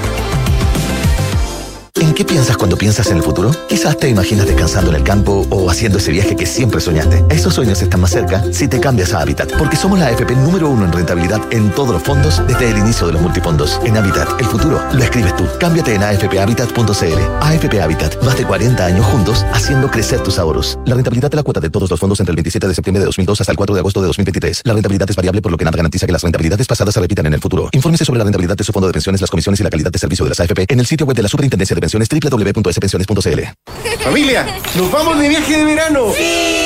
¿En 2.06 2.14
qué 2.14 2.24
piensas 2.24 2.56
cuando 2.56 2.76
piensas 2.76 3.10
en 3.10 3.16
el 3.16 3.22
futuro? 3.24 3.50
Quizás 3.68 3.98
te 3.98 4.08
imaginas 4.08 4.46
descansando 4.46 4.90
en 4.90 4.98
el 4.98 5.02
campo 5.02 5.44
o 5.50 5.68
haciendo 5.68 5.98
ese 5.98 6.12
viaje 6.12 6.36
que 6.36 6.46
siempre 6.46 6.80
soñaste. 6.80 7.24
Esos 7.30 7.52
sueños 7.52 7.82
están 7.82 8.00
más 8.00 8.12
cerca 8.12 8.44
si 8.52 8.68
te 8.68 8.78
cambias 8.78 9.12
a 9.12 9.22
Habitat, 9.22 9.52
porque 9.58 9.76
somos 9.76 9.98
la 9.98 10.06
AFP 10.06 10.36
número 10.36 10.70
uno 10.70 10.84
en 10.84 10.92
rentabilidad 10.92 11.40
en 11.50 11.68
todos 11.72 11.90
los 11.90 12.02
fondos 12.04 12.40
desde 12.46 12.70
el 12.70 12.78
inicio 12.78 13.08
de 13.08 13.14
los 13.14 13.22
multifondos. 13.22 13.80
En 13.84 13.96
Habitat, 13.96 14.28
el 14.40 14.46
futuro 14.46 14.80
lo 14.92 15.02
escribes 15.02 15.34
tú. 15.34 15.48
Cámbiate 15.58 15.96
en 15.96 16.04
afphabitat.cl. 16.04 17.18
AFP 17.40 17.82
Habitat, 17.82 18.22
más 18.22 18.38
de 18.38 18.44
40 18.44 18.86
años 18.86 19.04
juntos 19.06 19.44
haciendo 19.52 19.90
crecer 19.90 20.20
tus 20.20 20.38
ahorros. 20.38 20.78
La 20.84 20.94
rentabilidad 20.94 21.28
de 21.28 21.36
la 21.36 21.42
cuota 21.42 21.58
de 21.58 21.70
todos 21.70 21.90
los 21.90 21.98
fondos 21.98 22.20
entre 22.20 22.30
el 22.30 22.36
27 22.36 22.68
de 22.68 22.74
septiembre 22.76 23.00
de 23.00 23.06
2002 23.06 23.40
hasta 23.40 23.50
el 23.50 23.56
4 23.56 23.74
de 23.74 23.80
agosto 23.80 24.00
de 24.00 24.06
2023. 24.06 24.62
La 24.62 24.74
rentabilidad 24.74 25.10
es 25.10 25.16
variable 25.16 25.42
por 25.42 25.50
lo 25.50 25.58
que 25.58 25.64
nada 25.64 25.76
garantiza 25.76 26.06
que 26.06 26.12
las 26.12 26.22
rentabilidades 26.22 26.68
pasadas 26.68 26.94
se 26.94 27.00
repitan 27.00 27.26
en 27.26 27.34
el 27.34 27.40
futuro. 27.40 27.68
Infórmese 27.72 28.04
sobre 28.04 28.18
la 28.18 28.24
rentabilidad 28.24 28.56
de 28.56 28.62
su 28.62 28.72
fondo 28.72 28.86
de 28.86 28.92
pensiones, 28.92 29.20
las 29.20 29.30
comisiones 29.30 29.58
y 29.58 29.64
la 29.64 29.70
calidad 29.70 29.90
de 29.90 29.98
servicio 29.98 30.24
de 30.24 30.28
las 30.28 30.38
AFP 30.38 30.66
en 30.68 30.78
el 30.78 30.86
sitio 30.86 31.04
web 31.04 31.16
de 31.16 31.24
la 31.24 31.28
Superintendencia 31.28 31.74
de 31.74 31.80
Pensiones 31.80 31.95
www.spensiones.cl. 31.98 33.40
Familia, 34.02 34.46
nos 34.76 34.90
vamos 34.90 35.18
de 35.18 35.28
viaje 35.28 35.56
de 35.56 35.64
verano. 35.64 36.12
¡Sí! 36.16 36.65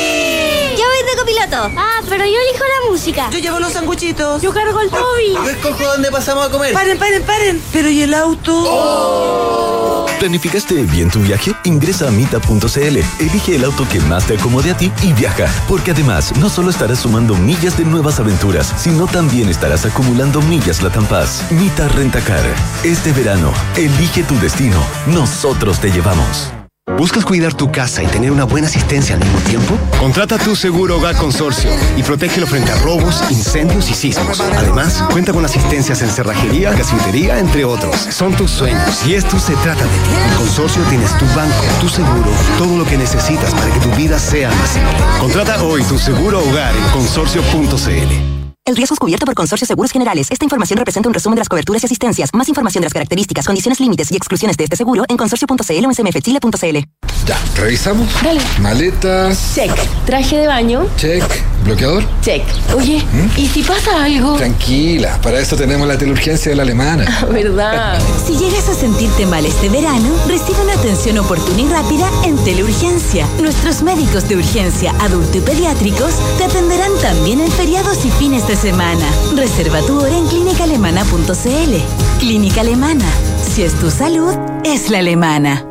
Copiloto. 1.31 1.71
Ah, 1.77 2.01
pero 2.09 2.25
yo 2.25 2.33
elijo 2.33 2.65
la 2.65 2.91
música. 2.91 3.31
Yo 3.31 3.39
llevo 3.39 3.61
los 3.61 3.73
sanguchitos. 3.73 4.43
Yo 4.43 4.53
cargo 4.53 4.81
el 4.81 4.91
Toby. 4.91 5.35
Yo 5.35 5.49
escojo 5.49 5.85
dónde 5.85 6.11
pasamos 6.11 6.49
a 6.49 6.51
comer. 6.51 6.73
Paren, 6.73 6.99
paren, 6.99 7.23
paren. 7.23 7.63
Pero 7.73 7.89
¿y 7.89 8.03
el 8.03 8.15
auto? 8.15 8.53
Oh. 8.67 10.07
¿Planificaste 10.19 10.75
bien 10.83 11.11
tu 11.11 11.21
viaje? 11.21 11.55
Ingresa 11.65 12.09
a 12.09 12.11
mita.cl, 12.11 12.99
elige 13.21 13.57
el 13.57 13.65
auto 13.65 13.89
que 13.89 14.01
más 14.01 14.27
te 14.27 14.35
acomode 14.37 14.71
a 14.71 14.77
ti 14.77 14.93
y 15.03 15.13
viaja. 15.13 15.47
Porque 15.67 15.93
además, 15.93 16.37
no 16.37 16.51
solo 16.51 16.71
estarás 16.71 16.99
sumando 17.01 17.35
millas 17.37 17.79
de 17.79 17.85
nuevas 17.85 18.21
aventuras, 18.21 18.75
sino 18.77 19.07
también 19.07 19.49
estarás 19.49 19.87
acumulando 19.87 20.43
millas 20.43 20.83
la 20.83 20.91
Paz. 20.91 21.45
Mita 21.51 21.89
Rentacar. 21.89 22.43
Este 22.85 23.13
verano, 23.13 23.53
elige 23.77 24.23
tu 24.25 24.39
destino. 24.41 24.85
Nosotros 25.07 25.81
te 25.81 25.91
llevamos. 25.91 26.53
¿Buscas 26.97 27.25
cuidar 27.25 27.55
tu 27.55 27.71
casa 27.73 28.03
y 28.03 28.07
tener 28.07 28.31
una 28.31 28.45
buena 28.45 28.67
asistencia 28.67 29.15
al 29.15 29.21
mismo 29.21 29.39
tiempo? 29.41 29.79
Contrata 29.99 30.39
tu 30.39 30.55
seguro 30.55 30.99
Hogar 30.99 31.17
Consorcio 31.17 31.71
y 31.97 32.03
protégelo 32.03 32.47
frente 32.47 32.73
a 32.73 32.77
robos, 32.77 33.23
incendios 33.31 33.91
y 33.91 33.95
sismos. 33.95 34.41
Además, 34.41 35.03
cuenta 35.11 35.33
con 35.33 35.45
asistencias 35.45 36.03
en 36.03 36.11
cerrajería, 36.11 36.73
gasfitería, 36.73 37.39
entre 37.39 37.65
otros. 37.65 37.97
Son 37.97 38.35
tus 38.35 38.51
sueños 38.51 39.07
y 39.07 39.15
esto 39.15 39.39
se 39.39 39.55
trata 39.57 39.85
de 39.85 39.91
ti. 39.91 40.11
En 40.31 40.37
Consorcio 40.37 40.83
tienes 40.85 41.17
tu 41.19 41.25
banco, 41.35 41.65
tu 41.81 41.89
seguro, 41.89 42.31
todo 42.59 42.77
lo 42.77 42.85
que 42.85 42.99
necesitas 42.99 43.55
para 43.55 43.73
que 43.73 43.81
tu 43.81 43.91
vida 43.97 44.19
sea 44.19 44.51
más 44.51 44.71
simple. 44.71 44.99
Contrata 45.19 45.63
hoy 45.63 45.83
tu 45.85 45.99
seguro 45.99 46.41
hogar 46.41 46.75
en 46.77 46.85
consorcio.cl. 46.91 48.40
El 48.71 48.77
riesgo 48.77 48.95
es 48.95 49.01
cubierto 49.01 49.27
por 49.27 49.35
Consorcio 49.35 49.67
Seguros 49.67 49.91
Generales. 49.91 50.29
Esta 50.31 50.45
información 50.45 50.77
representa 50.77 51.09
un 51.09 51.13
resumen 51.13 51.35
de 51.35 51.41
las 51.41 51.49
coberturas 51.49 51.83
y 51.83 51.87
asistencias. 51.87 52.31
Más 52.33 52.49
información 52.49 52.83
de 52.83 52.85
las 52.85 52.93
características, 52.93 53.45
condiciones 53.45 53.81
límites 53.81 54.13
y 54.13 54.17
exclusiones 54.17 54.57
de 54.57 54.63
este 54.63 54.77
seguro 54.77 55.05
en 55.09 55.17
consorcio.cl 55.17 55.87
o 55.87 55.91
en 55.91 55.93
cmfchile.cl. 55.93 56.79
Ya, 57.27 57.37
revisamos. 57.57 58.09
Dale. 58.23 58.41
Maletas. 58.61 59.55
Check. 59.57 59.73
Traje 60.07 60.39
de 60.39 60.47
baño. 60.47 60.87
Check. 60.99 61.25
¿Bloqueador? 61.65 62.05
Check. 62.23 62.43
Oye, 62.75 63.03
¿Mm? 63.13 63.39
¿y 63.39 63.47
si 63.47 63.63
pasa 63.63 64.05
algo? 64.05 64.37
Tranquila, 64.37 65.19
para 65.23 65.41
eso 65.41 65.57
tenemos 65.57 65.87
la 65.87 65.99
teleurgencia 65.99 66.51
de 66.51 66.57
la 66.57 66.63
alemana. 66.63 67.27
¿Verdad? 67.31 68.01
si 68.27 68.37
llegas 68.37 68.69
a 68.69 68.75
sentirte 68.75 69.27
mal 69.27 69.45
este 69.45 69.69
verano, 69.69 70.09
recibe 70.27 70.61
una 70.63 70.75
atención 70.75 71.19
oportuna 71.19 71.61
y 71.61 71.69
rápida 71.69 72.09
en 72.25 72.37
teleurgencia. 72.45 73.27
Nuestros 73.41 73.83
médicos 73.83 74.29
de 74.29 74.37
urgencia, 74.37 74.95
adulto 75.01 75.39
y 75.39 75.41
pediátricos 75.41 76.15
te 76.39 76.45
atenderán 76.45 76.93
también 77.03 77.41
en 77.41 77.51
feriados 77.51 78.05
y 78.05 78.11
fines 78.11 78.47
de 78.49 78.57
semana. 78.57 79.05
Reserva 79.35 79.81
tu 79.83 80.01
hora 80.01 80.17
en 80.17 80.27
clínicaalemana.cl. 80.27 82.19
Clínica 82.19 82.61
Alemana. 82.63 83.07
Si 83.55 83.63
es 83.63 83.75
tu 83.75 83.91
salud, 83.91 84.35
es 84.65 84.91
la 84.91 84.99
alemana. 84.99 85.70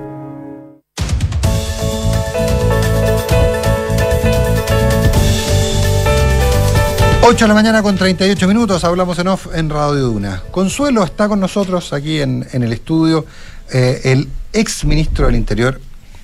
8 7.29 7.45
de 7.45 7.47
la 7.47 7.53
mañana 7.53 7.83
con 7.83 7.95
38 7.95 8.47
minutos, 8.47 8.83
hablamos 8.83 9.19
en 9.19 9.27
off 9.27 9.49
en 9.53 9.69
Radio 9.69 9.99
Duna. 9.99 10.41
Consuelo 10.49 11.03
está 11.03 11.27
con 11.27 11.39
nosotros 11.39 11.93
aquí 11.93 12.21
en, 12.21 12.43
en 12.53 12.63
el 12.63 12.73
estudio, 12.73 13.23
eh, 13.71 14.01
el 14.05 14.27
ex 14.51 14.83
ministro 14.83 15.27
del 15.27 15.35
Interior, 15.35 15.79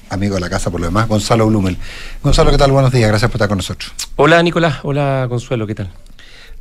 amigo 0.09 0.33
de 0.33 0.41
la 0.41 0.49
casa 0.49 0.71
por 0.71 0.81
lo 0.81 0.87
demás, 0.87 1.07
Gonzalo 1.07 1.45
Blumel. 1.45 1.77
Gonzalo, 2.23 2.49
¿qué 2.49 2.57
tal? 2.57 2.71
Buenos 2.71 2.91
días, 2.91 3.07
gracias 3.07 3.29
por 3.29 3.35
estar 3.35 3.47
con 3.47 3.59
nosotros. 3.59 3.93
Hola 4.15 4.41
Nicolás, 4.41 4.79
hola 4.81 5.27
Consuelo, 5.29 5.67
¿qué 5.67 5.75
tal? 5.75 5.91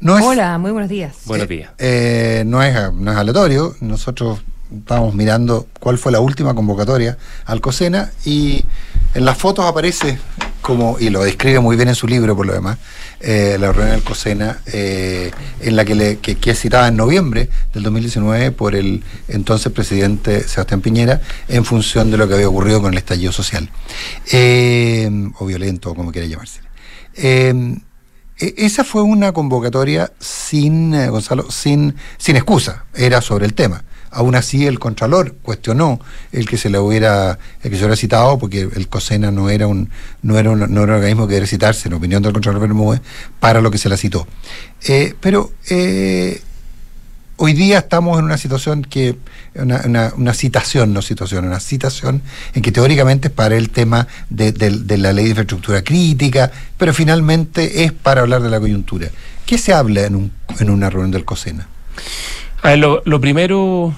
No 0.01 0.19
es, 0.19 0.25
Hola, 0.27 0.59
muy 0.59 0.73
buenos 0.73 0.91
días. 0.91 1.17
Buenos 1.25 1.49
días. 1.49 1.71
Eh, 1.79 2.43
no, 2.45 2.63
es, 2.63 2.93
no 2.93 3.13
es 3.13 3.17
aleatorio, 3.17 3.75
nosotros 3.81 4.41
estábamos 4.71 5.15
mirando 5.15 5.69
cuál 5.81 5.97
fue 5.97 6.13
la 6.13 6.21
última 6.21 6.55
convocatoria 6.55 7.17
al 7.47 7.63
COSENA 7.63 8.13
y 8.27 8.63
en 9.15 9.25
las 9.25 9.39
fotos 9.39 9.65
aparece 9.65 10.19
como, 10.65 10.97
y 10.99 11.11
lo 11.11 11.23
describe 11.23 11.61
muy 11.61 11.77
bien 11.77 11.91
en 11.91 11.95
su 11.95 12.09
libro 12.09 12.35
por 12.35 12.47
lo 12.47 12.55
demás, 12.55 12.79
eh, 13.21 13.59
la 13.61 13.71
reunión 13.71 13.97
del 13.97 14.03
COSENA, 14.03 14.63
eh, 14.65 15.31
en 15.61 15.77
la 15.77 15.85
que, 15.85 15.95
le, 15.95 16.19
que, 16.21 16.37
que, 16.37 16.53
es 16.53 16.59
citada 16.59 16.89
en 16.89 16.97
noviembre 16.97 17.51
del 17.75 17.83
2019 17.83 18.51
por 18.51 18.75
el 18.75 19.05
entonces 19.29 19.71
presidente 19.71 20.49
Sebastián 20.49 20.81
Piñera 20.81 21.21
en 21.49 21.67
función 21.67 22.11
de 22.11 22.17
lo 22.17 22.27
que 22.27 22.35
había 22.35 22.49
ocurrido 22.49 22.81
con 22.81 22.93
el 22.93 22.99
estallido 22.99 23.31
social, 23.31 23.69
eh, 24.33 25.11
o 25.39 25.45
violento, 25.45 25.95
como 25.95 26.11
quiera 26.13 26.27
llamarse. 26.27 26.61
Eh, 28.37 28.55
esa 28.57 28.85
fue 28.85 29.03
una 29.03 29.33
convocatoria 29.33 30.13
sin, 30.19 30.95
eh, 30.95 31.09
Gonzalo, 31.09 31.51
sin, 31.51 31.95
sin 32.19 32.37
excusa, 32.37 32.85
era 32.95 33.21
sobre 33.21 33.47
el 33.47 33.55
tema. 33.55 33.85
Aún 34.15 34.35
así, 34.35 34.67
el 34.67 34.79
Contralor 34.79 35.35
cuestionó 35.43 36.01
el 36.33 36.49
que 36.49 36.57
se 36.57 36.71
le 36.71 36.79
hubiera, 36.79 37.39
el 37.63 37.71
que 37.71 37.77
se 37.77 37.83
hubiera 37.83 37.97
citado, 37.97 38.39
porque 38.39 38.69
el 38.75 38.89
COSENA 38.89 39.31
no 39.31 39.51
era 39.51 39.67
un, 39.67 39.91
no 40.23 40.39
era 40.39 40.51
un, 40.51 40.61
no 40.61 40.65
era 40.65 40.83
un 40.83 40.91
organismo 40.91 41.27
que 41.27 41.35
debe 41.35 41.47
citarse, 41.47 41.89
en 41.89 41.95
opinión 41.95 42.23
del 42.23 42.33
Contralor 42.33 42.63
Bermúdez, 42.63 43.01
para 43.41 43.61
lo 43.61 43.71
que 43.71 43.79
se 43.79 43.89
la 43.89 43.97
citó. 43.97 44.27
Eh, 44.87 45.15
pero 45.21 45.53
eh, 45.69 46.41
hoy 47.37 47.53
día 47.53 47.79
estamos 47.79 48.19
en 48.19 48.25
una 48.25 48.39
situación 48.39 48.83
que, 48.83 49.17
una, 49.55 49.83
una, 49.85 50.13
una, 50.17 50.35
citación, 50.35 50.93
no 50.93 51.03
situación, 51.03 51.45
una 51.47 51.61
citación 51.61 52.23
en 52.55 52.63
que 52.63 52.73
teóricamente 52.73 53.29
es 53.29 53.35
para 53.35 53.57
el 53.57 53.71
tema 53.71 54.07
de, 54.31 54.53
la 54.99 55.13
ley 55.13 55.25
de 55.25 55.31
infraestructura 55.31 55.83
crítica, 55.83 56.51
pero 56.79 56.95
finalmente 56.95 57.85
es 57.85 57.93
para 57.93 58.23
hablar 58.23 58.43
de 58.43 58.51
la 58.51 58.61
coyuntura. 58.61 59.09
¿Qué 59.47 59.59
se 59.59 59.73
habla 59.73 60.03
en, 60.03 60.15
un, 60.17 60.33
en 60.59 60.71
una 60.71 60.91
reunión 60.91 61.11
del 61.11 61.25
COSENA? 61.25 61.69
A 62.65 62.71
ver, 62.71 62.79
lo, 62.79 63.03
lo 63.05 63.21
primero 63.21 63.95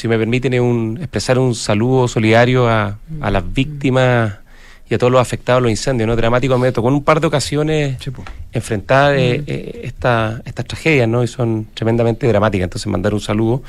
si 0.00 0.08
me 0.08 0.16
permiten, 0.16 0.58
un, 0.58 0.96
expresar 0.98 1.38
un 1.38 1.54
saludo 1.54 2.08
solidario 2.08 2.66
a, 2.66 2.98
a, 3.20 3.30
las 3.30 3.52
víctimas 3.52 4.38
y 4.88 4.94
a 4.94 4.98
todos 4.98 5.12
los 5.12 5.20
afectados 5.20 5.58
a 5.58 5.60
los 5.60 5.70
incendios, 5.70 6.06
¿no? 6.06 6.16
Dramático, 6.16 6.56
me 6.56 6.72
tocó 6.72 6.88
en 6.88 6.94
un 6.94 7.04
par 7.04 7.20
de 7.20 7.26
ocasiones 7.26 7.98
sí, 8.00 8.10
pues. 8.10 8.26
enfrentar 8.50 9.14
eh, 9.16 9.44
eh, 9.46 9.82
esta, 9.84 10.40
estas 10.46 10.64
tragedias, 10.64 11.06
¿no? 11.06 11.22
Y 11.22 11.26
son 11.26 11.66
tremendamente 11.74 12.26
dramáticas, 12.26 12.64
entonces 12.64 12.86
mandar 12.86 13.12
un 13.12 13.20
saludo. 13.20 13.62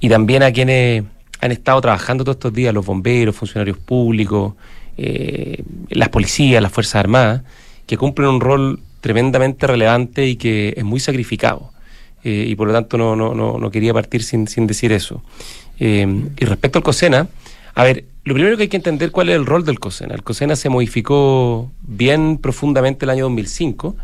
Y 0.00 0.08
también 0.08 0.42
a 0.42 0.50
quienes 0.50 1.04
han 1.42 1.52
estado 1.52 1.78
trabajando 1.82 2.24
todos 2.24 2.36
estos 2.36 2.54
días, 2.54 2.72
los 2.72 2.86
bomberos, 2.86 3.36
funcionarios 3.36 3.76
públicos, 3.76 4.54
eh, 4.96 5.62
las 5.90 6.08
policías, 6.08 6.62
las 6.62 6.72
Fuerzas 6.72 6.94
Armadas, 6.94 7.42
que 7.86 7.98
cumplen 7.98 8.30
un 8.30 8.40
rol 8.40 8.80
tremendamente 9.02 9.66
relevante 9.66 10.26
y 10.26 10.36
que 10.36 10.72
es 10.74 10.84
muy 10.84 11.00
sacrificado. 11.00 11.75
Eh, 12.28 12.44
y 12.48 12.56
por 12.56 12.66
lo 12.66 12.74
tanto 12.74 12.98
no, 12.98 13.14
no, 13.14 13.36
no, 13.36 13.56
no 13.56 13.70
quería 13.70 13.94
partir 13.94 14.24
sin, 14.24 14.48
sin 14.48 14.66
decir 14.66 14.90
eso. 14.90 15.22
Eh, 15.78 16.04
y 16.36 16.44
respecto 16.44 16.80
al 16.80 16.82
COSENA, 16.82 17.28
a 17.72 17.84
ver, 17.84 18.04
lo 18.24 18.34
primero 18.34 18.56
que 18.56 18.64
hay 18.64 18.68
que 18.68 18.76
entender 18.76 19.12
cuál 19.12 19.28
es 19.28 19.36
el 19.36 19.46
rol 19.46 19.64
del 19.64 19.78
COSENA. 19.78 20.12
El 20.16 20.24
COSENA 20.24 20.56
se 20.56 20.68
modificó 20.68 21.70
bien 21.82 22.38
profundamente 22.38 23.04
el 23.04 23.10
año 23.10 23.26
2005 23.26 23.94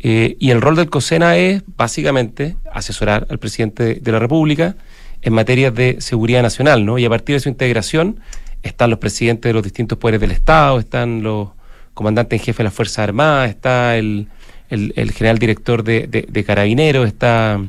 eh, 0.00 0.36
y 0.40 0.52
el 0.52 0.62
rol 0.62 0.76
del 0.76 0.88
COSENA 0.88 1.36
es 1.36 1.64
básicamente 1.76 2.56
asesorar 2.72 3.26
al 3.28 3.38
presidente 3.38 3.96
de 3.96 4.12
la 4.12 4.20
República 4.20 4.76
en 5.20 5.34
materias 5.34 5.74
de 5.74 6.00
seguridad 6.00 6.40
nacional, 6.40 6.86
¿no? 6.86 6.96
Y 6.96 7.04
a 7.04 7.10
partir 7.10 7.36
de 7.36 7.40
su 7.40 7.50
integración 7.50 8.20
están 8.62 8.88
los 8.88 9.00
presidentes 9.00 9.50
de 9.50 9.52
los 9.52 9.62
distintos 9.62 9.98
poderes 9.98 10.22
del 10.22 10.30
Estado, 10.30 10.78
están 10.78 11.22
los 11.22 11.50
comandantes 11.92 12.40
en 12.40 12.46
jefe 12.46 12.58
de 12.58 12.64
las 12.64 12.72
Fuerzas 12.72 13.00
Armadas, 13.00 13.50
está 13.50 13.98
el, 13.98 14.28
el, 14.70 15.12
general 15.12 15.38
director 15.38 15.82
de, 15.82 16.06
de, 16.06 16.44
Carabineros, 16.44 17.06
está 17.06 17.60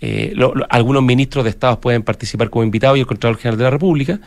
eh, 0.00 0.34
algunos 0.68 1.02
ministros 1.02 1.44
de 1.44 1.50
Estados 1.50 1.78
pueden 1.78 2.02
participar 2.02 2.50
como 2.50 2.64
invitados 2.64 2.98
y 2.98 3.00
el 3.00 3.06
Contralor 3.06 3.38
General 3.38 3.58
de 3.58 3.64
la 3.64 3.70
República. 3.70 4.20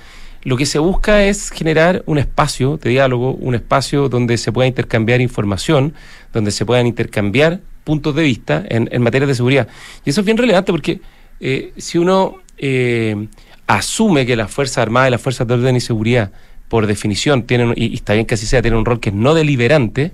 Lo 0.43 0.55
que 0.55 0.65
se 0.65 0.79
busca 0.79 1.25
es 1.25 1.49
generar 1.49 2.03
un 2.05 2.17
espacio 2.17 2.77
de 2.77 2.91
diálogo, 2.91 3.33
un 3.33 3.55
espacio 3.55 4.07
donde 4.07 4.37
se 4.37 4.51
pueda 4.51 4.67
intercambiar 4.67 5.19
información, 5.19 5.93
donde 6.31 6.51
se 6.51 6.65
puedan 6.65 6.87
intercambiar 6.87 7.59
puntos 7.83 8.15
de 8.15 8.23
vista 8.23 8.63
en, 8.69 8.87
en 8.91 9.01
materia 9.01 9.27
de 9.27 9.35
seguridad. 9.35 9.67
Y 10.05 10.11
eso 10.11 10.21
es 10.21 10.25
bien 10.25 10.37
relevante 10.37 10.71
porque 10.71 11.01
eh, 11.39 11.73
si 11.77 11.97
uno 11.97 12.35
eh, 12.57 13.27
asume 13.67 14.25
que 14.25 14.35
las 14.35 14.51
Fuerzas 14.51 14.79
Armadas 14.79 15.09
y 15.09 15.11
las 15.11 15.21
Fuerzas 15.21 15.47
de 15.47 15.53
Orden 15.53 15.75
y 15.75 15.81
Seguridad, 15.81 16.31
por 16.67 16.87
definición, 16.87 17.43
tienen, 17.43 17.73
y 17.75 17.95
está 17.95 18.13
bien 18.13 18.25
que 18.25 18.35
así 18.35 18.45
sea, 18.45 18.61
tienen 18.61 18.77
un 18.79 18.85
rol 18.85 18.99
que 18.99 19.09
es 19.09 19.15
no 19.15 19.33
deliberante, 19.33 20.11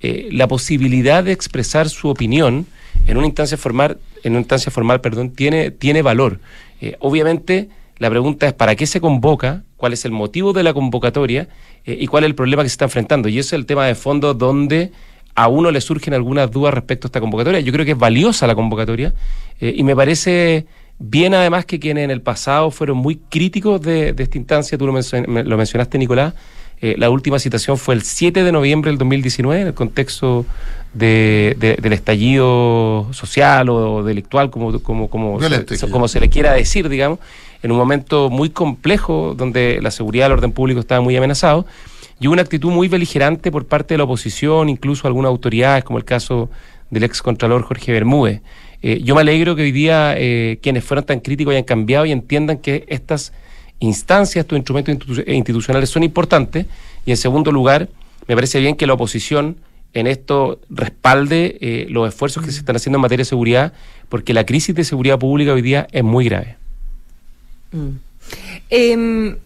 eh, 0.00 0.28
la 0.30 0.48
posibilidad 0.48 1.24
de 1.24 1.32
expresar 1.32 1.88
su 1.88 2.08
opinión 2.08 2.66
en 3.06 3.16
una 3.16 3.26
instancia 3.26 3.56
formal, 3.56 3.98
en 4.22 4.32
una 4.32 4.40
instancia 4.40 4.70
formal, 4.70 5.00
perdón, 5.00 5.30
tiene, 5.30 5.70
tiene 5.70 6.02
valor. 6.02 6.40
Eh, 6.80 6.96
obviamente, 7.00 7.68
la 7.98 8.10
pregunta 8.10 8.46
es 8.46 8.52
¿para 8.52 8.74
qué 8.74 8.86
se 8.86 9.00
convoca? 9.00 9.62
¿Cuál 9.76 9.92
es 9.92 10.04
el 10.04 10.12
motivo 10.12 10.52
de 10.52 10.62
la 10.62 10.74
convocatoria? 10.74 11.48
Eh, 11.84 11.96
¿Y 12.00 12.06
cuál 12.06 12.24
es 12.24 12.28
el 12.28 12.34
problema 12.34 12.62
que 12.62 12.68
se 12.68 12.74
está 12.74 12.84
enfrentando? 12.86 13.28
Y 13.28 13.38
ese 13.38 13.48
es 13.48 13.52
el 13.54 13.66
tema 13.66 13.86
de 13.86 13.94
fondo 13.94 14.34
donde 14.34 14.92
a 15.34 15.48
uno 15.48 15.70
le 15.70 15.80
surgen 15.80 16.14
algunas 16.14 16.50
dudas 16.50 16.74
respecto 16.74 17.06
a 17.06 17.08
esta 17.08 17.20
convocatoria. 17.20 17.60
Yo 17.60 17.72
creo 17.72 17.84
que 17.84 17.92
es 17.92 17.98
valiosa 17.98 18.46
la 18.46 18.54
convocatoria 18.54 19.14
eh, 19.60 19.74
y 19.76 19.82
me 19.82 19.94
parece 19.94 20.66
bien 20.98 21.34
además 21.34 21.66
que 21.66 21.78
quienes 21.78 22.04
en 22.04 22.10
el 22.10 22.22
pasado 22.22 22.70
fueron 22.70 22.96
muy 22.96 23.16
críticos 23.16 23.80
de, 23.82 24.14
de 24.14 24.22
esta 24.22 24.38
instancia, 24.38 24.78
tú 24.78 24.86
lo, 24.86 24.92
lo 24.92 25.56
mencionaste 25.56 25.98
Nicolás, 25.98 26.34
eh, 26.80 26.94
la 26.98 27.08
última 27.10 27.38
citación 27.38 27.78
fue 27.78 27.94
el 27.94 28.02
7 28.02 28.44
de 28.44 28.52
noviembre 28.52 28.90
del 28.90 28.98
2019, 28.98 29.62
en 29.62 29.66
el 29.68 29.74
contexto 29.74 30.44
de, 30.92 31.56
de, 31.58 31.76
del 31.76 31.92
estallido 31.92 33.08
social 33.12 33.68
o 33.68 34.02
delictual, 34.02 34.50
como, 34.50 34.78
como, 34.80 35.08
como, 35.08 35.40
se, 35.40 35.90
como 35.90 36.08
se 36.08 36.20
le 36.20 36.28
quiera 36.28 36.52
decir, 36.52 36.88
digamos, 36.88 37.18
en 37.62 37.72
un 37.72 37.78
momento 37.78 38.28
muy 38.30 38.50
complejo 38.50 39.34
donde 39.36 39.80
la 39.82 39.90
seguridad 39.90 40.26
del 40.26 40.32
orden 40.32 40.52
público 40.52 40.80
estaba 40.80 41.00
muy 41.00 41.16
amenazado, 41.16 41.66
y 42.18 42.28
una 42.28 42.42
actitud 42.42 42.70
muy 42.70 42.88
beligerante 42.88 43.50
por 43.50 43.66
parte 43.66 43.94
de 43.94 43.98
la 43.98 44.04
oposición, 44.04 44.68
incluso 44.68 45.06
algunas 45.06 45.30
autoridades, 45.30 45.84
como 45.84 45.98
el 45.98 46.04
caso 46.04 46.50
del 46.90 47.04
ex 47.04 47.22
contralor 47.22 47.62
Jorge 47.62 47.92
Bermúdez. 47.92 48.40
Eh, 48.82 49.00
yo 49.02 49.14
me 49.14 49.22
alegro 49.22 49.56
que 49.56 49.62
hoy 49.62 49.72
día 49.72 50.14
eh, 50.16 50.58
quienes 50.62 50.84
fueron 50.84 51.04
tan 51.04 51.20
críticos 51.20 51.52
hayan 51.52 51.64
cambiado 51.64 52.06
y 52.06 52.12
entiendan 52.12 52.58
que 52.58 52.84
estas 52.88 53.32
instancias, 53.80 54.44
estos 54.44 54.56
instrumentos 54.56 55.22
institucionales 55.26 55.90
son 55.90 56.02
importantes. 56.02 56.66
Y 57.04 57.10
en 57.10 57.16
segundo 57.16 57.52
lugar, 57.52 57.88
me 58.26 58.34
parece 58.34 58.60
bien 58.60 58.76
que 58.76 58.86
la 58.86 58.94
oposición 58.94 59.56
en 59.94 60.06
esto 60.06 60.60
respalde 60.68 61.58
eh, 61.60 61.86
los 61.88 62.08
esfuerzos 62.08 62.44
que 62.44 62.52
se 62.52 62.58
están 62.58 62.76
haciendo 62.76 62.98
en 62.98 63.02
materia 63.02 63.22
de 63.22 63.28
seguridad, 63.28 63.72
porque 64.08 64.34
la 64.34 64.44
crisis 64.44 64.74
de 64.74 64.84
seguridad 64.84 65.18
pública 65.18 65.52
hoy 65.52 65.62
día 65.62 65.86
es 65.92 66.04
muy 66.04 66.26
grave. 66.26 66.56
Mm. 67.72 67.88
Eh, 68.70 69.36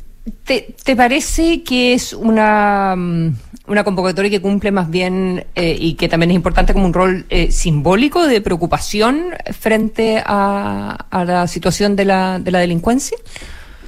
¿Te, 0.44 0.74
te 0.84 0.96
parece 0.96 1.62
que 1.62 1.94
es 1.94 2.12
una, 2.12 2.94
mm, 2.96 3.34
una 3.68 3.84
convocatoria 3.84 4.30
que 4.30 4.40
cumple 4.40 4.70
más 4.70 4.90
bien 4.90 5.44
eh, 5.54 5.76
y 5.78 5.94
que 5.94 6.08
también 6.08 6.30
es 6.30 6.34
importante 6.34 6.72
como 6.72 6.86
un 6.86 6.92
rol 6.92 7.24
eh, 7.30 7.50
simbólico 7.50 8.26
de 8.26 8.40
preocupación 8.40 9.26
frente 9.58 10.22
a, 10.24 11.06
a 11.10 11.24
la 11.24 11.46
situación 11.46 11.96
de 11.96 12.04
la, 12.04 12.38
de 12.38 12.50
la 12.50 12.58
delincuencia? 12.58 13.16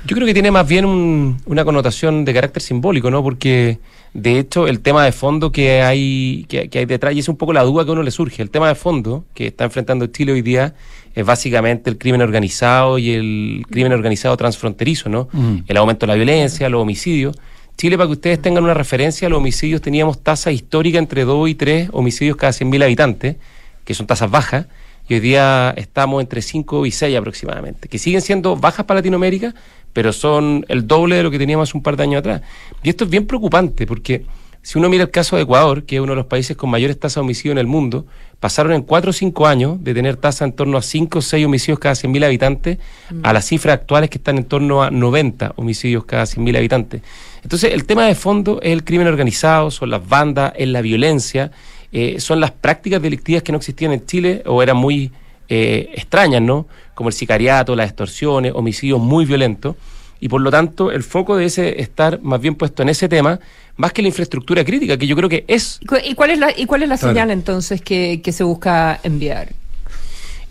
Yo 0.07 0.17
creo 0.17 0.27
que 0.27 0.35
tiene 0.35 0.51
más 0.51 0.67
bien 0.69 0.85
un- 0.85 1.41
una 1.47 1.65
connotación 1.65 2.25
de 2.25 2.35
carácter 2.35 2.61
simbólico, 2.63 3.11
¿no? 3.11 3.23
Porque 3.23 3.79
de 4.15 4.39
hecho 4.39 4.67
el 4.67 4.81
tema 4.81 5.05
de 5.05 5.13
fondo 5.13 5.53
que 5.53 5.81
hay, 5.83 6.45
que, 6.49 6.69
que 6.69 6.81
hay 6.81 6.85
detrás, 6.87 7.15
y 7.15 7.21
es 7.21 7.29
un 7.29 7.37
poco 7.37 7.53
la 7.53 7.63
duda 7.63 7.85
que 7.85 7.91
a 7.91 7.93
uno 7.93 8.03
le 8.03 8.11
surge, 8.11 8.43
el 8.43 8.51
tema 8.51 8.69
de 8.69 8.75
fondo 8.75 9.25
que 9.35 9.47
está 9.47 9.65
enfrentando 9.65 10.07
Chile 10.09 10.33
hoy 10.33 10.43
día 10.43 10.75
es 11.15 11.25
básicamente 11.25 11.89
el 11.89 11.99
crimen 11.99 12.21
organizado 12.23 12.99
y 12.99 13.11
el 13.13 13.65
crimen 13.71 13.93
organizado 13.93 14.37
transfronterizo, 14.37 15.09
¿no? 15.09 15.29
Mm. 15.33 15.57
El 15.69 15.77
aumento 15.77 16.05
de 16.07 16.09
la 16.09 16.15
violencia, 16.17 16.69
los 16.69 16.83
homicidios. 16.83 17.37
Chile, 17.79 17.97
para 17.97 18.07
que 18.09 18.13
ustedes 18.13 18.43
tengan 18.43 18.65
una 18.65 18.75
referencia, 18.75 19.29
los 19.29 19.39
homicidios 19.39 19.81
teníamos 19.81 20.23
tasa 20.23 20.51
histórica 20.53 20.99
entre 20.99 21.25
2 21.25 21.49
y 21.49 21.55
3 21.55 21.89
homicidios 21.93 22.37
cada 22.37 22.53
100.000 22.53 22.83
habitantes, 22.83 23.37
que 23.85 23.95
son 23.95 24.07
tasas 24.07 24.31
bajas, 24.31 24.67
y 25.09 25.15
hoy 25.15 25.21
día 25.21 25.75
estamos 25.77 26.23
entre 26.23 26.43
5 26.43 26.87
y 26.87 26.91
6 26.93 27.17
aproximadamente, 27.17 27.89
que 27.89 27.99
siguen 27.99 28.21
siendo 28.21 28.57
bajas 28.57 28.85
para 28.87 28.99
Latinoamérica, 29.01 29.55
pero 29.93 30.13
son 30.13 30.65
el 30.69 30.87
doble 30.87 31.17
de 31.17 31.23
lo 31.23 31.31
que 31.31 31.39
teníamos 31.39 31.69
hace 31.69 31.77
un 31.77 31.83
par 31.83 31.97
de 31.97 32.05
años 32.05 32.21
atrás. 32.21 32.43
Y 32.83 32.89
esto 32.89 33.05
es 33.05 33.11
bien 33.11 33.27
preocupante, 33.27 33.87
porque 33.87 34.25
si 34.63 34.79
uno 34.79 34.89
mira 34.89 35.03
el 35.03 35.11
caso 35.11 35.37
de 35.37 35.43
Ecuador, 35.43 35.85
que 35.85 35.97
es 35.97 36.01
uno 36.03 36.13
de 36.13 36.17
los 36.17 36.27
países 36.27 36.57
con 36.57 36.71
mayores 36.71 36.99
tasas 36.99 37.17
de 37.17 37.21
homicidio 37.23 37.53
en 37.53 37.59
el 37.59 37.67
mundo, 37.67 38.07
pasaron 38.39 38.73
en 38.73 38.83
4 38.83 39.11
o 39.11 39.13
5 39.13 39.47
años 39.47 39.83
de 39.83 39.93
tener 39.93 40.17
tasa 40.17 40.45
en 40.45 40.53
torno 40.53 40.79
a 40.79 40.83
5 40.83 41.19
o 41.19 41.23
6 41.23 41.47
homicidios 41.47 41.79
cada 41.81 41.95
100.000 41.95 42.25
habitantes 42.25 42.79
a 43.23 43.33
las 43.33 43.47
cifras 43.47 43.75
actuales 43.75 44.09
que 44.09 44.19
están 44.19 44.39
en 44.39 44.45
torno 44.45 44.83
a 44.83 44.91
90 44.91 45.55
homicidios 45.57 46.05
cada 46.05 46.25
100.000 46.25 46.57
habitantes. 46.57 47.03
Entonces, 47.43 47.73
el 47.73 47.85
tema 47.85 48.07
de 48.07 48.15
fondo 48.15 48.61
es 48.63 48.73
el 48.73 48.85
crimen 48.85 49.09
organizado, 49.09 49.71
son 49.73 49.91
las 49.91 50.09
bandas, 50.09 50.53
es 50.57 50.69
la 50.69 50.81
violencia, 50.81 51.51
eh, 51.91 52.21
son 52.21 52.39
las 52.39 52.53
prácticas 52.53 53.03
delictivas 53.03 53.43
que 53.43 53.51
no 53.51 53.59
existían 53.59 53.93
en 53.93 54.07
Chile 54.07 54.43
o 54.47 54.63
eran 54.63 54.77
muy 54.77 55.11
eh, 55.55 55.91
extrañas, 55.95 56.41
¿no? 56.41 56.67
Como 56.95 57.09
el 57.11 57.15
sicariato, 57.15 57.77
las 57.77 57.89
extorsiones, 57.91 58.53
homicidios 58.55 58.99
muy 59.01 59.25
violentos. 59.27 59.77
Y 60.19 60.29
por 60.29 60.41
lo 60.41 60.51
tanto, 60.51 60.91
el 60.93 61.03
foco 61.03 61.35
debe 61.37 61.47
ese 61.47 61.81
estar 61.81 62.21
más 62.23 62.41
bien 62.41 62.55
puesto 62.55 62.83
en 62.83 62.89
ese 62.89 63.07
tema, 63.09 63.39
más 63.77 63.93
que 63.93 64.01
la 64.03 64.09
infraestructura 64.09 64.65
crítica, 64.65 64.97
que 64.97 65.07
yo 65.07 65.17
creo 65.17 65.29
que 65.29 65.45
es 65.49 65.79
¿Y 65.83 65.87
cu- 65.87 65.97
¿Y 66.11 66.15
cuál 66.15 66.31
es 66.31 66.39
la, 66.39 66.49
y 66.57 66.65
cuál 66.67 66.83
es 66.85 66.89
la 66.89 66.97
Claro. 66.97 67.13
señal 67.13 67.31
entonces 67.31 67.83
que, 67.83 68.21
que 68.23 68.33
se 68.33 68.45
busca 68.45 68.99
enviar? 69.03 69.49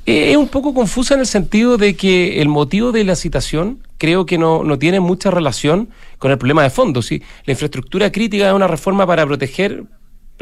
Eh, 0.05 0.31
es 0.31 0.37
un 0.37 0.47
poco 0.49 0.73
confusa 0.73 1.13
en 1.13 1.21
el 1.21 1.25
sentido 1.27 1.77
de 1.77 1.95
que 1.95 2.41
el 2.41 2.47
motivo 2.49 2.91
de 2.91 3.03
la 3.03 3.15
citación 3.15 3.79
creo 3.97 4.25
que 4.25 4.37
no, 4.37 4.63
no 4.63 4.77
tiene 4.77 4.99
mucha 4.99 5.29
relación 5.31 5.89
con 6.17 6.31
el 6.31 6.37
problema 6.37 6.63
de 6.63 6.69
fondo. 6.71 7.01
¿sí? 7.01 7.21
La 7.45 7.53
infraestructura 7.53 8.11
crítica 8.11 8.47
es 8.49 8.53
una 8.53 8.67
reforma 8.67 9.05
para 9.07 9.25
proteger 9.25 9.83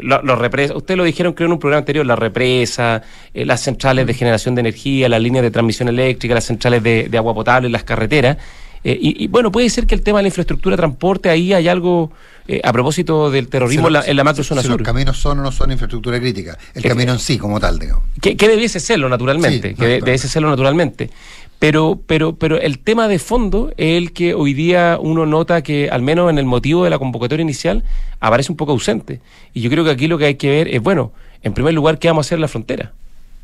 lo- 0.02 0.22
los 0.22 0.38
represas. 0.38 0.76
Ustedes 0.76 0.98
lo 0.98 1.04
dijeron 1.04 1.32
creo 1.32 1.46
en 1.46 1.52
un 1.52 1.58
programa 1.58 1.78
anterior, 1.80 2.04
la 2.06 2.16
represa, 2.16 3.02
eh, 3.34 3.44
las 3.44 3.60
centrales 3.62 4.06
de 4.06 4.14
generación 4.14 4.54
de 4.54 4.60
energía, 4.60 5.08
las 5.08 5.20
líneas 5.20 5.42
de 5.42 5.50
transmisión 5.50 5.88
eléctrica, 5.88 6.34
las 6.34 6.44
centrales 6.44 6.82
de, 6.82 7.08
de 7.08 7.18
agua 7.18 7.34
potable, 7.34 7.68
las 7.68 7.84
carreteras. 7.84 8.36
Eh, 8.82 8.98
y, 8.98 9.24
y, 9.24 9.26
bueno, 9.26 9.52
puede 9.52 9.68
ser 9.68 9.86
que 9.86 9.94
el 9.94 10.00
tema 10.00 10.20
de 10.20 10.22
la 10.22 10.28
infraestructura 10.28 10.74
de 10.74 10.78
transporte, 10.78 11.28
ahí 11.28 11.52
hay 11.52 11.68
algo 11.68 12.10
eh, 12.48 12.62
a 12.64 12.72
propósito 12.72 13.30
del 13.30 13.46
terrorismo 13.48 13.88
en 13.88 13.92
la, 13.92 14.02
en 14.06 14.16
la 14.16 14.24
macrozona 14.24 14.62
si 14.62 14.68
sur. 14.68 14.80
los 14.80 14.86
caminos 14.86 15.18
son 15.18 15.38
o 15.38 15.42
no 15.42 15.52
son 15.52 15.70
infraestructura 15.70 16.18
crítica. 16.18 16.56
El 16.74 16.82
Es 16.82 16.88
camino 16.90 17.12
en 17.12 17.18
sí, 17.18 17.36
como 17.36 17.60
tal, 17.60 17.78
digamos. 17.78 18.04
que, 18.22 18.38
que 18.38 18.48
debiese 18.48 18.80
serlo 18.80 19.10
naturalmente, 19.10 19.68
Sí, 19.70 19.74
que 19.74 19.84
de- 19.84 19.96
claro. 19.98 20.04
debiese 20.06 20.28
serlo 20.28 20.48
naturalmente. 20.48 21.10
Pero, 21.60 22.00
pero, 22.06 22.36
pero 22.36 22.58
el 22.58 22.78
tema 22.78 23.06
de 23.06 23.18
fondo 23.18 23.70
es 23.76 23.98
el 23.98 24.12
que 24.12 24.32
hoy 24.32 24.54
día 24.54 24.98
uno 24.98 25.26
nota 25.26 25.62
que, 25.62 25.90
al 25.90 26.00
menos 26.00 26.30
en 26.30 26.38
el 26.38 26.46
motivo 26.46 26.84
de 26.84 26.90
la 26.90 26.98
convocatoria 26.98 27.42
inicial, 27.42 27.84
aparece 28.18 28.50
un 28.50 28.56
poco 28.56 28.72
ausente. 28.72 29.20
Y 29.52 29.60
yo 29.60 29.70
creo 29.70 29.84
que 29.84 29.90
aquí 29.90 30.08
lo 30.08 30.16
que 30.16 30.24
hay 30.24 30.36
que 30.36 30.48
ver 30.48 30.68
es, 30.74 30.82
bueno, 30.82 31.12
en 31.42 31.52
primer 31.52 31.74
lugar, 31.74 31.98
¿qué 31.98 32.08
vamos 32.08 32.24
a 32.24 32.28
hacer 32.28 32.36
en 32.36 32.42
la 32.42 32.48
frontera? 32.48 32.92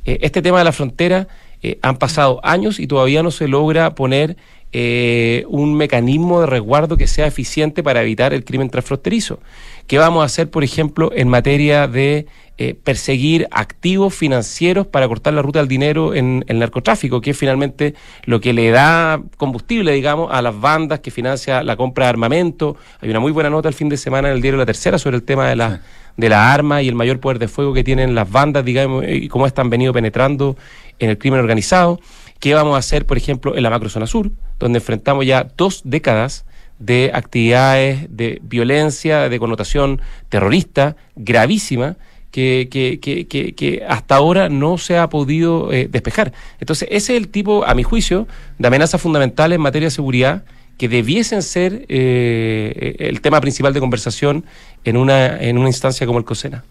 Eh, 0.06 0.18
este 0.22 0.40
tema 0.40 0.58
de 0.58 0.64
la 0.64 0.72
frontera 0.72 1.28
eh, 1.62 1.78
han 1.82 1.98
pasado 1.98 2.40
años 2.42 2.80
y 2.80 2.86
todavía 2.86 3.22
no 3.22 3.30
se 3.30 3.48
logra 3.48 3.94
poner 3.94 4.38
eh, 4.72 5.44
un 5.48 5.74
mecanismo 5.74 6.40
de 6.40 6.46
resguardo 6.46 6.96
que 6.96 7.06
sea 7.06 7.26
eficiente 7.26 7.82
para 7.82 8.02
evitar 8.02 8.32
el 8.32 8.44
crimen 8.44 8.70
transfronterizo. 8.70 9.40
¿Qué 9.86 9.98
vamos 9.98 10.22
a 10.22 10.26
hacer, 10.26 10.50
por 10.50 10.64
ejemplo, 10.64 11.10
en 11.14 11.28
materia 11.28 11.86
de 11.86 12.26
eh, 12.58 12.74
perseguir 12.74 13.46
activos 13.50 14.14
financieros 14.14 14.86
para 14.86 15.06
cortar 15.06 15.34
la 15.34 15.42
ruta 15.42 15.60
del 15.60 15.68
dinero 15.68 16.14
en 16.14 16.44
el 16.48 16.58
narcotráfico, 16.58 17.20
que 17.20 17.30
es 17.30 17.36
finalmente 17.38 17.94
lo 18.24 18.40
que 18.40 18.52
le 18.52 18.70
da 18.70 19.22
combustible, 19.36 19.92
digamos, 19.92 20.32
a 20.32 20.42
las 20.42 20.58
bandas 20.58 21.00
que 21.00 21.10
financia 21.10 21.62
la 21.62 21.76
compra 21.76 22.06
de 22.06 22.10
armamento? 22.10 22.76
Hay 23.00 23.10
una 23.10 23.20
muy 23.20 23.30
buena 23.30 23.50
nota 23.50 23.68
el 23.68 23.74
fin 23.74 23.88
de 23.88 23.96
semana 23.96 24.28
en 24.28 24.34
el 24.34 24.42
diario 24.42 24.58
La 24.58 24.66
Tercera 24.66 24.98
sobre 24.98 25.16
el 25.16 25.22
tema 25.22 25.48
de 25.48 25.56
la 25.56 25.82
de 26.16 26.28
las 26.30 26.54
armas 26.54 26.82
y 26.82 26.88
el 26.88 26.94
mayor 26.94 27.20
poder 27.20 27.38
de 27.38 27.46
fuego 27.46 27.74
que 27.74 27.84
tienen 27.84 28.14
las 28.14 28.30
bandas, 28.30 28.64
digamos, 28.64 29.04
y 29.06 29.28
cómo 29.28 29.46
están 29.46 29.70
venido 29.70 29.92
penetrando 29.92 30.56
en 30.98 31.10
el 31.10 31.18
crimen 31.18 31.40
organizado. 31.40 32.00
¿Qué 32.40 32.54
vamos 32.54 32.74
a 32.74 32.78
hacer, 32.78 33.06
por 33.06 33.16
ejemplo, 33.16 33.56
en 33.56 33.62
la 33.62 33.70
macrozona 33.70 34.06
sur, 34.06 34.30
donde 34.58 34.78
enfrentamos 34.78 35.26
ya 35.26 35.46
dos 35.56 35.82
décadas 35.84 36.44
de 36.78 37.10
actividades 37.14 38.06
de 38.10 38.40
violencia, 38.42 39.28
de 39.28 39.38
connotación 39.38 40.00
terrorista 40.28 40.96
gravísima, 41.14 41.96
que, 42.30 42.68
que, 42.70 43.00
que, 43.00 43.54
que, 43.54 43.84
hasta 43.88 44.16
ahora 44.16 44.50
no 44.50 44.76
se 44.76 44.98
ha 44.98 45.08
podido 45.08 45.72
eh, 45.72 45.88
despejar. 45.90 46.34
Entonces, 46.60 46.86
ese 46.90 47.14
es 47.14 47.22
el 47.22 47.28
tipo, 47.28 47.64
a 47.64 47.74
mi 47.74 47.82
juicio, 47.82 48.28
de 48.58 48.68
amenazas 48.68 49.00
fundamentales 49.00 49.56
en 49.56 49.62
materia 49.62 49.86
de 49.86 49.90
seguridad 49.90 50.44
que 50.76 50.88
debiesen 50.88 51.42
ser 51.42 51.86
eh, 51.88 52.96
el 52.98 53.22
tema 53.22 53.40
principal 53.40 53.72
de 53.72 53.80
conversación 53.80 54.44
en 54.84 54.98
una, 54.98 55.40
en 55.40 55.56
una 55.56 55.68
instancia 55.68 56.06
como 56.06 56.18
el 56.18 56.26
COSENA. 56.26 56.64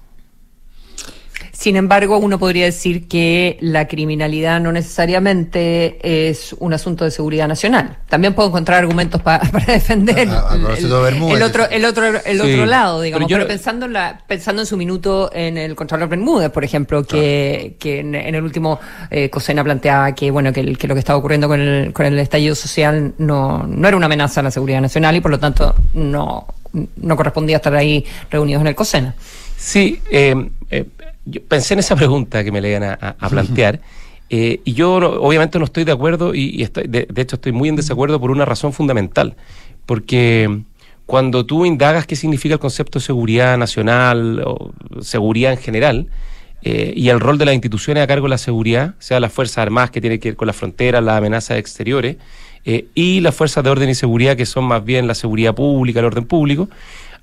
Sin 1.58 1.78
embargo, 1.78 2.18
uno 2.18 2.38
podría 2.38 2.66
decir 2.66 3.08
que 3.08 3.58
la 3.62 3.88
criminalidad 3.88 4.60
no 4.60 4.74
necesariamente 4.74 6.30
es 6.30 6.53
un 6.60 6.74
asunto 6.74 7.06
de 7.06 7.12
seguridad 7.12 7.47
nacional. 7.47 7.97
También 8.10 8.34
puedo 8.34 8.49
encontrar 8.49 8.80
argumentos 8.80 9.22
pa- 9.22 9.39
para 9.51 9.66
defender 9.66 10.28
A- 10.30 10.51
a 10.51 10.56
el, 10.56 10.66
otro, 11.43 11.70
el 11.70 11.86
otro, 11.86 12.06
el 12.08 12.41
Sí. 12.41 12.51
otro 12.53 12.66
lado, 12.66 13.01
digamos. 13.01 13.28
Pero 13.28 13.38
Pero, 13.39 13.43
yo- 13.43 13.47
pensando 13.47 13.86
en 13.86 13.93
la, 13.93 14.22
pensando 14.28 14.62
en 14.62 14.66
su 14.66 14.76
minuto 14.76 15.30
en 15.34 15.58
el 15.58 15.76
Contralor 15.76 16.10
Bermúdez, 16.10 16.49
por 16.51 16.64
ejemplo, 16.66 17.03
que, 17.03 17.76
que 17.80 17.99
en, 18.01 18.16
en 18.16 18.36
el 18.36 18.43
último 18.43 18.80
eh, 19.10 19.30
Cosena 19.30 19.64
planteaba 19.64 20.14
que 20.14 20.32
bueno 20.32 20.51
que, 20.51 20.60
el- 20.60 20.78
que 20.78 20.88
lo 20.89 20.93
que 20.93 20.99
estaba 20.99 21.18
ocurriendo 21.18 21.47
con 21.47 21.62
el, 21.62 21.93
con 21.93 22.06
el 22.06 22.20
estallido 22.20 22.53
social 22.56 23.14
no, 23.18 23.66
no 23.66 23.88
era 23.88 23.95
una 23.95 24.08
amenaza 24.08 24.41
a 24.41 24.43
la 24.43 24.51
seguridad 24.51 24.82
nacional 24.82 25.16
y 25.16 25.22
por 25.22 25.32
lo 25.32 25.39
tanto 25.39 25.74
no, 25.93 26.47
no 26.97 27.16
correspondía 27.16 27.56
estar 27.58 27.74
ahí 27.76 28.06
reunidos 28.30 28.60
en 28.62 28.68
el 28.68 28.76
Cosena. 28.76 29.16
Sí, 29.58 30.01
eh, 30.12 30.36
eh, 30.70 30.86
yo 31.26 31.41
pensé 31.43 31.73
en 31.73 31.80
esa 31.80 31.95
pregunta 32.01 32.43
que 32.43 32.51
me 32.51 32.61
le 32.61 32.69
iban 32.71 32.84
a, 32.84 33.15
plantear. 33.30 33.80
eh, 34.30 34.61
y 34.63 34.73
yo 34.73 34.99
no- 34.99 35.09
obviamente 35.09 35.59
no 35.59 35.65
estoy 35.65 35.84
de 35.84 35.91
acuerdo 35.91 36.34
y, 36.34 36.49
y 36.49 36.63
estoy, 36.63 36.88
de, 36.88 37.07
de 37.09 37.21
hecho 37.21 37.36
estoy 37.36 37.51
muy 37.51 37.69
en 37.69 37.76
desacuerdo 37.76 38.19
por 38.19 38.32
una 38.32 38.45
razón 38.45 38.73
fundamental. 38.73 39.36
Porque 39.86 40.61
cuando 41.05 41.45
tú 41.45 41.65
indagas 41.65 42.07
qué 42.07 42.15
significa 42.15 42.53
el 42.55 42.59
concepto 42.59 42.99
de 42.99 43.05
seguridad 43.05 43.57
nacional 43.57 44.41
o 44.45 44.71
seguridad 45.01 45.51
en 45.51 45.59
general, 45.59 46.07
eh, 46.63 46.93
y 46.95 47.09
el 47.09 47.19
rol 47.19 47.38
de 47.38 47.45
las 47.45 47.53
instituciones 47.53 48.03
a 48.03 48.07
cargo 48.07 48.26
de 48.26 48.32
la 48.32 48.39
seguridad, 48.39 48.95
sea 48.97 49.19
las 49.19 49.32
Fuerzas 49.32 49.59
Armadas 49.59 49.91
que 49.91 50.01
tiene 50.01 50.19
que 50.19 50.30
ver 50.30 50.36
con 50.36 50.47
las 50.47 50.55
fronteras, 50.55 51.03
las 51.03 51.17
amenazas 51.17 51.59
exteriores, 51.59 52.17
eh, 52.67 52.88
y 52.95 53.19
las 53.19 53.36
fuerzas 53.36 53.63
de 53.63 53.69
orden 53.69 53.88
y 53.89 53.93
seguridad 53.93 54.36
que 54.36 54.47
son 54.47 54.63
más 54.63 54.84
bien 54.84 55.05
la 55.05 55.13
seguridad 55.13 55.53
pública, 55.53 55.99
el 55.99 56.05
orden 56.05 56.26
público, 56.26 56.67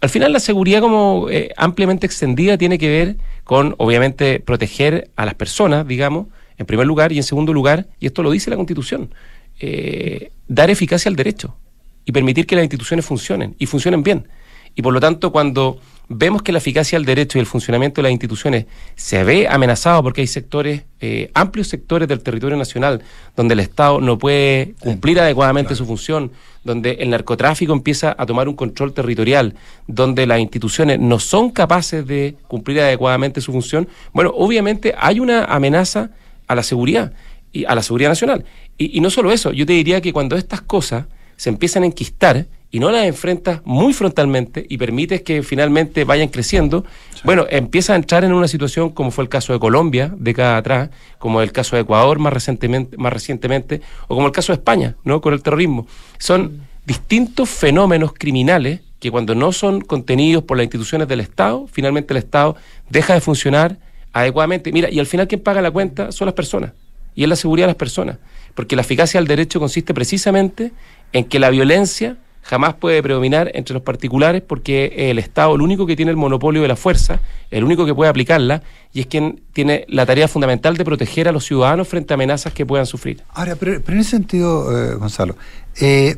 al 0.01 0.09
final 0.09 0.33
la 0.33 0.39
seguridad 0.39 0.81
como 0.81 1.27
ampliamente 1.57 2.07
extendida 2.07 2.57
tiene 2.57 2.79
que 2.79 2.89
ver 2.89 3.17
con, 3.45 3.75
obviamente, 3.79 4.41
proteger 4.41 5.11
a 5.17 5.25
las 5.25 5.35
personas, 5.35 5.87
digamos, 5.87 6.29
en 6.59 6.67
primer 6.67 6.87
lugar, 6.87 7.13
y 7.13 7.17
en 7.17 7.23
segundo 7.23 7.53
lugar, 7.53 7.89
y 7.99 8.07
esto 8.07 8.23
lo 8.23 8.31
dice 8.31 8.51
la 8.51 8.57
Constitución, 8.57 9.15
eh, 9.61 10.31
dar 10.49 10.71
eficacia 10.71 11.09
al 11.09 11.17
derecho 11.17 11.57
y 12.05 12.13
permitir 12.13 12.47
que 12.47 12.57
las 12.57 12.65
instituciones 12.65 13.05
funcionen 13.05 13.55
y 13.59 13.67
funcionen 13.67 14.03
bien. 14.03 14.29
Y 14.75 14.83
por 14.83 14.93
lo 14.93 15.01
tanto, 15.01 15.33
cuando 15.33 15.79
vemos 16.09 16.43
que 16.43 16.53
la 16.53 16.59
eficacia 16.59 16.99
del 16.99 17.07
derecho 17.07 17.39
y 17.39 17.41
el 17.41 17.47
funcionamiento 17.47 18.01
de 18.01 18.05
las 18.05 18.13
instituciones 18.13 18.67
se 18.97 19.25
ve 19.25 19.49
amenazado 19.49 20.03
porque 20.03 20.21
hay 20.23 20.27
sectores, 20.27 20.83
eh, 21.01 21.31
amplios 21.35 21.69
sectores 21.69 22.09
del 22.09 22.23
territorio 22.23 22.57
nacional, 22.57 23.03
donde 23.37 23.55
el 23.55 23.61
Estado 23.61 24.01
no 24.01 24.19
puede 24.19 24.75
cumplir 24.81 25.21
adecuadamente 25.21 25.75
su 25.75 25.87
función, 25.87 26.33
donde 26.65 26.93
el 27.01 27.11
narcotráfico 27.11 27.73
empieza 27.73 28.15
a 28.17 28.27
tomar 28.27 28.49
un 28.49 28.55
control 28.55 28.93
territorial, 28.93 29.55
donde 29.87 30.27
las 30.27 30.41
instituciones 30.41 30.99
no 31.01 31.19
son 31.19 31.51
capaces 31.51 32.07
de 32.07 32.37
cumplir 32.49 32.81
adecuadamente 32.81 33.41
su 33.41 33.53
función, 33.53 33.89
bueno, 34.13 34.33
obviamente 34.35 34.95
hay 34.99 35.21
una 35.21 35.45
amenaza 35.45 36.11
a 36.47 36.55
la 36.55 36.63
seguridad 36.63 37.13
y 37.53 37.65
a 37.65 37.75
la 37.75 37.83
seguridad 37.83 38.11
nacional. 38.11 38.45
Y, 38.79 38.97
y 38.97 39.01
no 39.01 39.11
solo 39.11 39.33
eso, 39.33 39.53
yo 39.53 39.67
te 39.67 39.73
diría 39.73 40.01
que 40.01 40.13
cuando 40.13 40.37
estas 40.37 40.61
cosas 40.61 41.07
se 41.37 41.51
empiezan 41.51 41.83
a 41.83 41.87
enquistar 41.87 42.47
y 42.73 42.81
no 42.81 42.91
las 42.91 43.05
enfrentas 43.05 43.61
muy 43.65 43.93
frontalmente 43.93 44.65
y 44.67 44.79
permites 44.79 45.21
que 45.21 45.43
finalmente 45.43 46.05
vayan 46.05 46.29
creciendo, 46.29 46.87
bueno, 47.23 47.45
empieza 47.51 47.93
a 47.93 47.97
entrar 47.97 48.25
en 48.25 48.33
una 48.33 48.49
situación 48.49 48.91
como 48.91 49.11
fue 49.11 49.25
el 49.25 49.29
caso 49.29 49.53
de 49.53 49.61
Colombia 49.61 50.13
décadas 50.17 50.59
atrás, 50.59 50.91
como 51.19 51.43
el 51.43 51.53
caso 51.53 51.77
de 51.77 51.83
Ecuador 51.83 52.19
más 52.19 52.33
recientemente, 52.33 52.97
más 52.97 53.13
recientemente 53.13 53.83
o 54.09 54.15
como 54.15 54.27
el 54.27 54.33
caso 54.33 54.53
de 54.53 54.57
España, 54.57 54.97
¿no? 55.05 55.21
Con 55.21 55.35
el 55.35 55.43
terrorismo. 55.43 55.87
Son 56.19 56.63
distintos 56.87 57.51
fenómenos 57.51 58.15
criminales 58.15 58.81
que 58.99 59.11
cuando 59.11 59.35
no 59.35 59.53
son 59.53 59.83
contenidos 59.83 60.45
por 60.45 60.57
las 60.57 60.65
instituciones 60.65 61.07
del 61.09 61.21
Estado, 61.21 61.69
finalmente 61.71 62.15
el 62.15 62.19
Estado 62.19 62.57
deja 62.89 63.13
de 63.13 63.21
funcionar 63.21 63.77
adecuadamente. 64.15 64.73
Mira, 64.73 64.89
y 64.91 64.99
al 64.99 65.07
final 65.07 65.29
quien 65.29 65.43
paga 65.43 65.61
la 65.61 65.71
cuenta 65.71 66.11
son 66.11 66.25
las 66.25 66.35
personas, 66.35 66.73
y 67.15 67.25
es 67.25 67.29
la 67.29 67.37
seguridad 67.37 67.67
de 67.67 67.73
las 67.73 67.77
personas, 67.77 68.17
porque 68.55 68.77
la 68.77 68.83
eficacia 68.83 69.21
del 69.21 69.29
derecho 69.29 69.61
consiste 69.61 69.93
precisamente 69.93 70.73
en 71.13 71.25
que 71.25 71.39
la 71.39 71.51
violencia 71.51 72.17
jamás 72.43 72.75
puede 72.75 73.03
predominar 73.03 73.51
entre 73.55 73.75
los 73.75 73.83
particulares 73.83 74.43
porque 74.47 75.11
el 75.11 75.19
Estado 75.19 75.55
el 75.55 75.63
único 75.63 75.87
que 75.87 75.97
tiene 75.97 76.11
el 76.11 76.17
monopolio 76.17 76.63
de 76.63 76.69
la 76.69 76.77
fuerza, 76.77 77.21
el 77.51 77.65
único 77.65 77.87
que 77.87 77.95
puede 77.95 78.11
aplicarla 78.11 78.63
y 78.93 79.01
es 79.01 79.07
quien 79.07 79.41
tiene 79.53 79.85
la 79.89 80.05
tarea 80.05 80.29
fundamental 80.29 80.77
de 80.77 80.85
proteger 80.85 81.29
a 81.29 81.33
los 81.33 81.45
ciudadanos 81.45 81.89
frente 81.89 82.13
a 82.13 82.15
amenazas 82.15 82.53
que 82.53 82.67
puedan 82.67 82.87
sufrir. 82.87 83.23
Ahora, 83.33 83.57
pero, 83.57 83.81
pero 83.83 83.95
en 83.95 84.01
ese 84.01 84.11
sentido, 84.11 84.77
eh, 84.77 84.95
Gonzalo, 84.97 85.37
eh, 85.81 86.17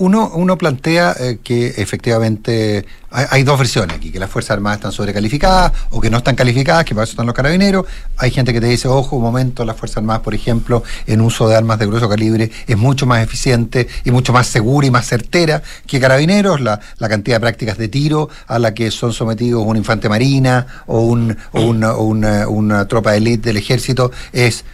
uno, 0.00 0.30
uno 0.34 0.56
plantea 0.58 1.14
eh, 1.20 1.38
que 1.44 1.68
efectivamente 1.76 2.86
hay, 3.12 3.42
dos 3.42 3.58
versiones 3.58 3.96
aquí, 3.96 4.10
que 4.12 4.18
las 4.20 4.30
Fuerzas 4.30 4.52
Armadas 4.52 4.78
están 4.78 4.92
sobrecalificadas 4.92 5.72
o 5.90 6.00
que 6.00 6.10
no 6.10 6.18
están 6.18 6.36
calificadas, 6.36 6.84
que 6.84 6.94
para 6.94 7.02
eso 7.04 7.12
están 7.12 7.26
los 7.26 7.34
carabineros. 7.34 7.84
Hay 8.16 8.30
gente 8.30 8.52
que 8.52 8.60
te 8.60 8.66
dice, 8.68 8.86
ojo, 8.88 9.16
un 9.16 9.22
momento, 9.22 9.64
las 9.64 9.76
Fuerzas 9.76 9.98
Armadas, 9.98 10.22
por 10.22 10.32
ejemplo, 10.34 10.82
en 11.06 11.20
uso 11.20 11.48
de 11.48 11.56
armas 11.56 11.78
de 11.80 11.86
grueso 11.86 12.08
calibre 12.08 12.50
es 12.66 12.78
mucho 12.78 13.06
más 13.06 13.22
eficiente 13.22 13.88
y 14.04 14.10
mucho 14.10 14.32
más 14.32 14.46
segura 14.46 14.86
y 14.86 14.90
más 14.90 15.06
certera 15.06 15.62
que 15.86 16.00
carabineros. 16.00 16.60
La, 16.60 16.80
cantidad 17.08 17.36
de 17.36 17.40
prácticas 17.40 17.76
de 17.76 17.88
tiro 17.88 18.28
a 18.46 18.58
la 18.58 18.72
que 18.74 18.90
son 18.92 19.12
sometidos 19.12 19.64
un 19.66 19.76
infante 19.76 20.08
marina 20.08 20.66
o, 20.86 21.00
un, 21.00 21.36
o 21.52 21.60
una, 21.62 21.96
una- 21.96 22.48
una 22.48 22.86
tropa 22.88 23.10
de 23.10 23.18
élite 23.18 23.48
del 23.50 23.56
ejército 23.56 24.12
es 24.32 24.64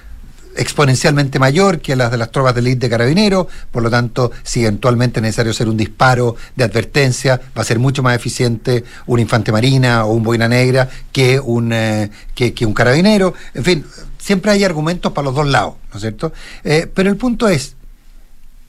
exponencialmente 0.57 1.38
mayor 1.38 1.80
que 1.80 1.96
las 1.96 2.11
de 2.11 2.16
las 2.16 2.30
tropas 2.30 2.54
de 2.54 2.61
élite 2.61 2.86
de 2.86 2.90
carabineros, 2.90 3.46
por 3.70 3.82
lo 3.82 3.90
tanto, 3.90 4.32
si 4.42 4.62
eventualmente 4.62 5.20
es 5.20 5.22
necesario 5.22 5.52
hacer 5.52 5.68
un 5.68 5.76
disparo 5.76 6.36
de 6.54 6.64
advertencia, 6.64 7.40
va 7.57 7.62
a 7.62 7.64
ser 7.64 7.78
mucho 7.78 8.02
más 8.02 8.16
eficiente 8.16 8.84
un 9.07 9.20
infante 9.20 9.52
marina 9.52 10.04
o 10.04 10.12
un 10.12 10.22
boina 10.22 10.48
negra 10.48 10.88
que 11.12 11.40
un, 11.40 11.72
eh, 11.72 12.11
que, 12.34 12.54
que 12.54 12.66
un 12.66 12.74
carabinero. 12.74 13.34
En 13.54 13.64
fin, 13.64 13.84
siempre 14.18 14.50
hay 14.50 14.64
argumentos 14.64 15.12
para 15.12 15.26
los 15.26 15.34
dos 15.34 15.46
lados, 15.46 15.74
¿no 15.90 15.96
es 15.96 16.00
cierto? 16.00 16.32
Eh, 16.64 16.90
pero 16.92 17.11
el 17.11 17.16
punto 17.16 17.48
es, 17.48 17.76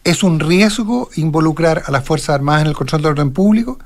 ¿es 0.03 0.23
un 0.23 0.39
riesgo 0.39 1.09
involucrar 1.15 1.83
a 1.85 1.91
las 1.91 2.05
Fuerzas 2.05 2.29
Armadas 2.29 2.61
en 2.61 2.67
el 2.67 2.75
control 2.75 3.01
del 3.01 3.11
orden 3.11 3.31
público? 3.31 3.79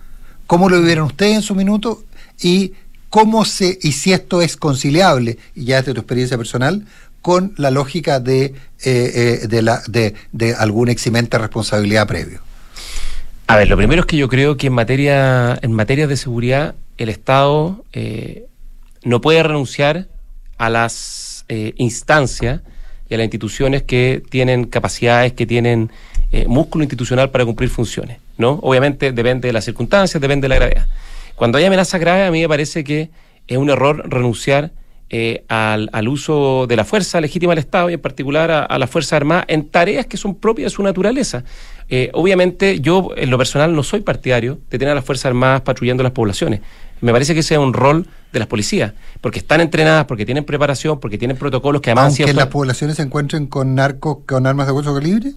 ¿Cómo 0.48 0.70
lo 0.70 0.80
vivieron 0.80 1.06
ustedes 1.06 1.36
en 1.36 1.42
su 1.42 1.56
minuto? 1.56 2.04
Y 2.42 2.74
cómo 3.10 3.46
se, 3.46 3.78
y 3.82 3.92
si 3.92 4.14
esto 4.14 4.42
es 4.42 4.58
conciliable, 4.58 5.38
y 5.56 5.66
ya 5.66 5.78
desde 5.78 5.94
tu 5.94 6.00
experiencia 6.02 6.38
personal, 6.38 6.86
con 7.22 7.54
la 7.58 7.72
lógica 7.72 8.20
de, 8.20 8.46
eh, 8.84 9.42
eh, 9.44 9.48
de, 9.48 10.16
de, 10.32 10.56
algún 10.56 10.90
eximente 10.90 11.38
responsabilidad 11.38 12.08
previo. 12.08 12.40
A 13.48 13.58
ver, 13.58 13.68
lo 13.68 13.78
primero 13.78 14.02
es 14.02 14.06
que 14.06 14.18
yo 14.18 14.28
creo 14.28 14.58
que 14.58 14.68
en 14.68 14.74
materia, 14.74 15.58
en 15.62 15.74
materia 15.74 16.08
de 16.08 16.18
seguridad 16.18 16.76
el 16.98 17.10
Estado 17.10 17.84
eh, 17.94 18.46
no 19.04 19.22
puede 19.22 19.44
renunciar 19.44 20.08
a 20.58 20.70
las 20.70 21.46
instancias 21.76 22.62
y 23.10 23.14
a 23.14 23.18
las 23.18 23.26
instituciones 23.26 23.84
que 23.84 24.24
tienen 24.30 24.64
capacidades, 24.64 25.34
que 25.34 25.46
tienen 25.46 25.92
músculo 26.48 26.86
institucional 26.86 27.30
para 27.30 27.44
cumplir 27.44 27.70
funciones. 27.70 28.20
¿no? 28.38 28.60
Obviamente 28.62 29.12
depende 29.12 29.50
de 29.50 29.54
las 29.54 29.66
circunstancias, 29.66 30.22
depende 30.22 30.46
de 30.46 30.50
la 30.50 30.56
gravedad. 30.56 30.88
Cuando 31.36 31.58
hay 31.58 31.66
amenaza 31.66 31.98
grave, 31.98 32.24
a 32.24 32.32
mí 32.32 32.40
me 32.40 32.48
parece 32.48 32.86
que 32.86 33.10
es 33.48 33.58
un 33.58 33.70
error 33.70 34.10
renunciar 34.10 34.72
eh, 35.14 35.44
al, 35.50 35.90
al 35.92 36.08
uso 36.08 36.66
de 36.68 36.76
la 36.78 36.86
fuerza 36.86 37.20
legítima 37.20 37.52
del 37.52 37.60
Estado 37.60 37.90
y 37.90 37.94
en 37.94 38.00
particular 38.00 38.50
a, 38.50 38.64
a 38.64 38.80
la 38.80 38.88
Fuerza 38.88 39.18
Armada 39.18 39.44
en 39.48 39.68
tareas 39.70 40.06
que 40.06 40.16
son 40.18 40.36
propias 40.36 40.72
de 40.72 40.76
su 40.76 40.82
naturaleza. 40.84 41.44
Eh, 41.90 42.10
obviamente 42.14 42.80
yo 42.80 43.10
en 43.18 43.30
lo 43.30 43.38
personal 43.38 43.76
no 43.76 43.84
soy 43.84 44.00
partidario 44.00 44.60
de 44.70 44.80
tener 44.80 44.94
a 44.94 44.96
las 44.96 45.04
Fuerzas 45.04 45.26
Armadas 45.26 45.62
patrullando 45.62 46.02
las 46.04 46.14
poblaciones. 46.14 46.62
Me 47.02 47.12
parece 47.12 47.34
que 47.34 47.42
ese 47.42 47.56
es 47.56 47.60
un 47.60 47.74
rol 47.74 48.08
de 48.32 48.40
las 48.40 48.48
policías, 48.48 48.94
porque 49.20 49.40
están 49.40 49.60
entrenadas, 49.60 50.06
porque 50.06 50.24
tienen 50.26 50.46
preparación, 50.46 51.00
porque 51.02 51.18
tienen 51.18 51.36
protocolos 51.36 51.82
que 51.82 51.90
además... 51.90 52.04
han 52.06 52.10
Aunque 52.12 52.24
sido- 52.32 52.40
las 52.40 52.48
poblaciones 52.48 52.96
se 52.96 53.02
encuentren 53.02 53.48
con 53.48 53.76
narcos 53.76 54.20
con 54.26 54.48
armas 54.48 54.68
de 54.68 54.72
hueso 54.72 54.94
calibre, 54.94 55.34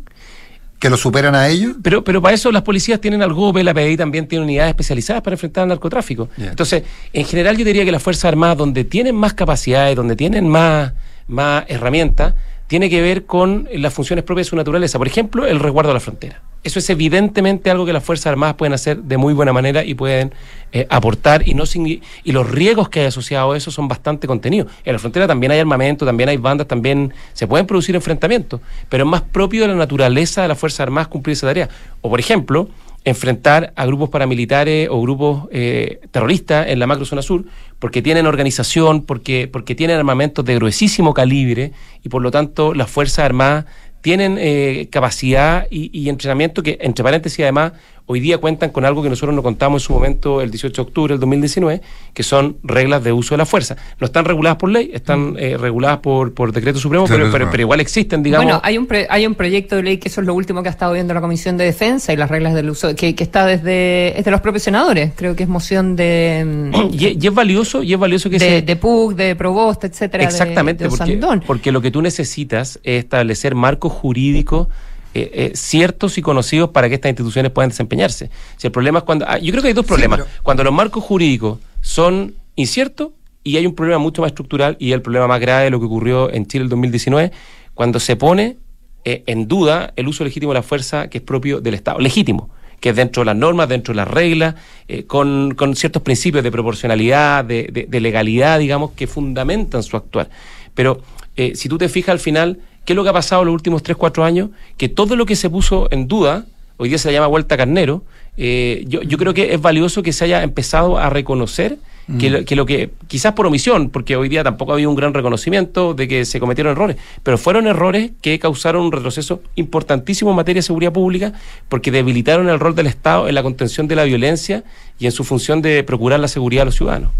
que 0.78 0.90
lo 0.90 0.96
superan 0.96 1.34
a 1.34 1.48
ellos. 1.48 1.76
Pero, 1.82 2.04
pero 2.04 2.20
para 2.20 2.34
eso 2.34 2.52
las 2.52 2.62
policías 2.62 3.00
tienen 3.00 3.22
al 3.22 3.32
GOPE, 3.32 3.64
la 3.64 3.72
PDI 3.72 3.96
también 3.96 4.26
tiene 4.28 4.44
unidades 4.44 4.70
especializadas 4.70 5.22
para 5.22 5.34
enfrentar 5.34 5.62
al 5.62 5.68
narcotráfico. 5.68 6.28
Entonces, 6.36 6.82
en 7.12 7.24
general 7.24 7.56
yo 7.56 7.64
diría 7.64 7.84
que 7.84 7.92
las 7.92 8.02
Fuerzas 8.02 8.26
Armadas, 8.26 8.58
donde 8.58 8.84
tienen 8.84 9.14
más 9.14 9.34
capacidades, 9.34 9.96
donde 9.96 10.16
tienen 10.16 10.48
más, 10.48 10.92
más 11.26 11.64
herramientas, 11.68 12.34
tiene 12.66 12.90
que 12.90 13.00
ver 13.00 13.24
con 13.24 13.68
las 13.72 13.92
funciones 13.92 14.24
propias 14.24 14.46
de 14.46 14.50
su 14.50 14.56
naturaleza. 14.56 14.98
Por 14.98 15.06
ejemplo, 15.06 15.46
el 15.46 15.60
resguardo 15.60 15.90
de 15.90 15.94
la 15.94 16.00
frontera. 16.00 16.42
Eso 16.64 16.78
es 16.78 16.88
evidentemente 16.90 17.70
algo 17.70 17.84
que 17.86 17.92
las 17.92 18.02
Fuerzas 18.02 18.26
Armadas 18.28 18.54
pueden 18.56 18.72
hacer 18.72 19.02
de 19.02 19.16
muy 19.18 19.34
buena 19.34 19.52
manera 19.52 19.84
y 19.84 19.94
pueden 19.94 20.32
eh, 20.72 20.86
aportar 20.90 21.46
y 21.46 21.54
no 21.54 21.66
sin- 21.66 21.86
y 22.24 22.32
los 22.32 22.50
riesgos 22.50 22.88
que 22.88 23.00
hay 23.00 23.06
asociados 23.06 23.54
a 23.54 23.56
eso 23.56 23.70
son 23.70 23.86
bastante 23.86 24.26
contenidos. 24.26 24.72
En 24.84 24.94
la 24.94 24.98
frontera 24.98 25.26
también 25.26 25.52
hay 25.52 25.60
armamento, 25.60 26.04
también 26.04 26.30
hay 26.30 26.38
bandas, 26.38 26.66
también 26.66 27.12
se 27.34 27.46
pueden 27.46 27.66
producir 27.66 27.94
enfrentamientos, 27.94 28.60
pero 28.88 29.04
es 29.04 29.10
más 29.10 29.22
propio 29.22 29.62
de 29.62 29.68
la 29.68 29.74
naturaleza 29.74 30.42
de 30.42 30.48
las 30.48 30.58
Fuerzas 30.58 30.80
Armadas 30.80 31.08
cumplir 31.08 31.34
esa 31.34 31.46
tarea. 31.46 31.68
O 32.00 32.08
por 32.10 32.18
ejemplo, 32.18 32.68
enfrentar 33.04 33.74
a 33.76 33.84
grupos 33.84 34.08
paramilitares 34.08 34.88
o 34.90 35.00
grupos 35.02 35.44
eh, 35.52 36.00
terroristas 36.10 36.68
en 36.68 36.78
la 36.78 36.86
macrozona 36.86 37.20
sur, 37.20 37.44
porque 37.78 38.00
tienen 38.00 38.26
organización, 38.26 39.02
porque, 39.02 39.46
porque 39.46 39.74
tienen 39.74 39.98
armamentos 39.98 40.42
de 40.44 40.54
gruesísimo 40.54 41.12
calibre 41.12 41.72
y 42.02 42.08
por 42.08 42.22
lo 42.22 42.30
tanto 42.30 42.72
las 42.72 42.90
Fuerzas 42.90 43.18
Armadas 43.26 43.66
tienen 44.04 44.36
eh, 44.38 44.88
capacidad 44.92 45.66
y, 45.70 45.88
y 45.98 46.10
entrenamiento 46.10 46.62
que, 46.62 46.76
entre 46.82 47.02
paréntesis, 47.02 47.40
además, 47.40 47.72
hoy 48.06 48.20
día 48.20 48.36
cuentan 48.38 48.70
con 48.70 48.84
algo 48.84 49.02
que 49.02 49.08
nosotros 49.08 49.34
no 49.34 49.42
contamos 49.42 49.82
en 49.82 49.86
su 49.86 49.92
momento 49.94 50.40
el 50.42 50.50
18 50.50 50.74
de 50.74 50.82
octubre 50.88 51.12
del 51.14 51.20
2019, 51.20 51.80
que 52.12 52.22
son 52.22 52.56
reglas 52.62 53.02
de 53.02 53.12
uso 53.12 53.34
de 53.34 53.38
la 53.38 53.46
fuerza. 53.46 53.76
No 53.98 54.04
están 54.06 54.24
reguladas 54.26 54.58
por 54.58 54.70
ley, 54.70 54.90
están 54.92 55.36
eh, 55.38 55.56
reguladas 55.56 55.98
por, 56.00 56.34
por 56.34 56.52
decreto 56.52 56.78
supremo, 56.78 57.06
pero, 57.08 57.30
pero, 57.32 57.48
pero 57.50 57.60
igual 57.62 57.80
existen, 57.80 58.22
digamos. 58.22 58.44
Bueno, 58.44 58.60
hay 58.62 58.76
un, 58.76 58.86
pre- 58.86 59.06
hay 59.08 59.26
un 59.26 59.34
proyecto 59.34 59.76
de 59.76 59.82
ley 59.84 59.96
que 59.98 60.08
eso 60.08 60.20
es 60.20 60.26
lo 60.26 60.34
último 60.34 60.62
que 60.62 60.68
ha 60.68 60.72
estado 60.72 60.92
viendo 60.92 61.14
la 61.14 61.20
Comisión 61.22 61.56
de 61.56 61.64
Defensa 61.64 62.12
y 62.12 62.16
las 62.16 62.30
reglas 62.30 62.54
del 62.54 62.68
uso, 62.68 62.94
que, 62.94 63.14
que 63.14 63.24
está 63.24 63.46
desde 63.46 64.18
es 64.18 64.24
de 64.24 64.30
los 64.30 64.40
propios 64.42 64.62
senadores. 64.64 65.12
Creo 65.16 65.34
que 65.34 65.44
es 65.44 65.48
moción 65.48 65.96
de, 65.96 66.70
mm, 66.72 66.74
y, 66.92 67.06
es- 67.06 67.24
y 67.24 67.26
es 67.26 67.34
valioso, 67.34 67.82
y 67.82 67.94
es 67.94 67.98
valioso 67.98 68.28
que 68.28 68.38
de, 68.38 68.46
se, 68.48 68.62
de 68.62 68.76
PUC, 68.76 69.14
de 69.14 69.34
Provost, 69.36 69.84
etcétera. 69.84 70.24
Exactamente, 70.24 70.84
de 70.84 70.90
porque, 70.90 71.18
porque 71.46 71.72
lo 71.72 71.80
que 71.80 71.90
tú 71.90 72.02
necesitas 72.02 72.78
es 72.82 73.02
establecer 73.04 73.54
marcos 73.54 73.92
jurídicos 73.92 74.68
eh, 75.14 75.30
eh, 75.32 75.52
ciertos 75.54 76.18
y 76.18 76.22
conocidos 76.22 76.70
para 76.70 76.88
que 76.88 76.96
estas 76.96 77.10
instituciones 77.10 77.52
puedan 77.52 77.70
desempeñarse. 77.70 78.30
Si 78.56 78.66
el 78.66 78.72
problema 78.72 78.98
es 78.98 79.04
cuando. 79.04 79.24
ah, 79.28 79.38
yo 79.38 79.50
creo 79.52 79.62
que 79.62 79.68
hay 79.68 79.74
dos 79.74 79.86
problemas. 79.86 80.18
pero- 80.20 80.30
Cuando 80.42 80.64
los 80.64 80.72
marcos 80.72 81.02
jurídicos 81.04 81.58
son 81.80 82.34
inciertos 82.56 83.10
y 83.42 83.56
hay 83.56 83.66
un 83.66 83.74
problema 83.74 83.98
mucho 83.98 84.22
más 84.22 84.30
estructural 84.30 84.76
y 84.80 84.92
el 84.92 85.02
problema 85.02 85.26
más 85.28 85.40
grave 85.40 85.64
de 85.64 85.70
lo 85.70 85.78
que 85.80 85.86
ocurrió 85.86 86.32
en 86.32 86.46
Chile 86.46 86.64
el 86.64 86.68
2019, 86.70 87.30
cuando 87.74 88.00
se 88.00 88.16
pone 88.16 88.56
eh, 89.04 89.22
en 89.26 89.48
duda 89.48 89.92
el 89.96 90.08
uso 90.08 90.24
legítimo 90.24 90.52
de 90.52 90.58
la 90.60 90.62
fuerza 90.62 91.08
que 91.08 91.18
es 91.18 91.24
propio 91.24 91.60
del 91.60 91.74
Estado. 91.74 91.98
Legítimo 92.00 92.50
que 92.80 92.90
es 92.90 92.96
dentro 92.96 93.22
de 93.22 93.26
las 93.26 93.36
normas, 93.36 93.66
dentro 93.68 93.92
de 93.92 93.96
las 93.96 94.08
reglas, 94.08 94.56
eh, 94.88 95.04
con, 95.04 95.54
con 95.54 95.74
ciertos 95.74 96.02
principios 96.02 96.44
de 96.44 96.50
proporcionalidad, 96.50 97.42
de, 97.42 97.68
de- 97.72 97.86
de 97.88 98.00
legalidad, 98.00 98.58
digamos, 98.58 98.90
que 98.90 99.06
fundamentan 99.06 99.82
su 99.82 99.96
actuar. 99.96 100.28
Pero 100.74 101.00
eh, 101.36 101.52
si 101.54 101.68
tú 101.70 101.78
te 101.78 101.88
fijas 101.88 102.10
al 102.10 102.18
final, 102.20 102.58
¿qué 102.84 102.92
es 102.92 102.96
lo 102.96 103.02
que 103.02 103.10
ha 103.10 103.14
pasado 103.14 103.42
en 103.42 103.46
los 103.46 103.54
últimos 103.54 103.82
3, 103.82 103.96
4 103.96 104.24
años? 104.24 104.50
Que 104.76 104.88
todo 104.88 105.16
lo 105.16 105.26
que 105.26 105.36
se 105.36 105.50
puso 105.50 105.88
en 105.90 106.08
duda, 106.08 106.46
hoy 106.76 106.88
día 106.88 106.98
se 106.98 107.08
le 107.08 107.14
llama 107.14 107.26
vuelta 107.26 107.56
carnero, 107.56 108.02
eh, 108.36 108.84
yo, 108.88 109.02
yo 109.02 109.18
creo 109.18 109.34
que 109.34 109.54
es 109.54 109.60
valioso 109.60 110.02
que 110.02 110.12
se 110.12 110.24
haya 110.24 110.42
empezado 110.42 110.98
a 110.98 111.10
reconocer 111.10 111.78
que, 112.18 112.28
lo, 112.28 112.44
que 112.44 112.56
lo 112.56 112.66
que, 112.66 112.90
quizás 113.08 113.32
por 113.32 113.46
omisión, 113.46 113.88
porque 113.88 114.16
hoy 114.16 114.28
día 114.28 114.44
tampoco 114.44 114.74
había 114.74 114.88
un 114.88 114.94
gran 114.94 115.14
reconocimiento 115.14 115.94
de 115.94 116.06
que 116.06 116.24
se 116.24 116.38
cometieron 116.38 116.72
errores, 116.72 116.96
pero 117.22 117.38
fueron 117.38 117.66
errores 117.66 118.10
que 118.20 118.38
causaron 118.38 118.84
un 118.84 118.92
retroceso 118.92 119.40
importantísimo 119.54 120.30
en 120.30 120.36
materia 120.36 120.58
de 120.58 120.64
seguridad 120.64 120.92
pública, 120.92 121.32
porque 121.68 121.90
debilitaron 121.90 122.48
el 122.48 122.60
rol 122.60 122.74
del 122.74 122.88
Estado 122.88 123.28
en 123.28 123.34
la 123.34 123.42
contención 123.42 123.88
de 123.88 123.96
la 123.96 124.04
violencia 124.04 124.64
y 124.98 125.06
en 125.06 125.12
su 125.12 125.24
función 125.24 125.62
de 125.62 125.82
procurar 125.82 126.20
la 126.20 126.28
seguridad 126.28 126.62
de 126.62 126.66
los 126.66 126.76
ciudadanos. 126.76 127.10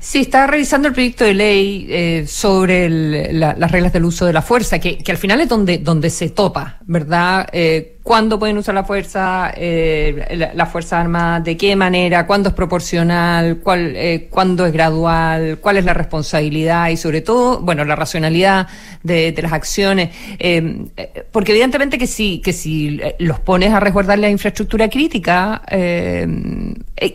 Sí, 0.00 0.20
estaba 0.20 0.46
revisando 0.46 0.88
el 0.88 0.94
proyecto 0.94 1.24
de 1.24 1.34
ley 1.34 1.86
eh, 1.88 2.24
sobre 2.26 3.32
las 3.32 3.70
reglas 3.70 3.92
del 3.92 4.04
uso 4.04 4.26
de 4.26 4.32
la 4.32 4.42
fuerza, 4.42 4.78
que, 4.78 4.98
que 4.98 5.12
al 5.12 5.18
final 5.18 5.40
es 5.40 5.48
donde, 5.48 5.78
donde 5.78 6.10
se 6.10 6.30
topa, 6.30 6.78
¿verdad? 6.86 7.48
Eh, 7.52 7.98
cuándo 8.02 8.38
pueden 8.38 8.56
usar 8.58 8.74
la 8.74 8.84
fuerza, 8.84 9.52
eh, 9.56 10.50
la, 10.54 10.66
Fuerza 10.66 11.00
Armada, 11.00 11.40
de 11.40 11.56
qué 11.56 11.76
manera, 11.76 12.26
cuándo 12.26 12.48
es 12.48 12.54
proporcional, 12.54 13.58
cuál, 13.62 13.94
eh, 13.96 14.28
cuándo 14.30 14.64
es 14.66 14.72
gradual, 14.72 15.58
cuál 15.60 15.76
es 15.76 15.84
la 15.84 15.94
responsabilidad 15.94 16.88
y 16.88 16.96
sobre 16.96 17.20
todo, 17.20 17.60
bueno, 17.60 17.84
la 17.84 17.96
racionalidad 17.96 18.68
de, 19.02 19.34
las 19.40 19.52
acciones. 19.52 20.10
Eh, 20.38 20.86
porque 21.32 21.52
evidentemente 21.52 21.98
que 21.98 22.06
si, 22.06 22.40
que 22.40 22.52
si 22.52 23.00
eh, 23.02 23.16
los 23.18 23.40
pones 23.40 23.72
a 23.72 23.80
resguardar 23.80 24.18
la 24.18 24.30
infraestructura 24.30 24.88
crítica, 24.88 25.62
eh, 25.70 26.26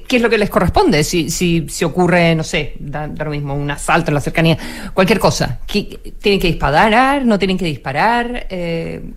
¿qué 0.08 0.16
es 0.16 0.22
lo 0.22 0.30
que 0.30 0.38
les 0.38 0.50
corresponde? 0.50 1.04
Si, 1.04 1.30
si, 1.30 1.68
si 1.70 1.86
ocurre, 1.86 2.36
no 2.36 2.44
sé, 2.44 2.74
da, 2.80 3.08
da 3.08 3.26
lo 3.26 3.32
mismo, 3.32 3.54
un 3.56 3.70
asalto 3.72 4.12
en 4.12 4.16
la 4.16 4.22
cercanía, 4.22 4.58
cualquier 4.94 5.20
cosa. 5.20 5.60
¿Qué- 5.66 6.14
¿Tienen 6.22 6.40
que 6.40 6.48
disparar? 6.48 7.26
¿No 7.26 7.38
tienen 7.40 7.58
que 7.58 7.66
disparar? 7.66 8.48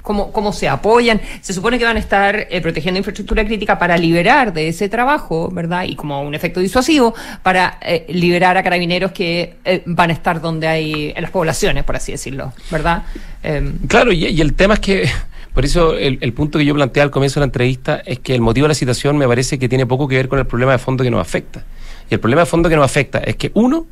¿cómo, 0.03 0.31
¿Cómo 0.33 0.53
se 0.53 0.69
apoyan? 0.69 1.21
Se 1.41 1.53
supone 1.59 1.79
que 1.79 1.85
van 1.85 1.97
a 1.97 2.01
estar 2.01 2.47
eh, 2.51 2.61
protegiendo 2.61 2.99
infraestructura 2.99 3.45
crítica 3.45 3.79
para 3.79 3.99
liberar 3.99 4.53
de 4.53 4.69
ese 4.69 4.89
trabajo, 4.89 5.51
¿verdad? 5.51 5.85
Y 5.85 5.97
como 5.97 6.23
un 6.23 6.35
efecto 6.35 6.61
disuasivo, 6.61 7.15
para 7.43 7.79
eh, 7.83 8.07
liberar 8.09 8.57
a 8.57 8.63
carabineros 8.63 9.11
que 9.11 9.57
eh, 9.65 9.83
van 9.87 10.11
a 10.11 10.13
estar 10.13 10.41
donde 10.41 10.69
hay, 10.69 11.13
en 11.17 11.21
las 11.21 11.33
poblaciones, 11.33 11.83
por 11.83 11.97
así 11.97 12.13
decirlo, 12.13 12.53
¿verdad? 12.71 13.03
Eh, 13.43 13.73
Claro, 13.89 14.13
y, 14.13 14.41
el 14.41 14.55
tema 14.55 14.75
es 14.75 14.81
que, 14.81 15.09
por 15.53 15.65
eso 15.65 15.95
el, 15.97 16.33
punto 16.33 16.59
que 16.59 16.65
yo 16.65 16.75
planteé 16.75 17.03
al 17.03 17.11
comienzo 17.11 17.41
de 17.41 17.43
la 17.43 17.47
entrevista 17.47 18.03
es 18.07 18.21
que 18.21 18.35
el 18.35 18.41
motivo 18.41 18.67
de 18.67 18.69
la 18.69 18.75
situación 18.75 19.19
me 19.19 19.27
parece 19.27 19.59
que 19.59 19.69
tiene 19.69 19.85
poco 19.85 20.07
que 20.07 20.15
ver 20.15 20.29
con 20.29 20.39
el 20.39 20.47
problema 20.47 20.73
de 20.73 20.79
fondo 20.79 21.03
que 21.03 21.11
nos 21.11 21.21
afecta. 21.21 21.65
Y 22.09 22.15
el 22.15 22.21
problema 22.21 22.43
de 22.43 22.47
fondo 22.47 22.69
que 22.69 22.77
nos 22.77 22.85
afecta 22.85 23.19
es 23.19 23.35
que, 23.35 23.51
uno, 23.55 23.87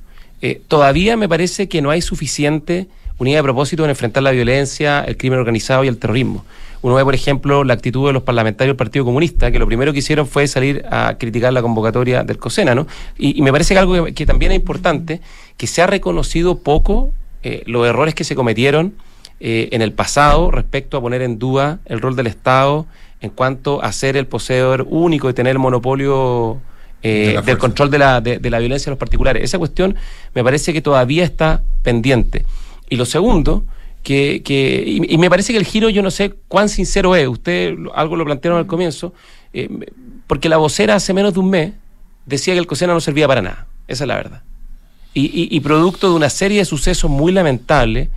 todavía 0.68 1.16
me 1.16 1.28
parece 1.28 1.68
que 1.68 1.82
no 1.82 1.90
hay 1.90 2.00
suficiente 2.00 2.86
unidad 3.18 3.38
de 3.38 3.42
propósito 3.42 3.84
en 3.84 3.90
enfrentar 3.90 4.22
la 4.22 4.30
violencia, 4.30 5.02
el 5.04 5.16
crimen 5.16 5.38
organizado 5.38 5.84
y 5.84 5.88
el 5.88 5.98
terrorismo. 5.98 6.44
Uno 6.82 6.94
ve, 6.94 7.04
por 7.04 7.14
ejemplo, 7.14 7.64
la 7.64 7.74
actitud 7.74 8.06
de 8.06 8.12
los 8.12 8.22
parlamentarios 8.22 8.72
del 8.72 8.76
Partido 8.76 9.04
Comunista, 9.04 9.50
que 9.50 9.58
lo 9.58 9.66
primero 9.66 9.92
que 9.92 10.00
hicieron 10.00 10.26
fue 10.26 10.46
salir 10.46 10.84
a 10.90 11.16
criticar 11.18 11.52
la 11.52 11.62
convocatoria 11.62 12.22
del 12.22 12.38
COSENA, 12.38 12.74
¿no? 12.74 12.86
Y, 13.18 13.38
y 13.38 13.42
me 13.42 13.52
parece 13.52 13.74
que 13.74 13.78
algo 13.80 14.04
que, 14.04 14.14
que 14.14 14.26
también 14.26 14.52
es 14.52 14.56
importante, 14.56 15.20
que 15.56 15.66
se 15.66 15.82
ha 15.82 15.86
reconocido 15.86 16.58
poco 16.58 17.10
eh, 17.42 17.62
los 17.66 17.86
errores 17.86 18.14
que 18.14 18.24
se 18.24 18.34
cometieron 18.34 18.94
eh, 19.40 19.68
en 19.72 19.82
el 19.82 19.92
pasado 19.92 20.50
respecto 20.50 20.96
a 20.96 21.00
poner 21.00 21.22
en 21.22 21.38
duda 21.38 21.80
el 21.86 22.00
rol 22.00 22.16
del 22.16 22.26
Estado 22.26 22.86
en 23.20 23.30
cuanto 23.30 23.82
a 23.82 23.92
ser 23.92 24.16
el 24.16 24.26
poseedor 24.26 24.86
único 24.88 25.30
y 25.30 25.32
tener 25.32 25.52
el 25.52 25.58
monopolio 25.58 26.60
eh, 27.02 27.40
del 27.44 27.58
control 27.58 27.90
de 27.90 27.98
la, 27.98 28.20
de, 28.20 28.38
de 28.38 28.50
la 28.50 28.58
violencia 28.58 28.86
de 28.86 28.92
los 28.92 28.98
particulares. 28.98 29.42
Esa 29.42 29.58
cuestión 29.58 29.96
me 30.34 30.44
parece 30.44 30.72
que 30.72 30.82
todavía 30.82 31.24
está 31.24 31.62
pendiente. 31.82 32.44
Y 32.88 32.96
lo 32.96 33.04
segundo, 33.04 33.64
que, 34.06 34.42
que 34.44 34.84
y, 34.86 35.14
y 35.14 35.18
me 35.18 35.28
parece 35.28 35.52
que 35.52 35.58
el 35.58 35.64
giro, 35.66 35.88
yo 35.90 36.00
no 36.02 36.10
sé 36.10 36.32
cuán 36.48 36.68
sincero 36.68 37.16
es, 37.16 37.26
usted 37.26 37.74
algo 37.94 38.14
lo 38.16 38.24
plantearon 38.24 38.58
al 38.60 38.66
comienzo, 38.66 39.12
eh, 39.52 39.68
porque 40.28 40.48
la 40.48 40.58
vocera 40.58 40.94
hace 40.94 41.12
menos 41.12 41.34
de 41.34 41.40
un 41.40 41.50
mes 41.50 41.72
decía 42.24 42.54
que 42.54 42.60
el 42.60 42.66
COSENA 42.66 42.92
no 42.94 43.00
servía 43.00 43.26
para 43.26 43.42
nada. 43.42 43.66
Esa 43.88 44.04
es 44.04 44.08
la 44.08 44.14
verdad 44.16 44.42
y, 45.12 45.22
y- 45.26 45.48
y 45.56 45.60
producto 45.60 46.08
de 46.10 46.14
una 46.14 46.28
serie 46.30 46.58
de 46.58 46.64
sucesos 46.66 47.10
muy 47.10 47.32
lamentables, 47.32 48.08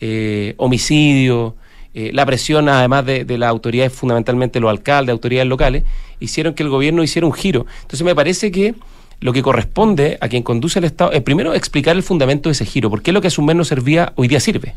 eh, 0.00 0.54
homicidios, 0.56 1.52
eh, 1.94 2.10
la 2.12 2.24
presión 2.26 2.68
además 2.68 3.04
de, 3.06 3.24
de 3.24 3.38
las 3.38 3.48
autoridades, 3.50 3.92
fundamentalmente 3.92 4.58
los 4.58 4.70
alcaldes, 4.70 5.12
autoridades 5.12 5.48
locales, 5.48 5.84
hicieron 6.18 6.54
que 6.54 6.62
el 6.62 6.70
gobierno 6.70 7.02
hiciera 7.02 7.26
un 7.26 7.32
giro. 7.34 7.66
Entonces 7.82 8.02
me 8.04 8.14
parece 8.14 8.50
que 8.50 8.74
lo 9.20 9.32
que 9.32 9.42
corresponde 9.42 10.18
a 10.20 10.28
quien 10.28 10.42
conduce 10.42 10.78
el 10.78 10.86
Estado 10.86 11.12
es 11.12 11.22
primero 11.22 11.54
explicar 11.54 11.94
el 11.94 12.02
fundamento 12.02 12.48
de 12.48 12.52
ese 12.54 12.64
giro, 12.64 12.90
por 12.90 13.00
qué 13.02 13.12
lo 13.12 13.20
que 13.20 13.28
hace 13.28 13.40
un 13.40 13.46
mes 13.46 13.56
no 13.56 13.64
servía 13.64 14.12
hoy 14.16 14.26
día 14.28 14.40
sirve. 14.40 14.74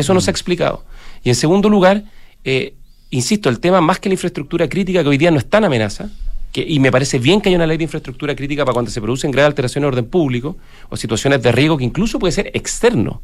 Eso 0.00 0.14
no 0.14 0.20
se 0.20 0.30
ha 0.30 0.32
explicado. 0.32 0.84
Y 1.22 1.28
en 1.28 1.34
segundo 1.34 1.68
lugar, 1.68 2.04
eh, 2.44 2.74
insisto, 3.10 3.48
el 3.48 3.60
tema 3.60 3.80
más 3.80 3.98
que 3.98 4.08
la 4.08 4.14
infraestructura 4.14 4.68
crítica 4.68 5.02
que 5.02 5.08
hoy 5.08 5.18
día 5.18 5.30
no 5.30 5.38
está 5.38 5.58
en 5.58 5.64
amenaza, 5.64 6.10
que, 6.52 6.64
y 6.66 6.80
me 6.80 6.90
parece 6.90 7.18
bien 7.18 7.40
que 7.40 7.48
haya 7.48 7.58
una 7.58 7.66
ley 7.66 7.76
de 7.76 7.84
infraestructura 7.84 8.34
crítica 8.34 8.64
para 8.64 8.72
cuando 8.72 8.90
se 8.90 9.00
producen 9.00 9.30
graves 9.30 9.48
alteraciones 9.48 9.84
de 9.84 9.88
orden 9.88 10.10
público 10.10 10.56
o 10.88 10.96
situaciones 10.96 11.42
de 11.42 11.52
riesgo 11.52 11.76
que 11.76 11.84
incluso 11.84 12.18
puede 12.18 12.32
ser 12.32 12.50
externo. 12.54 13.20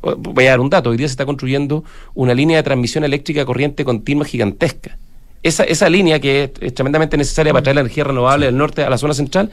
Voy 0.00 0.46
a 0.46 0.50
dar 0.50 0.60
un 0.60 0.70
dato, 0.70 0.90
hoy 0.90 0.96
día 0.96 1.08
se 1.08 1.12
está 1.12 1.26
construyendo 1.26 1.84
una 2.14 2.32
línea 2.34 2.56
de 2.56 2.62
transmisión 2.62 3.04
eléctrica 3.04 3.44
corriente 3.44 3.84
continua 3.84 4.24
gigantesca. 4.24 4.96
Esa, 5.42 5.64
esa 5.64 5.88
línea 5.88 6.20
que 6.20 6.44
es, 6.44 6.50
es 6.60 6.74
tremendamente 6.74 7.16
necesaria 7.16 7.52
para 7.52 7.62
traer 7.62 7.76
la 7.76 7.80
energía 7.82 8.04
renovable 8.04 8.46
del 8.46 8.56
norte 8.56 8.82
a 8.82 8.90
la 8.90 8.98
zona 8.98 9.14
central, 9.14 9.50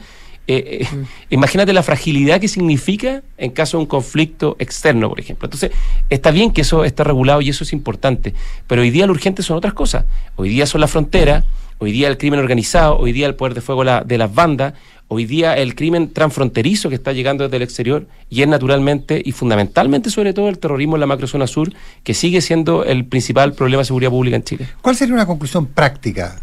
eh, 0.48 0.86
eh, 0.92 1.04
imagínate 1.30 1.72
la 1.72 1.82
fragilidad 1.82 2.40
que 2.40 2.48
significa 2.48 3.22
en 3.38 3.50
caso 3.50 3.76
de 3.76 3.82
un 3.82 3.86
conflicto 3.86 4.56
externo, 4.58 5.08
por 5.08 5.20
ejemplo. 5.20 5.46
Entonces, 5.46 5.70
está 6.08 6.30
bien 6.30 6.52
que 6.52 6.60
eso 6.60 6.84
esté 6.84 7.02
regulado 7.04 7.40
y 7.40 7.48
eso 7.48 7.64
es 7.64 7.72
importante, 7.72 8.34
pero 8.66 8.82
hoy 8.82 8.90
día 8.90 9.06
lo 9.06 9.12
urgente 9.12 9.42
son 9.42 9.56
otras 9.56 9.74
cosas. 9.74 10.04
Hoy 10.36 10.48
día 10.48 10.66
son 10.66 10.80
la 10.80 10.88
frontera, 10.88 11.44
hoy 11.78 11.92
día 11.92 12.08
el 12.08 12.16
crimen 12.16 12.40
organizado, 12.40 12.98
hoy 12.98 13.12
día 13.12 13.26
el 13.26 13.34
poder 13.34 13.54
de 13.54 13.60
fuego 13.60 13.82
la- 13.84 14.02
de 14.02 14.18
las 14.18 14.32
bandas, 14.34 14.74
hoy 15.08 15.24
día 15.24 15.56
el 15.56 15.74
crimen 15.76 16.12
transfronterizo 16.12 16.88
que 16.88 16.96
está 16.96 17.12
llegando 17.12 17.44
desde 17.44 17.56
el 17.58 17.62
exterior 17.62 18.08
y 18.28 18.42
es 18.42 18.48
naturalmente 18.48 19.22
y 19.24 19.30
fundamentalmente 19.32 20.10
sobre 20.10 20.32
todo 20.32 20.48
el 20.48 20.58
terrorismo 20.58 20.96
en 20.96 21.00
la 21.00 21.06
macrozona 21.06 21.46
sur, 21.46 21.72
que 22.02 22.12
sigue 22.14 22.40
siendo 22.40 22.82
el 22.84 23.04
principal 23.04 23.52
problema 23.52 23.82
de 23.82 23.86
seguridad 23.86 24.10
pública 24.10 24.36
en 24.36 24.42
Chile. 24.44 24.68
¿Cuál 24.82 24.96
sería 24.96 25.14
una 25.14 25.26
conclusión 25.26 25.66
práctica? 25.66 26.40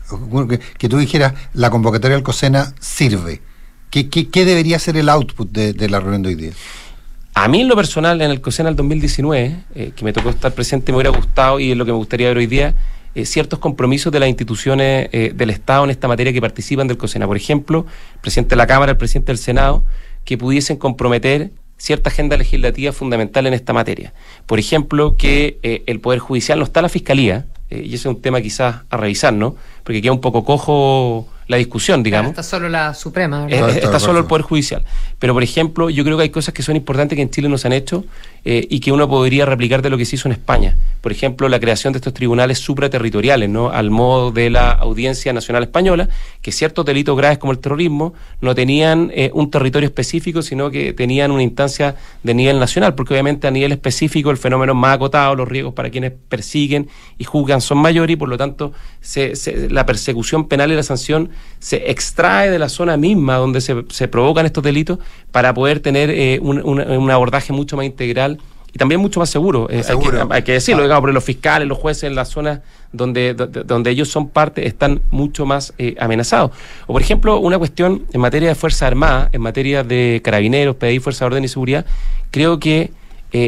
Que, 0.50 0.60
que 0.78 0.88
tú 0.90 0.98
dijeras, 0.98 1.34
la 1.54 1.70
convocatoria 1.70 2.16
del 2.16 2.24
COSENA 2.24 2.74
sirve. 2.80 3.42
¿Qué, 3.94 4.10
qué, 4.10 4.28
qué 4.28 4.44
debería 4.44 4.80
ser 4.80 4.98
el 4.98 5.08
output 5.08 5.52
de, 5.52 5.88
la 5.88 6.00
reunión 6.00 6.24
de 6.24 6.30
hoy 6.30 6.36
día? 6.36 6.52
A 7.36 7.48
mí 7.48 7.62
en 7.62 7.68
lo 7.68 7.76
personal, 7.76 8.20
en 8.24 8.32
el 8.32 8.42
COSENA 8.42 8.70
del 8.70 8.76
2019, 8.76 9.56
eh, 9.76 9.92
que 9.96 10.04
me 10.04 10.12
tocó 10.12 10.32
estar 10.32 10.52
presente, 10.52 10.92
me 10.92 10.96
hubiera 10.96 11.12
gustado 11.12 11.60
y 11.60 11.70
es 11.70 11.78
lo 11.78 11.86
que 11.86 11.92
me 11.92 12.00
gustaría 12.00 12.28
ver 12.30 12.38
hoy 12.38 12.48
día, 12.48 12.74
eh, 13.14 13.28
ciertos 13.28 13.60
compromisos 13.60 14.12
de 14.12 14.20
las 14.20 14.30
instituciones 14.30 15.10
eh, 15.12 15.32
del 15.36 15.52
Estado 15.52 15.84
en 15.84 15.92
esta 15.92 16.08
materia 16.08 16.34
que 16.34 16.42
participan 16.42 16.88
del 16.88 16.98
COSENA. 16.98 17.28
Por 17.28 17.38
ejemplo, 17.38 17.86
el 18.16 18.20
presidente 18.20 18.50
de 18.50 18.56
la 18.56 18.66
Cámara, 18.66 18.94
el 18.94 18.98
presidente 18.98 19.32
del 19.32 19.38
Senado, 19.38 19.86
que 20.26 20.40
pudiesen 20.40 20.78
comprometer 20.78 21.52
cierta 21.78 22.10
agenda 22.10 22.36
legislativa 22.36 22.94
fundamental 22.94 23.46
en 23.46 23.54
esta 23.54 23.74
materia. 23.74 24.16
Por 24.48 24.58
ejemplo, 24.58 25.18
que 25.18 25.60
el 25.86 26.00
Poder 26.00 26.18
Judicial 26.18 26.58
no 26.58 26.66
está 26.66 26.82
la 26.82 26.90
Fiscalía, 26.90 27.46
y 27.70 27.90
ese 27.90 27.96
es 27.96 28.06
un 28.08 28.24
tema 28.24 28.42
quizás 28.42 28.78
a 28.90 28.98
revisar, 28.98 29.34
¿no? 29.34 29.56
Porque 29.84 30.02
queda 30.02 30.14
un 30.14 30.22
poco 30.22 30.44
cojo 30.44 31.28
la 31.48 31.58
discusión, 31.58 32.04
digamos. 32.04 32.32
Está 32.32 32.44
solo 32.44 32.70
la 32.70 32.94
Suprema, 32.94 33.46
Eh, 33.50 33.56
¿verdad? 33.56 33.70
eh, 33.78 33.82
está 33.84 34.00
solo 34.00 34.20
el 34.20 34.26
Poder 34.26 34.44
Judicial. 34.44 34.84
Pero, 35.20 35.34
por 35.34 35.44
ejemplo, 35.44 35.90
yo 35.90 36.04
creo 36.04 36.18
que 36.18 36.24
hay 36.24 36.30
cosas 36.30 36.54
que 36.54 36.64
son 36.64 36.76
importantes 36.76 37.16
que 37.16 37.22
en 37.22 37.30
Chile 37.30 37.50
no 37.50 37.58
se 37.58 37.68
han 37.68 37.74
hecho 37.74 38.06
eh, 38.46 38.68
y 38.70 38.80
que 38.80 38.92
uno 38.92 39.08
podría 39.08 39.46
replicar 39.46 39.82
de 39.82 39.90
lo 39.90 39.98
que 39.98 40.06
se 40.06 40.16
hizo 40.16 40.28
en 40.28 40.34
España. 40.34 40.76
Por 41.02 41.12
ejemplo, 41.12 41.48
la 41.50 41.60
creación 41.60 41.94
de 41.94 41.98
estos 41.98 42.14
tribunales 42.14 42.60
supraterritoriales, 42.60 43.50
¿no? 43.50 43.70
Al 43.70 43.90
modo 43.90 44.32
de 44.32 44.50
la 44.50 44.72
Audiencia 44.72 45.32
Nacional 45.34 45.64
Española, 45.64 46.10
que 46.42 46.52
ciertos 46.52 46.86
delitos 46.86 47.16
graves 47.18 47.38
como 47.38 47.52
el 47.54 47.60
terrorismo 47.60 48.14
no 48.42 48.54
tenían 48.56 49.12
eh, 49.14 49.32
un 49.34 49.50
territorio 49.50 49.88
específico, 49.88 50.42
sino 50.42 50.70
que 50.72 50.94
tenían 50.94 51.32
una 51.32 51.44
instancia 51.44 51.96
de 52.24 52.34
nivel 52.34 52.60
nacional, 52.60 52.96
porque 52.96 53.14
obviamente 53.14 53.48
a 53.48 53.52
nivel 53.52 53.72
específico 53.72 54.30
el 54.32 54.38
fenómeno 54.38 54.74
es 54.74 54.78
más 54.78 54.96
acotado, 54.96 55.36
los 55.36 55.48
riesgos 55.48 55.74
para 55.74 55.90
quienes 55.90 56.12
persiguen 56.30 56.90
y 57.18 57.24
juzgan 57.24 57.62
son 57.62 57.78
mayores 57.78 58.14
y 58.14 58.18
por 58.18 58.28
lo 58.30 58.38
tanto 58.38 58.74
se- 59.02 59.36
se- 59.36 59.70
la 59.70 59.86
persecución 59.86 60.48
penal 60.48 60.72
y 60.72 60.76
la 60.76 60.84
sanción 60.84 61.30
se 61.60 61.90
extrae 61.92 62.50
de 62.50 62.60
la 62.60 62.70
zona 62.70 62.98
misma 62.98 63.36
donde 63.38 63.62
se, 63.62 63.84
se 63.90 64.08
provocan 64.08 64.46
estos 64.46 64.64
delitos 64.64 65.00
para 65.32 65.54
poder 65.54 65.80
tener 65.80 66.10
eh, 66.10 66.40
un, 66.42 66.60
un- 66.64 66.82
un 66.82 67.12
abordaje 67.12 67.54
mucho 67.54 67.78
más 67.78 67.86
integral 67.86 68.40
y 68.74 68.78
también 68.80 69.00
mucho 69.00 69.20
más 69.20 69.30
seguro. 69.30 69.68
Eh, 69.70 69.84
hay, 69.88 69.98
que, 70.00 70.24
hay 70.32 70.42
que 70.42 70.52
decirlo, 70.54 70.82
Ah. 70.82 70.86
digamos, 70.86 71.02
porque 71.02 71.14
los 71.14 71.24
fiscales, 71.24 71.68
los 71.68 71.78
jueces 71.78 72.04
en 72.06 72.16
las 72.16 72.30
zonas 72.30 72.62
donde, 72.92 73.34
donde, 73.34 73.90
ellos 73.92 74.10
son 74.10 74.30
parte 74.30 74.68
están 74.68 75.02
mucho 75.12 75.46
más 75.46 75.74
eh, 75.78 75.96
amenazados. 76.00 76.52
O 76.88 76.94
por 76.94 77.02
ejemplo, 77.02 77.38
una 77.40 77.58
cuestión 77.60 78.06
en 78.14 78.22
materia 78.22 78.50
de 78.50 78.56
Fuerza 78.56 78.88
Armada, 78.88 79.30
en 79.32 79.42
materia 79.42 79.84
de 79.84 80.22
carabineros, 80.24 80.76
PDI, 80.76 81.00
Fuerza 81.00 81.26
de 81.26 81.28
Orden 81.28 81.44
y 81.44 81.48
Seguridad, 81.48 81.86
creo 82.32 82.60
que 82.60 82.92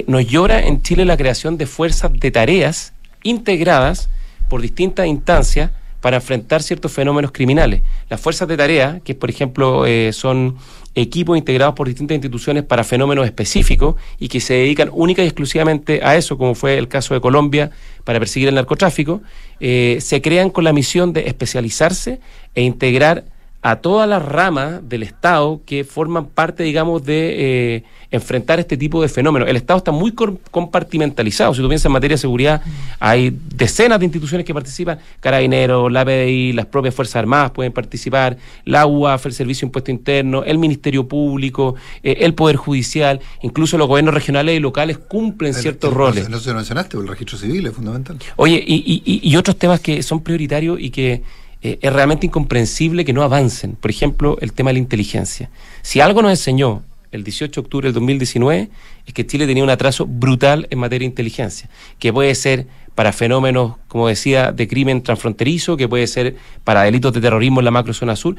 nos 0.07 0.25
llora 0.25 0.61
en 0.65 0.81
Chile 0.81 1.05
la 1.05 1.15
creación 1.15 1.57
de 1.59 1.67
fuerzas 1.67 2.11
de 2.11 2.31
tareas 2.31 2.93
integradas 3.21 4.09
por 4.49 4.61
distintas 4.61 5.05
instancias 5.07 5.69
para 6.05 6.17
enfrentar 6.17 6.61
ciertos 6.61 6.91
fenómenos 6.91 7.31
criminales. 7.31 7.81
Las 8.11 8.21
fuerzas 8.21 8.47
de 8.47 8.55
tarea, 8.55 9.01
que 9.03 9.15
por 9.15 9.31
ejemplo 9.31 9.87
eh, 9.87 10.13
son 10.13 10.55
equipos 10.93 11.35
integrados 11.35 11.73
por 11.73 11.87
distintas 11.87 12.13
instituciones 12.13 12.63
para 12.63 12.83
fenómenos 12.83 13.25
específicos 13.25 13.95
y 14.19 14.27
que 14.27 14.39
se 14.39 14.53
dedican 14.53 14.91
única 14.93 15.23
y 15.23 15.25
exclusivamente 15.25 16.01
a 16.03 16.15
eso, 16.15 16.37
como 16.37 16.53
fue 16.53 16.77
el 16.77 16.87
caso 16.89 17.15
de 17.15 17.21
Colombia 17.21 17.71
para 18.03 18.19
perseguir 18.19 18.49
el 18.49 18.53
narcotráfico, 18.53 19.23
eh, 19.59 19.97
se 19.99 20.21
crean 20.21 20.51
con 20.51 20.63
la 20.63 20.73
misión 20.73 21.11
de 21.11 21.21
especializarse 21.21 22.19
e 22.53 22.61
integrar 22.61 23.23
a 23.67 23.77
todas 23.77 24.07
las 24.07 24.23
ramas 24.23 24.87
del 24.87 25.01
Estado 25.01 25.59
que 25.65 25.83
forman 25.83 26.27
parte, 26.27 26.61
digamos, 26.61 27.03
de 27.03 27.75
eh, 27.77 27.83
enfrentar 28.11 28.59
este 28.59 28.77
tipo 28.77 29.01
de 29.01 29.09
fenómenos. 29.09 29.49
El 29.49 29.55
Estado 29.55 29.79
está 29.79 29.91
muy 29.91 30.11
compartimentalizado. 30.51 31.51
Si 31.55 31.61
tú 31.61 31.67
piensas 31.67 31.87
en 31.87 31.93
materia 31.93 32.13
de 32.13 32.19
seguridad, 32.19 32.61
hay 32.99 33.35
decenas 33.55 33.97
de 33.99 34.05
instituciones 34.05 34.45
que 34.45 34.53
participan, 34.53 34.99
Carabineros, 35.19 35.91
la 35.91 36.05
PDI, 36.05 36.53
las 36.53 36.67
propias 36.67 36.93
Fuerzas 36.93 37.15
Armadas 37.15 37.51
pueden 37.51 37.71
participar, 37.71 38.37
la 38.65 38.85
UAF, 38.85 39.25
el 39.25 39.33
Servicio 39.33 39.65
de 39.65 39.69
Impuesto 39.69 39.89
Interno, 39.89 40.43
el 40.43 40.59
Ministerio 40.59 41.07
Público, 41.07 41.73
eh, 42.03 42.17
el 42.19 42.35
Poder 42.35 42.57
Judicial, 42.57 43.19
incluso 43.41 43.79
los 43.79 43.87
gobiernos 43.87 44.13
regionales 44.13 44.55
y 44.55 44.59
locales 44.59 44.99
cumplen 44.99 45.55
ciertos 45.55 45.89
El- 45.89 45.95
roles. 45.97 46.29
No 46.29 46.37
se 46.39 46.49
lo 46.49 46.55
mencionaste, 46.57 46.97
el 46.97 47.07
registro 47.07 47.37
civil 47.39 47.65
es 47.65 47.73
fundamental. 47.73 48.17
Oye, 48.35 48.63
y- 48.65 49.01
y 49.23 49.35
otros 49.37 49.57
temas 49.57 49.79
que 49.79 50.03
son 50.03 50.21
prioritarios 50.21 50.79
y 50.79 50.91
que 50.91 51.23
eh, 51.65 51.79
es 51.81 51.91
realmente 51.91 52.27
incomprensible 52.27 53.03
que 53.05 53.11
no 53.11 53.23
avancen. 53.23 53.71
Por 53.75 53.89
ejemplo, 53.89 54.37
el 54.39 54.53
tema 54.53 54.69
de 54.69 54.73
la 54.73 54.79
inteligencia. 54.79 55.49
Si 55.81 55.99
algo 55.99 56.21
nos 56.21 56.29
enseñó 56.29 56.83
el 57.11 57.23
18 57.23 57.59
de 57.59 57.65
octubre 57.65 57.87
del 57.87 57.93
2019 57.95 58.69
es 59.07 59.13
que 59.15 59.25
Chile 59.25 59.47
tenía 59.47 59.63
un 59.63 59.71
atraso 59.71 60.05
brutal 60.05 60.67
en 60.69 60.77
materia 60.77 61.05
de 61.05 61.09
inteligencia, 61.09 61.67
que 61.97 62.13
puede 62.13 62.35
ser 62.35 62.67
para 62.93 63.11
fenómenos, 63.13 63.77
como 63.87 64.07
decía, 64.07 64.51
de 64.51 64.67
crimen 64.67 65.01
transfronterizo, 65.01 65.75
que 65.75 65.87
puede 65.87 66.05
ser 66.05 66.35
para 66.63 66.83
delitos 66.83 67.13
de 67.13 67.21
terrorismo 67.21 67.61
en 67.61 67.65
la 67.65 67.71
macrozona 67.71 68.15
sur, 68.15 68.35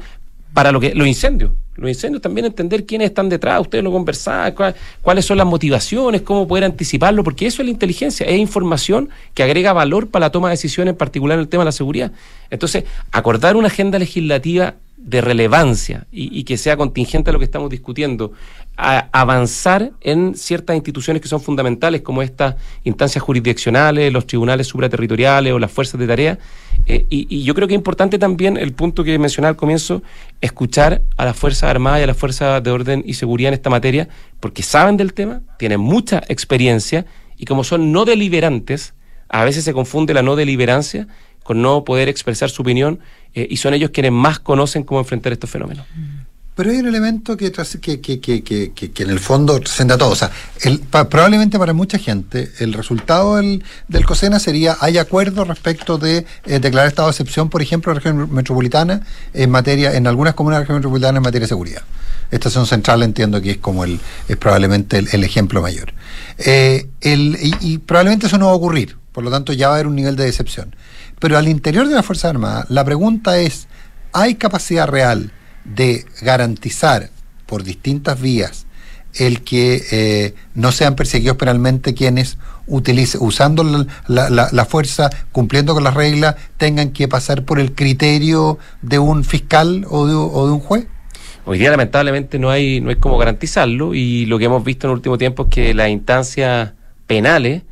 para 0.53 0.71
lo 0.71 0.79
que 0.79 0.93
los 0.95 1.07
incendios. 1.07 1.51
Los 1.75 1.89
incendios 1.89 2.23
también 2.23 2.45
entender 2.45 2.87
quiénes 2.87 3.09
están 3.09 3.29
detrás, 3.29 3.61
ustedes 3.61 3.83
lo 3.83 3.91
conversaban, 3.91 4.51
cuál- 4.53 4.75
cuáles 5.03 5.25
son 5.25 5.37
las 5.37 5.45
motivaciones, 5.45 6.23
cómo 6.23 6.47
poder 6.47 6.63
anticiparlo, 6.63 7.23
porque 7.23 7.45
eso 7.45 7.61
es 7.61 7.67
la 7.67 7.71
inteligencia, 7.71 8.25
es 8.25 8.37
información 8.39 9.09
que 9.35 9.43
agrega 9.43 9.73
valor 9.73 10.07
para 10.09 10.25
la 10.25 10.31
toma 10.31 10.47
de 10.47 10.53
decisiones, 10.53 10.93
en 10.93 10.97
particular 10.97 11.35
en 11.35 11.41
el 11.41 11.47
tema 11.47 11.61
de 11.61 11.65
la 11.65 11.71
seguridad. 11.71 12.11
Entonces, 12.49 12.85
acordar 13.11 13.55
una 13.55 13.67
agenda 13.67 13.99
legislativa 13.99 14.73
de 14.97 15.21
relevancia 15.21 16.07
y, 16.11 16.43
que 16.43 16.57
sea 16.57 16.75
contingente 16.75 17.29
a 17.29 17.33
lo 17.33 17.39
que 17.39 17.45
estamos 17.45 17.69
discutiendo, 17.69 18.33
a 18.75 19.07
avanzar 19.11 19.91
en 20.01 20.35
ciertas 20.35 20.75
instituciones 20.75 21.21
que 21.21 21.27
son 21.27 21.39
fundamentales, 21.39 22.01
como 22.01 22.21
estas 22.21 22.55
instancias 22.83 23.23
jurisdiccionales, 23.23 24.11
los 24.11 24.27
tribunales 24.27 24.67
supraterritoriales 24.67 25.53
o 25.53 25.59
las 25.59 25.71
fuerzas 25.71 25.99
de 25.99 26.07
tarea. 26.07 26.39
Eh, 26.87 27.05
y, 27.09 27.27
y 27.29 27.43
yo 27.43 27.53
creo 27.53 27.67
que 27.67 27.75
es 27.75 27.77
importante 27.77 28.19
también 28.19 28.57
el 28.57 28.73
punto 28.73 29.03
que 29.03 29.17
mencionaba 29.17 29.51
al 29.51 29.55
comienzo, 29.55 30.01
escuchar 30.41 31.03
a 31.15 31.25
las 31.25 31.37
Fuerzas 31.37 31.69
Armadas 31.69 32.01
y 32.01 32.03
a 32.03 32.07
las 32.07 32.17
Fuerzas 32.17 32.63
de 32.63 32.71
Orden 32.71 33.03
y 33.05 33.13
Seguridad 33.13 33.49
en 33.49 33.53
esta 33.53 33.69
materia, 33.69 34.09
porque 34.39 34.63
saben 34.63 34.97
del 34.97 35.13
tema, 35.13 35.41
tienen 35.57 35.79
mucha 35.79 36.23
experiencia 36.27 37.05
y 37.37 37.45
como 37.45 37.63
son 37.63 37.91
no 37.91 38.03
deliberantes, 38.03 38.93
a 39.29 39.45
veces 39.45 39.63
se 39.63 39.73
confunde 39.73 40.13
la 40.13 40.23
no 40.23 40.35
deliberancia 40.35 41.07
con 41.43 41.61
no 41.61 41.85
poder 41.85 42.09
expresar 42.09 42.49
su 42.49 42.61
opinión 42.61 42.99
eh, 43.37 43.47
y 43.49 43.57
son 43.57 43.73
ellos 43.75 43.91
quienes 43.91 44.11
más 44.11 44.39
conocen 44.39 44.83
cómo 44.83 44.99
enfrentar 44.99 45.31
estos 45.31 45.49
fenómenos. 45.49 45.85
Pero 46.55 46.71
hay 46.71 46.77
un 46.77 46.87
elemento 46.87 47.37
que, 47.37 47.51
en 47.51 49.09
el 49.11 49.19
fondo 49.19 49.59
trasciende 49.59 49.93
a 49.93 49.97
todo. 49.99 50.09
O 50.09 50.15
sea, 50.15 50.31
el, 50.63 50.79
pa- 50.79 51.07
probablemente 51.07 51.59
para 51.59 51.73
mucha 51.73 51.99
gente 51.99 52.51
el 52.57 52.73
resultado 52.73 53.35
del, 53.35 53.63
del 53.87 54.05
COSENA 54.07 54.39
sería, 54.39 54.75
hay 54.79 54.97
acuerdo 54.97 55.45
respecto 55.45 55.99
de 55.99 56.25
eh, 56.45 56.59
declarar 56.59 56.87
estado 56.87 57.09
de 57.09 57.11
excepción, 57.11 57.51
por 57.51 57.61
ejemplo, 57.61 57.91
en 57.91 57.97
la 57.97 57.99
región 58.01 58.33
metropolitana, 58.33 59.05
en 59.35 59.51
materia, 59.51 59.93
en 59.95 60.07
algunas 60.07 60.33
comunas 60.33 60.55
de 60.55 60.57
la 60.57 60.63
región 60.63 60.77
metropolitana 60.77 61.17
en 61.17 61.23
materia 61.23 61.43
de 61.43 61.49
seguridad. 61.49 61.83
Estación 62.31 62.65
Central 62.65 63.03
entiendo 63.03 63.39
que 63.39 63.51
es 63.51 63.57
como 63.57 63.83
el, 63.83 63.99
es 64.27 64.37
probablemente 64.37 64.97
el, 64.97 65.23
ejemplo 65.23 65.61
mayor. 65.61 65.93
Eh, 66.39 66.87
y, 67.03 67.73
y 67.73 67.77
probablemente 67.77 68.25
eso 68.25 68.39
no 68.39 68.47
va 68.47 68.53
a 68.53 68.55
ocurrir, 68.55 68.97
por 69.11 69.23
lo 69.23 69.29
tanto 69.29 69.53
ya 69.53 69.67
va 69.67 69.75
a 69.75 69.77
haber 69.77 69.85
un 69.85 69.95
nivel 69.95 70.15
de 70.15 70.25
decepción. 70.25 70.75
Pero 71.19 71.37
al 71.37 71.47
interior 71.47 71.87
de 71.87 71.95
las 71.95 72.05
Fuerzas 72.05 72.31
Armadas, 72.31 72.65
la 72.69 72.83
pregunta 72.83 73.39
es, 73.39 73.67
¿hay 74.13 74.35
capacidad 74.35 74.87
real 74.87 75.31
de 75.65 76.05
garantizar 76.21 77.09
por 77.45 77.63
distintas 77.63 78.21
vías 78.21 78.67
el 79.15 79.41
que 79.41 79.83
eh, 79.91 80.35
no 80.53 80.71
sean 80.71 80.95
perseguidos 80.95 81.37
penalmente 81.37 81.93
quienes 81.93 82.37
utilice, 82.67 83.17
usando 83.19 83.63
la, 84.07 84.65
fuerza, 84.65 85.09
cumpliendo 85.31 85.73
con 85.73 85.83
las 85.83 85.93
reglas, 85.93 86.35
tengan 86.57 86.91
que 86.91 87.07
pasar 87.07 87.43
por 87.43 87.59
el 87.59 87.73
criterio 87.73 88.59
de 88.81 88.99
un 88.99 89.23
fiscal 89.23 89.85
o 89.89 90.05
de, 90.05 90.13
o 90.13 90.45
de 90.45 90.51
un 90.51 90.59
juez? 90.59 90.87
Hoy 91.45 91.57
día 91.57 91.71
lamentablemente 91.71 92.37
no 92.37 92.49
hay, 92.49 92.81
no 92.81 92.89
hay 92.89 92.97
cómo 92.97 93.17
garantizarlo 93.17 93.95
y 93.95 94.25
lo 94.25 94.37
que 94.37 94.45
hemos 94.45 94.63
visto 94.63 94.85
en 94.85 94.91
el 94.91 94.97
último 94.97 95.17
tiempo 95.17 95.43
es 95.43 95.49
que 95.49 95.73
las 95.73 95.89
instancias 95.89 96.73
penales 97.07 97.63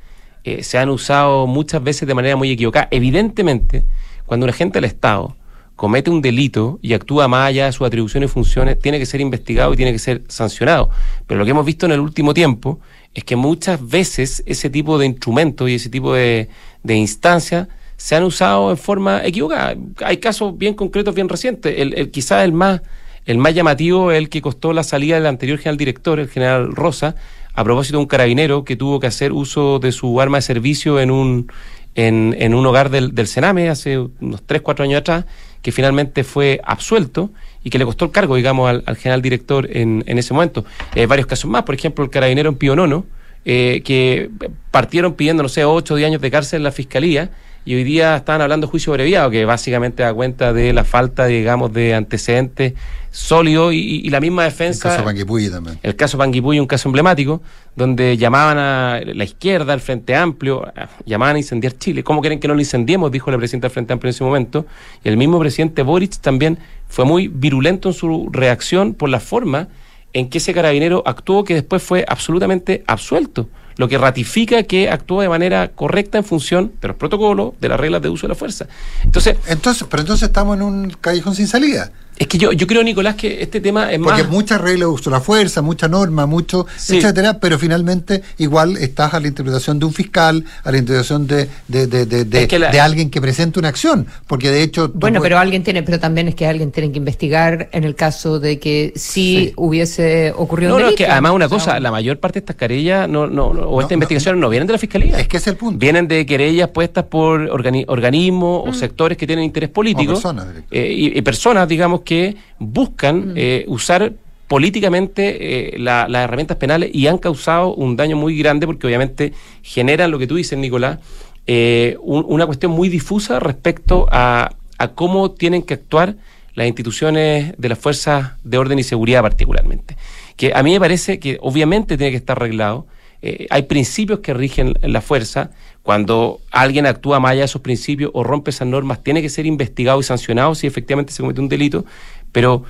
eh, 0.45 0.63
se 0.63 0.77
han 0.77 0.89
usado 0.89 1.47
muchas 1.47 1.83
veces 1.83 2.07
de 2.07 2.13
manera 2.13 2.35
muy 2.35 2.49
equivocada. 2.51 2.87
Evidentemente, 2.91 3.83
cuando 4.25 4.45
un 4.45 4.51
agente 4.51 4.77
del 4.79 4.85
Estado 4.85 5.35
comete 5.75 6.09
un 6.09 6.21
delito 6.21 6.79
y 6.81 6.93
actúa 6.93 7.27
más 7.27 7.49
allá 7.49 7.65
de 7.65 7.71
sus 7.73 7.85
atribuciones 7.85 8.29
y 8.29 8.33
funciones, 8.33 8.79
tiene 8.79 8.97
que 8.97 9.05
ser 9.05 9.19
investigado 9.19 9.73
y 9.73 9.75
tiene 9.75 9.91
que 9.91 9.99
ser 9.99 10.21
sancionado. 10.29 10.89
Pero 11.27 11.39
lo 11.39 11.45
que 11.45 11.51
hemos 11.51 11.65
visto 11.65 11.85
en 11.85 11.91
el 11.91 11.99
último 11.99 12.33
tiempo 12.33 12.79
es 13.13 13.23
que 13.25 13.35
muchas 13.35 13.85
veces 13.85 14.41
ese 14.45 14.69
tipo 14.69 14.97
de 14.97 15.05
instrumentos 15.05 15.69
y 15.69 15.75
ese 15.75 15.89
tipo 15.89 16.13
de, 16.13 16.47
de 16.83 16.95
instancias 16.95 17.67
se 17.97 18.15
han 18.15 18.23
usado 18.23 18.71
en 18.71 18.77
forma 18.77 19.25
equivocada. 19.25 19.75
Hay 20.05 20.17
casos 20.17 20.57
bien 20.57 20.73
concretos, 20.75 21.13
bien 21.15 21.27
recientes. 21.29 21.73
El, 21.77 21.93
el- 21.93 22.11
quizás 22.11 22.43
el 22.45 22.51
más, 22.53 22.81
el 23.25 23.37
más 23.37 23.53
llamativo 23.53 24.11
es 24.11 24.17
el 24.17 24.29
que 24.29 24.41
costó 24.41 24.73
la 24.73 24.83
salida 24.83 25.15
del 25.15 25.25
anterior 25.25 25.57
general 25.57 25.77
director, 25.77 26.19
el 26.19 26.29
general 26.29 26.73
Rosa, 26.75 27.15
a 27.55 27.63
propósito 27.63 27.97
de 27.97 28.03
un 28.03 28.07
carabinero 28.07 28.63
que 28.65 28.75
tuvo 28.75 28.99
que 28.99 29.07
hacer 29.07 29.31
uso 29.31 29.79
de 29.79 29.91
su 29.91 30.19
arma 30.19 30.37
de 30.37 30.41
servicio 30.41 30.99
en 30.99 31.09
un, 31.09 31.51
en, 31.95 32.53
un 32.53 32.65
hogar 32.65 32.89
del, 32.89 33.15
del 33.15 33.27
Sename 33.27 33.69
hace 33.69 33.97
unos 33.97 34.43
3, 34.45 34.61
4 34.61 34.83
años 34.83 34.99
atrás, 34.99 35.25
que 35.61 35.71
finalmente 35.71 36.23
fue 36.23 36.59
absuelto 36.63 37.31
y 37.63 37.69
que 37.69 37.79
le 37.79 37.85
costó 37.85 38.05
el 38.05 38.11
cargo, 38.11 38.35
digamos, 38.35 38.69
al, 38.69 38.83
al 38.85 38.97
general 38.97 39.21
director 39.21 39.67
en, 39.71 40.03
en 40.05 40.17
ese 40.19 40.33
momento. 40.33 40.65
Eh, 40.93 41.05
varios 41.05 41.27
casos 41.27 41.49
más, 41.49 41.63
por 41.63 41.73
ejemplo, 41.73 42.03
el 42.03 42.11
carabinero 42.11 42.49
en 42.49 42.55
Pionono, 42.55 43.05
eh, 43.45 43.81
que 43.85 44.29
partieron 44.71 45.13
pidiendo, 45.13 45.43
no 45.43 45.49
sé, 45.49 45.63
8 45.63 45.93
o 45.93 45.97
10 45.97 46.07
años 46.07 46.21
de 46.21 46.31
cárcel 46.31 46.57
en 46.57 46.63
la 46.63 46.71
fiscalía 46.71 47.31
y 47.65 47.73
hoy 47.73 47.83
día 47.83 48.15
están 48.15 48.41
hablando 48.41 48.67
de 48.67 48.71
juicio 48.71 48.93
abreviado, 48.93 49.31
que 49.31 49.43
básicamente 49.43 50.03
da 50.03 50.13
cuenta 50.13 50.53
de 50.53 50.71
la 50.71 50.83
falta, 50.83 51.25
digamos, 51.25 51.73
de 51.73 51.95
antecedentes 51.95 52.73
sólidos 53.09 53.73
y, 53.73 54.01
y 54.05 54.09
la 54.09 54.19
misma 54.19 54.43
defensa. 54.43 54.89
El 54.89 54.95
caso 54.95 55.05
Panguipulli 55.05 55.49
también. 55.49 55.79
El 55.81 55.95
caso 55.95 56.17
Panguipulli, 56.17 56.59
un 56.59 56.67
caso 56.67 56.87
emblemático, 56.89 57.41
donde 57.75 58.17
llamaban 58.17 58.57
a 58.59 59.01
la 59.03 59.23
izquierda, 59.23 59.73
al 59.73 59.81
Frente 59.81 60.15
Amplio, 60.15 60.71
llamaban 61.05 61.37
a 61.37 61.39
incendiar 61.39 61.73
Chile. 61.73 62.03
¿Cómo 62.03 62.21
quieren 62.21 62.39
que 62.39 62.47
no 62.47 62.53
lo 62.53 62.59
incendiemos? 62.59 63.11
Dijo 63.11 63.31
la 63.31 63.37
presidenta 63.37 63.67
del 63.67 63.73
Frente 63.73 63.93
Amplio 63.93 64.09
en 64.09 64.15
ese 64.15 64.23
momento. 64.23 64.65
Y 65.03 65.09
el 65.09 65.17
mismo 65.17 65.39
presidente 65.39 65.81
Boric 65.81 66.17
también 66.19 66.59
fue 66.87 67.03
muy 67.05 67.27
virulento 67.29 67.89
en 67.89 67.95
su 67.95 68.29
reacción 68.31 68.93
por 68.93 69.09
la 69.09 69.19
forma 69.19 69.69
en 70.13 70.29
que 70.29 70.37
ese 70.37 70.53
carabinero 70.53 71.03
actuó, 71.05 71.43
que 71.43 71.55
después 71.55 71.81
fue 71.81 72.05
absolutamente 72.07 72.83
absuelto. 72.85 73.49
Lo 73.77 73.87
que 73.87 73.97
ratifica 73.97 74.63
que 74.63 74.89
actuó 74.89 75.21
de 75.21 75.29
manera 75.29 75.69
correcta 75.69 76.17
en 76.17 76.23
función 76.23 76.73
de 76.81 76.87
los 76.89 76.97
protocolos, 76.97 77.53
de 77.59 77.69
las 77.69 77.79
reglas 77.79 78.01
de 78.01 78.09
uso 78.09 78.27
de 78.27 78.29
la 78.29 78.35
fuerza. 78.35 78.67
Entonces, 79.03 79.37
entonces 79.47 79.85
pero 79.89 80.01
entonces 80.01 80.27
estamos 80.27 80.55
en 80.55 80.63
un 80.63 80.89
callejón 81.01 81.35
sin 81.35 81.47
salida. 81.47 81.91
Es 82.17 82.27
que 82.27 82.37
yo, 82.37 82.51
yo 82.53 82.65
creo, 82.65 82.81
Nicolás, 82.83 83.15
que 83.15 83.41
este 83.41 83.59
tema 83.59 83.91
es 83.91 83.99
Porque 83.99 84.23
más. 84.23 84.31
muchas 84.31 84.61
reglas 84.61 84.79
de 84.81 84.85
uso 84.85 85.09
de 85.09 85.15
la 85.17 85.21
fuerza, 85.21 85.61
mucha 85.61 85.87
norma, 85.89 86.25
mucho, 86.25 86.65
Sí. 86.77 86.97
etcétera, 86.97 87.39
pero 87.39 87.59
finalmente 87.59 88.21
igual 88.37 88.77
estás 88.77 89.13
a 89.13 89.19
la 89.19 89.27
interpretación 89.27 89.79
de 89.79 89.85
un 89.85 89.93
fiscal, 89.93 90.45
a 90.63 90.71
la 90.71 90.77
interpretación 90.77 91.27
de, 91.27 91.49
de, 91.67 91.87
de, 91.87 92.05
de, 92.05 92.23
de- 92.25 92.41
Es 92.43 92.47
que 92.47 92.57
la- 92.59 92.71
de 92.71 92.79
alguien 92.79 93.09
que 93.09 93.19
presente 93.19 93.59
una 93.59 93.67
acción. 93.67 94.07
Porque 94.27 94.49
de 94.49 94.63
hecho. 94.63 94.87
Bueno, 94.93 95.19
puedes- 95.19 95.21
pero 95.23 95.39
alguien 95.39 95.63
tiene, 95.63 95.83
pero 95.83 95.99
también 95.99 96.27
es 96.29 96.35
que 96.35 96.47
alguien 96.47 96.71
tiene 96.71 96.91
que 96.91 96.97
investigar 96.99 97.67
en 97.73 97.83
el 97.83 97.95
caso 97.95 98.39
de 98.39 98.59
que 98.59 98.93
sí, 98.95 99.51
hubiese 99.57 100.31
ocurrido 100.37 100.69
No, 100.71 100.75
un 100.77 100.81
no, 100.83 100.87
es 100.89 100.95
que 100.95 101.07
además 101.07 101.33
una 101.33 101.45
O 101.47 101.49
sea, 101.49 101.57
cosa, 101.57 101.79
la 101.81 101.91
mayor 101.91 102.19
parte 102.19 102.39
de 102.39 102.43
estas 102.43 102.55
querellas 102.55 103.09
no, 103.09 103.27
no, 103.27 103.53
no- 103.53 103.61
o 103.63 103.81
estas 103.81 103.93
investigaciones 103.93 104.39
no 104.39 104.49
vienen 104.49 104.67
de 104.67 104.73
la 104.73 104.79
fiscalía. 104.79 105.19
Es 105.19 105.27
que 105.27 105.37
es 105.37 105.47
el 105.47 105.57
punto. 105.57 105.79
Vienen 105.79 106.07
de 106.07 106.25
querellas 106.25 106.69
puestas 106.69 107.03
por 107.05 107.41
organi- 107.49 107.83
organismos 107.89 108.63
o 108.69 108.73
sectores 108.73 109.17
que 109.17 109.27
tienen 109.27 109.43
interés 109.43 109.69
político. 109.69 110.11
O 110.13 110.15
personas, 110.15 110.47
eh, 110.71 110.93
y, 110.95 111.17
y 111.17 111.21
personas, 111.21 111.67
digamos, 111.67 112.01
que 112.05 112.37
buscan 112.59 113.33
eh, 113.35 113.65
usar 113.67 114.13
políticamente 114.47 115.73
eh, 115.75 115.79
la- 115.79 116.07
las 116.07 116.23
herramientas 116.23 116.57
penales 116.57 116.89
y 116.93 117.07
han 117.07 117.17
causado 117.17 117.73
un 117.73 117.95
daño 117.97 118.15
muy 118.15 118.37
grande 118.37 118.65
porque 118.67 118.87
obviamente 118.87 119.33
generan 119.63 120.11
lo 120.11 120.19
que 120.19 120.27
tú 120.27 120.35
dices, 120.35 120.57
Nicolás, 120.57 120.99
eh, 121.47 121.97
un- 122.01 122.25
una 122.27 122.45
cuestión 122.45 122.71
muy 122.71 122.87
difusa 122.89 123.39
respecto 123.39 124.07
a, 124.11 124.51
a 124.77 124.87
cómo 124.89 125.31
tienen 125.31 125.63
que 125.63 125.73
actuar 125.73 126.15
las 126.53 126.67
instituciones 126.67 127.53
de 127.57 127.69
las 127.69 127.77
fuerzas 127.79 128.31
de 128.43 128.57
orden 128.57 128.79
y 128.79 128.83
seguridad 128.83 129.21
particularmente. 129.21 129.97
Que 130.37 130.53
a 130.53 130.63
mí 130.63 130.71
me 130.71 130.79
parece 130.79 131.19
que 131.19 131.37
obviamente 131.41 131.97
tiene 131.97 132.11
que 132.11 132.17
estar 132.17 132.37
arreglado. 132.37 132.87
Eh, 133.21 133.47
hay 133.49 133.63
principios 133.63 134.19
que 134.19 134.33
rigen 134.33 134.73
la 134.81 135.01
fuerza. 135.01 135.51
Cuando 135.85 136.41
alguien 136.49 136.87
actúa 136.87 137.19
más 137.19 137.33
allá 137.33 137.41
de 137.41 137.45
esos 137.45 137.61
principios 137.61 138.09
o 138.15 138.23
rompe 138.23 138.49
esas 138.49 138.67
normas, 138.67 139.03
tiene 139.03 139.21
que 139.21 139.29
ser 139.29 139.45
investigado 139.45 139.99
y 139.99 140.03
sancionado 140.03 140.55
si 140.55 140.65
efectivamente 140.65 141.13
se 141.13 141.21
comete 141.21 141.41
un 141.41 141.47
delito. 141.47 141.85
Pero, 142.31 142.63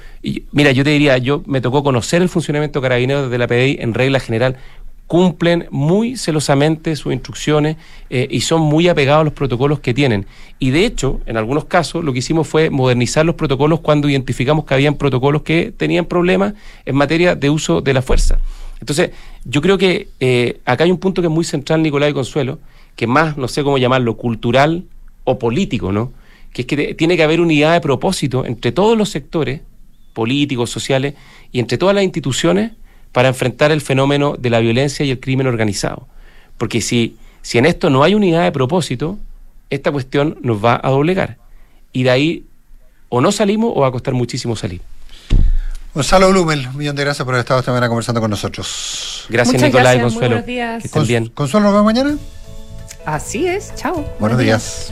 mira, 0.52 0.74
yo 0.74 0.84
te 0.84 0.90
diría, 0.90 1.18
yo 1.18 1.42
me 1.46 1.62
tocó 1.62 1.82
conocer 1.82 2.22
el 2.22 2.28
funcionamiento 2.28 2.82
de 2.82 2.84
carabineros 2.84 3.32
de 3.32 3.38
la 3.38 3.48
PDI 3.48 3.78
en 3.80 3.94
regla 3.94 4.20
general 4.20 4.58
cumplen 5.08 5.68
muy 5.72 6.18
celosamente 6.18 6.94
sus 6.98 7.14
instrucciones 7.14 7.78
eh, 8.10 8.28
y 8.30 8.42
son 8.42 8.60
muy 8.60 8.90
apegados 8.90 9.22
a 9.22 9.24
los 9.24 9.34
protocolos 9.34 9.80
que 9.80 9.94
tienen. 9.94 10.26
Y 10.60 10.72
de 10.72 10.86
hecho, 10.86 11.22
en 11.26 11.38
algunos 11.38 11.64
casos, 11.64 12.04
lo 12.04 12.12
que 12.12 12.20
hicimos 12.20 12.50
fue 12.50 12.70
modernizar 12.70 13.26
los 13.26 13.36
protocolos 13.36 13.80
cuando 13.80 14.10
identificamos 14.10 14.66
que 14.66 14.74
habían 14.74 14.96
protocolos 14.96 15.44
que 15.44 15.72
tenían 15.72 16.04
problemas 16.04 16.54
en 16.84 16.96
materia 16.98 17.36
de 17.36 17.50
uso 17.50 17.80
de 17.80 17.94
la 17.94 18.02
fuerza. 18.02 18.40
Entonces, 18.82 19.12
yo 19.46 19.62
creo 19.62 19.78
que 19.78 20.10
eh, 20.20 20.60
acá 20.66 20.84
hay 20.84 20.92
un 20.92 20.98
punto 20.98 21.22
que 21.22 21.28
es 21.30 21.34
muy 21.34 21.46
central, 21.46 21.82
Nicolás 21.82 22.10
y 22.10 22.14
Consuelo, 22.14 22.60
que 22.96 23.08
más, 23.08 23.38
no 23.38 23.48
sé 23.48 23.64
cómo 23.64 23.78
llamarlo, 23.78 24.18
cultural 24.18 24.86
o 25.24 25.40
político, 25.40 25.92
¿no? 25.92 26.14
Que 26.54 26.62
es 26.62 26.68
que 26.68 26.94
tiene 26.94 27.18
que 27.18 27.24
haber 27.24 27.42
unidad 27.42 27.74
de 27.74 27.82
propósito 27.82 28.46
entre 28.46 28.72
todos 28.72 28.98
los 28.98 29.10
sectores 29.10 29.62
políticos, 30.14 30.70
sociales 30.70 31.16
y 31.52 31.60
entre 31.60 31.78
todas 31.78 31.94
las 31.94 32.04
instituciones 32.04 32.72
para 33.12 33.28
enfrentar 33.30 33.72
el 33.72 33.82
fenómeno 33.82 34.36
de 34.38 34.50
la 34.50 34.60
violencia 34.60 35.06
y 35.06 35.12
el 35.12 35.20
crimen 35.20 35.48
organizado. 35.48 36.08
Porque 36.58 36.82
si, 36.82 37.18
si 37.42 37.58
en 37.58 37.66
esto 37.66 37.90
no 37.90 38.04
hay 38.04 38.16
unidad 38.16 38.44
de 38.44 38.52
propósito, 38.52 39.18
esta 39.70 39.92
cuestión 39.92 40.38
nos 40.42 40.64
va 40.64 40.80
a 40.82 40.90
doblegar. 40.90 41.38
Y 41.92 42.04
de 42.04 42.10
ahí 42.10 42.44
o 43.10 43.22
no 43.22 43.32
salimos 43.32 43.74
o 43.76 43.82
va 43.82 43.88
a 43.88 43.92
costar 43.92 44.14
muchísimo 44.14 44.56
salir. 44.56 44.82
Gonzalo 45.94 46.30
Blumel, 46.30 46.68
un 46.68 46.78
millón 46.78 46.96
de 46.96 47.04
gracias 47.04 47.24
por 47.24 47.34
haber 47.34 47.44
estado 47.44 47.62
esta 47.62 47.72
mañana 47.72 47.88
conversando 47.88 48.20
con 48.20 48.30
nosotros. 48.30 49.26
Gracias, 49.30 49.62
Nicolás 49.62 49.96
y 49.96 50.00
Consuelo. 50.02 50.44
Que 50.44 50.78
estén 50.84 51.08
bien. 51.08 51.28
Consuelo, 51.28 51.68
nos 51.68 51.74
vemos 51.74 51.86
mañana. 51.86 52.18
Así 53.06 53.48
es, 53.48 53.74
chao. 53.76 54.06
Buenos, 54.20 54.40
días. 54.40 54.90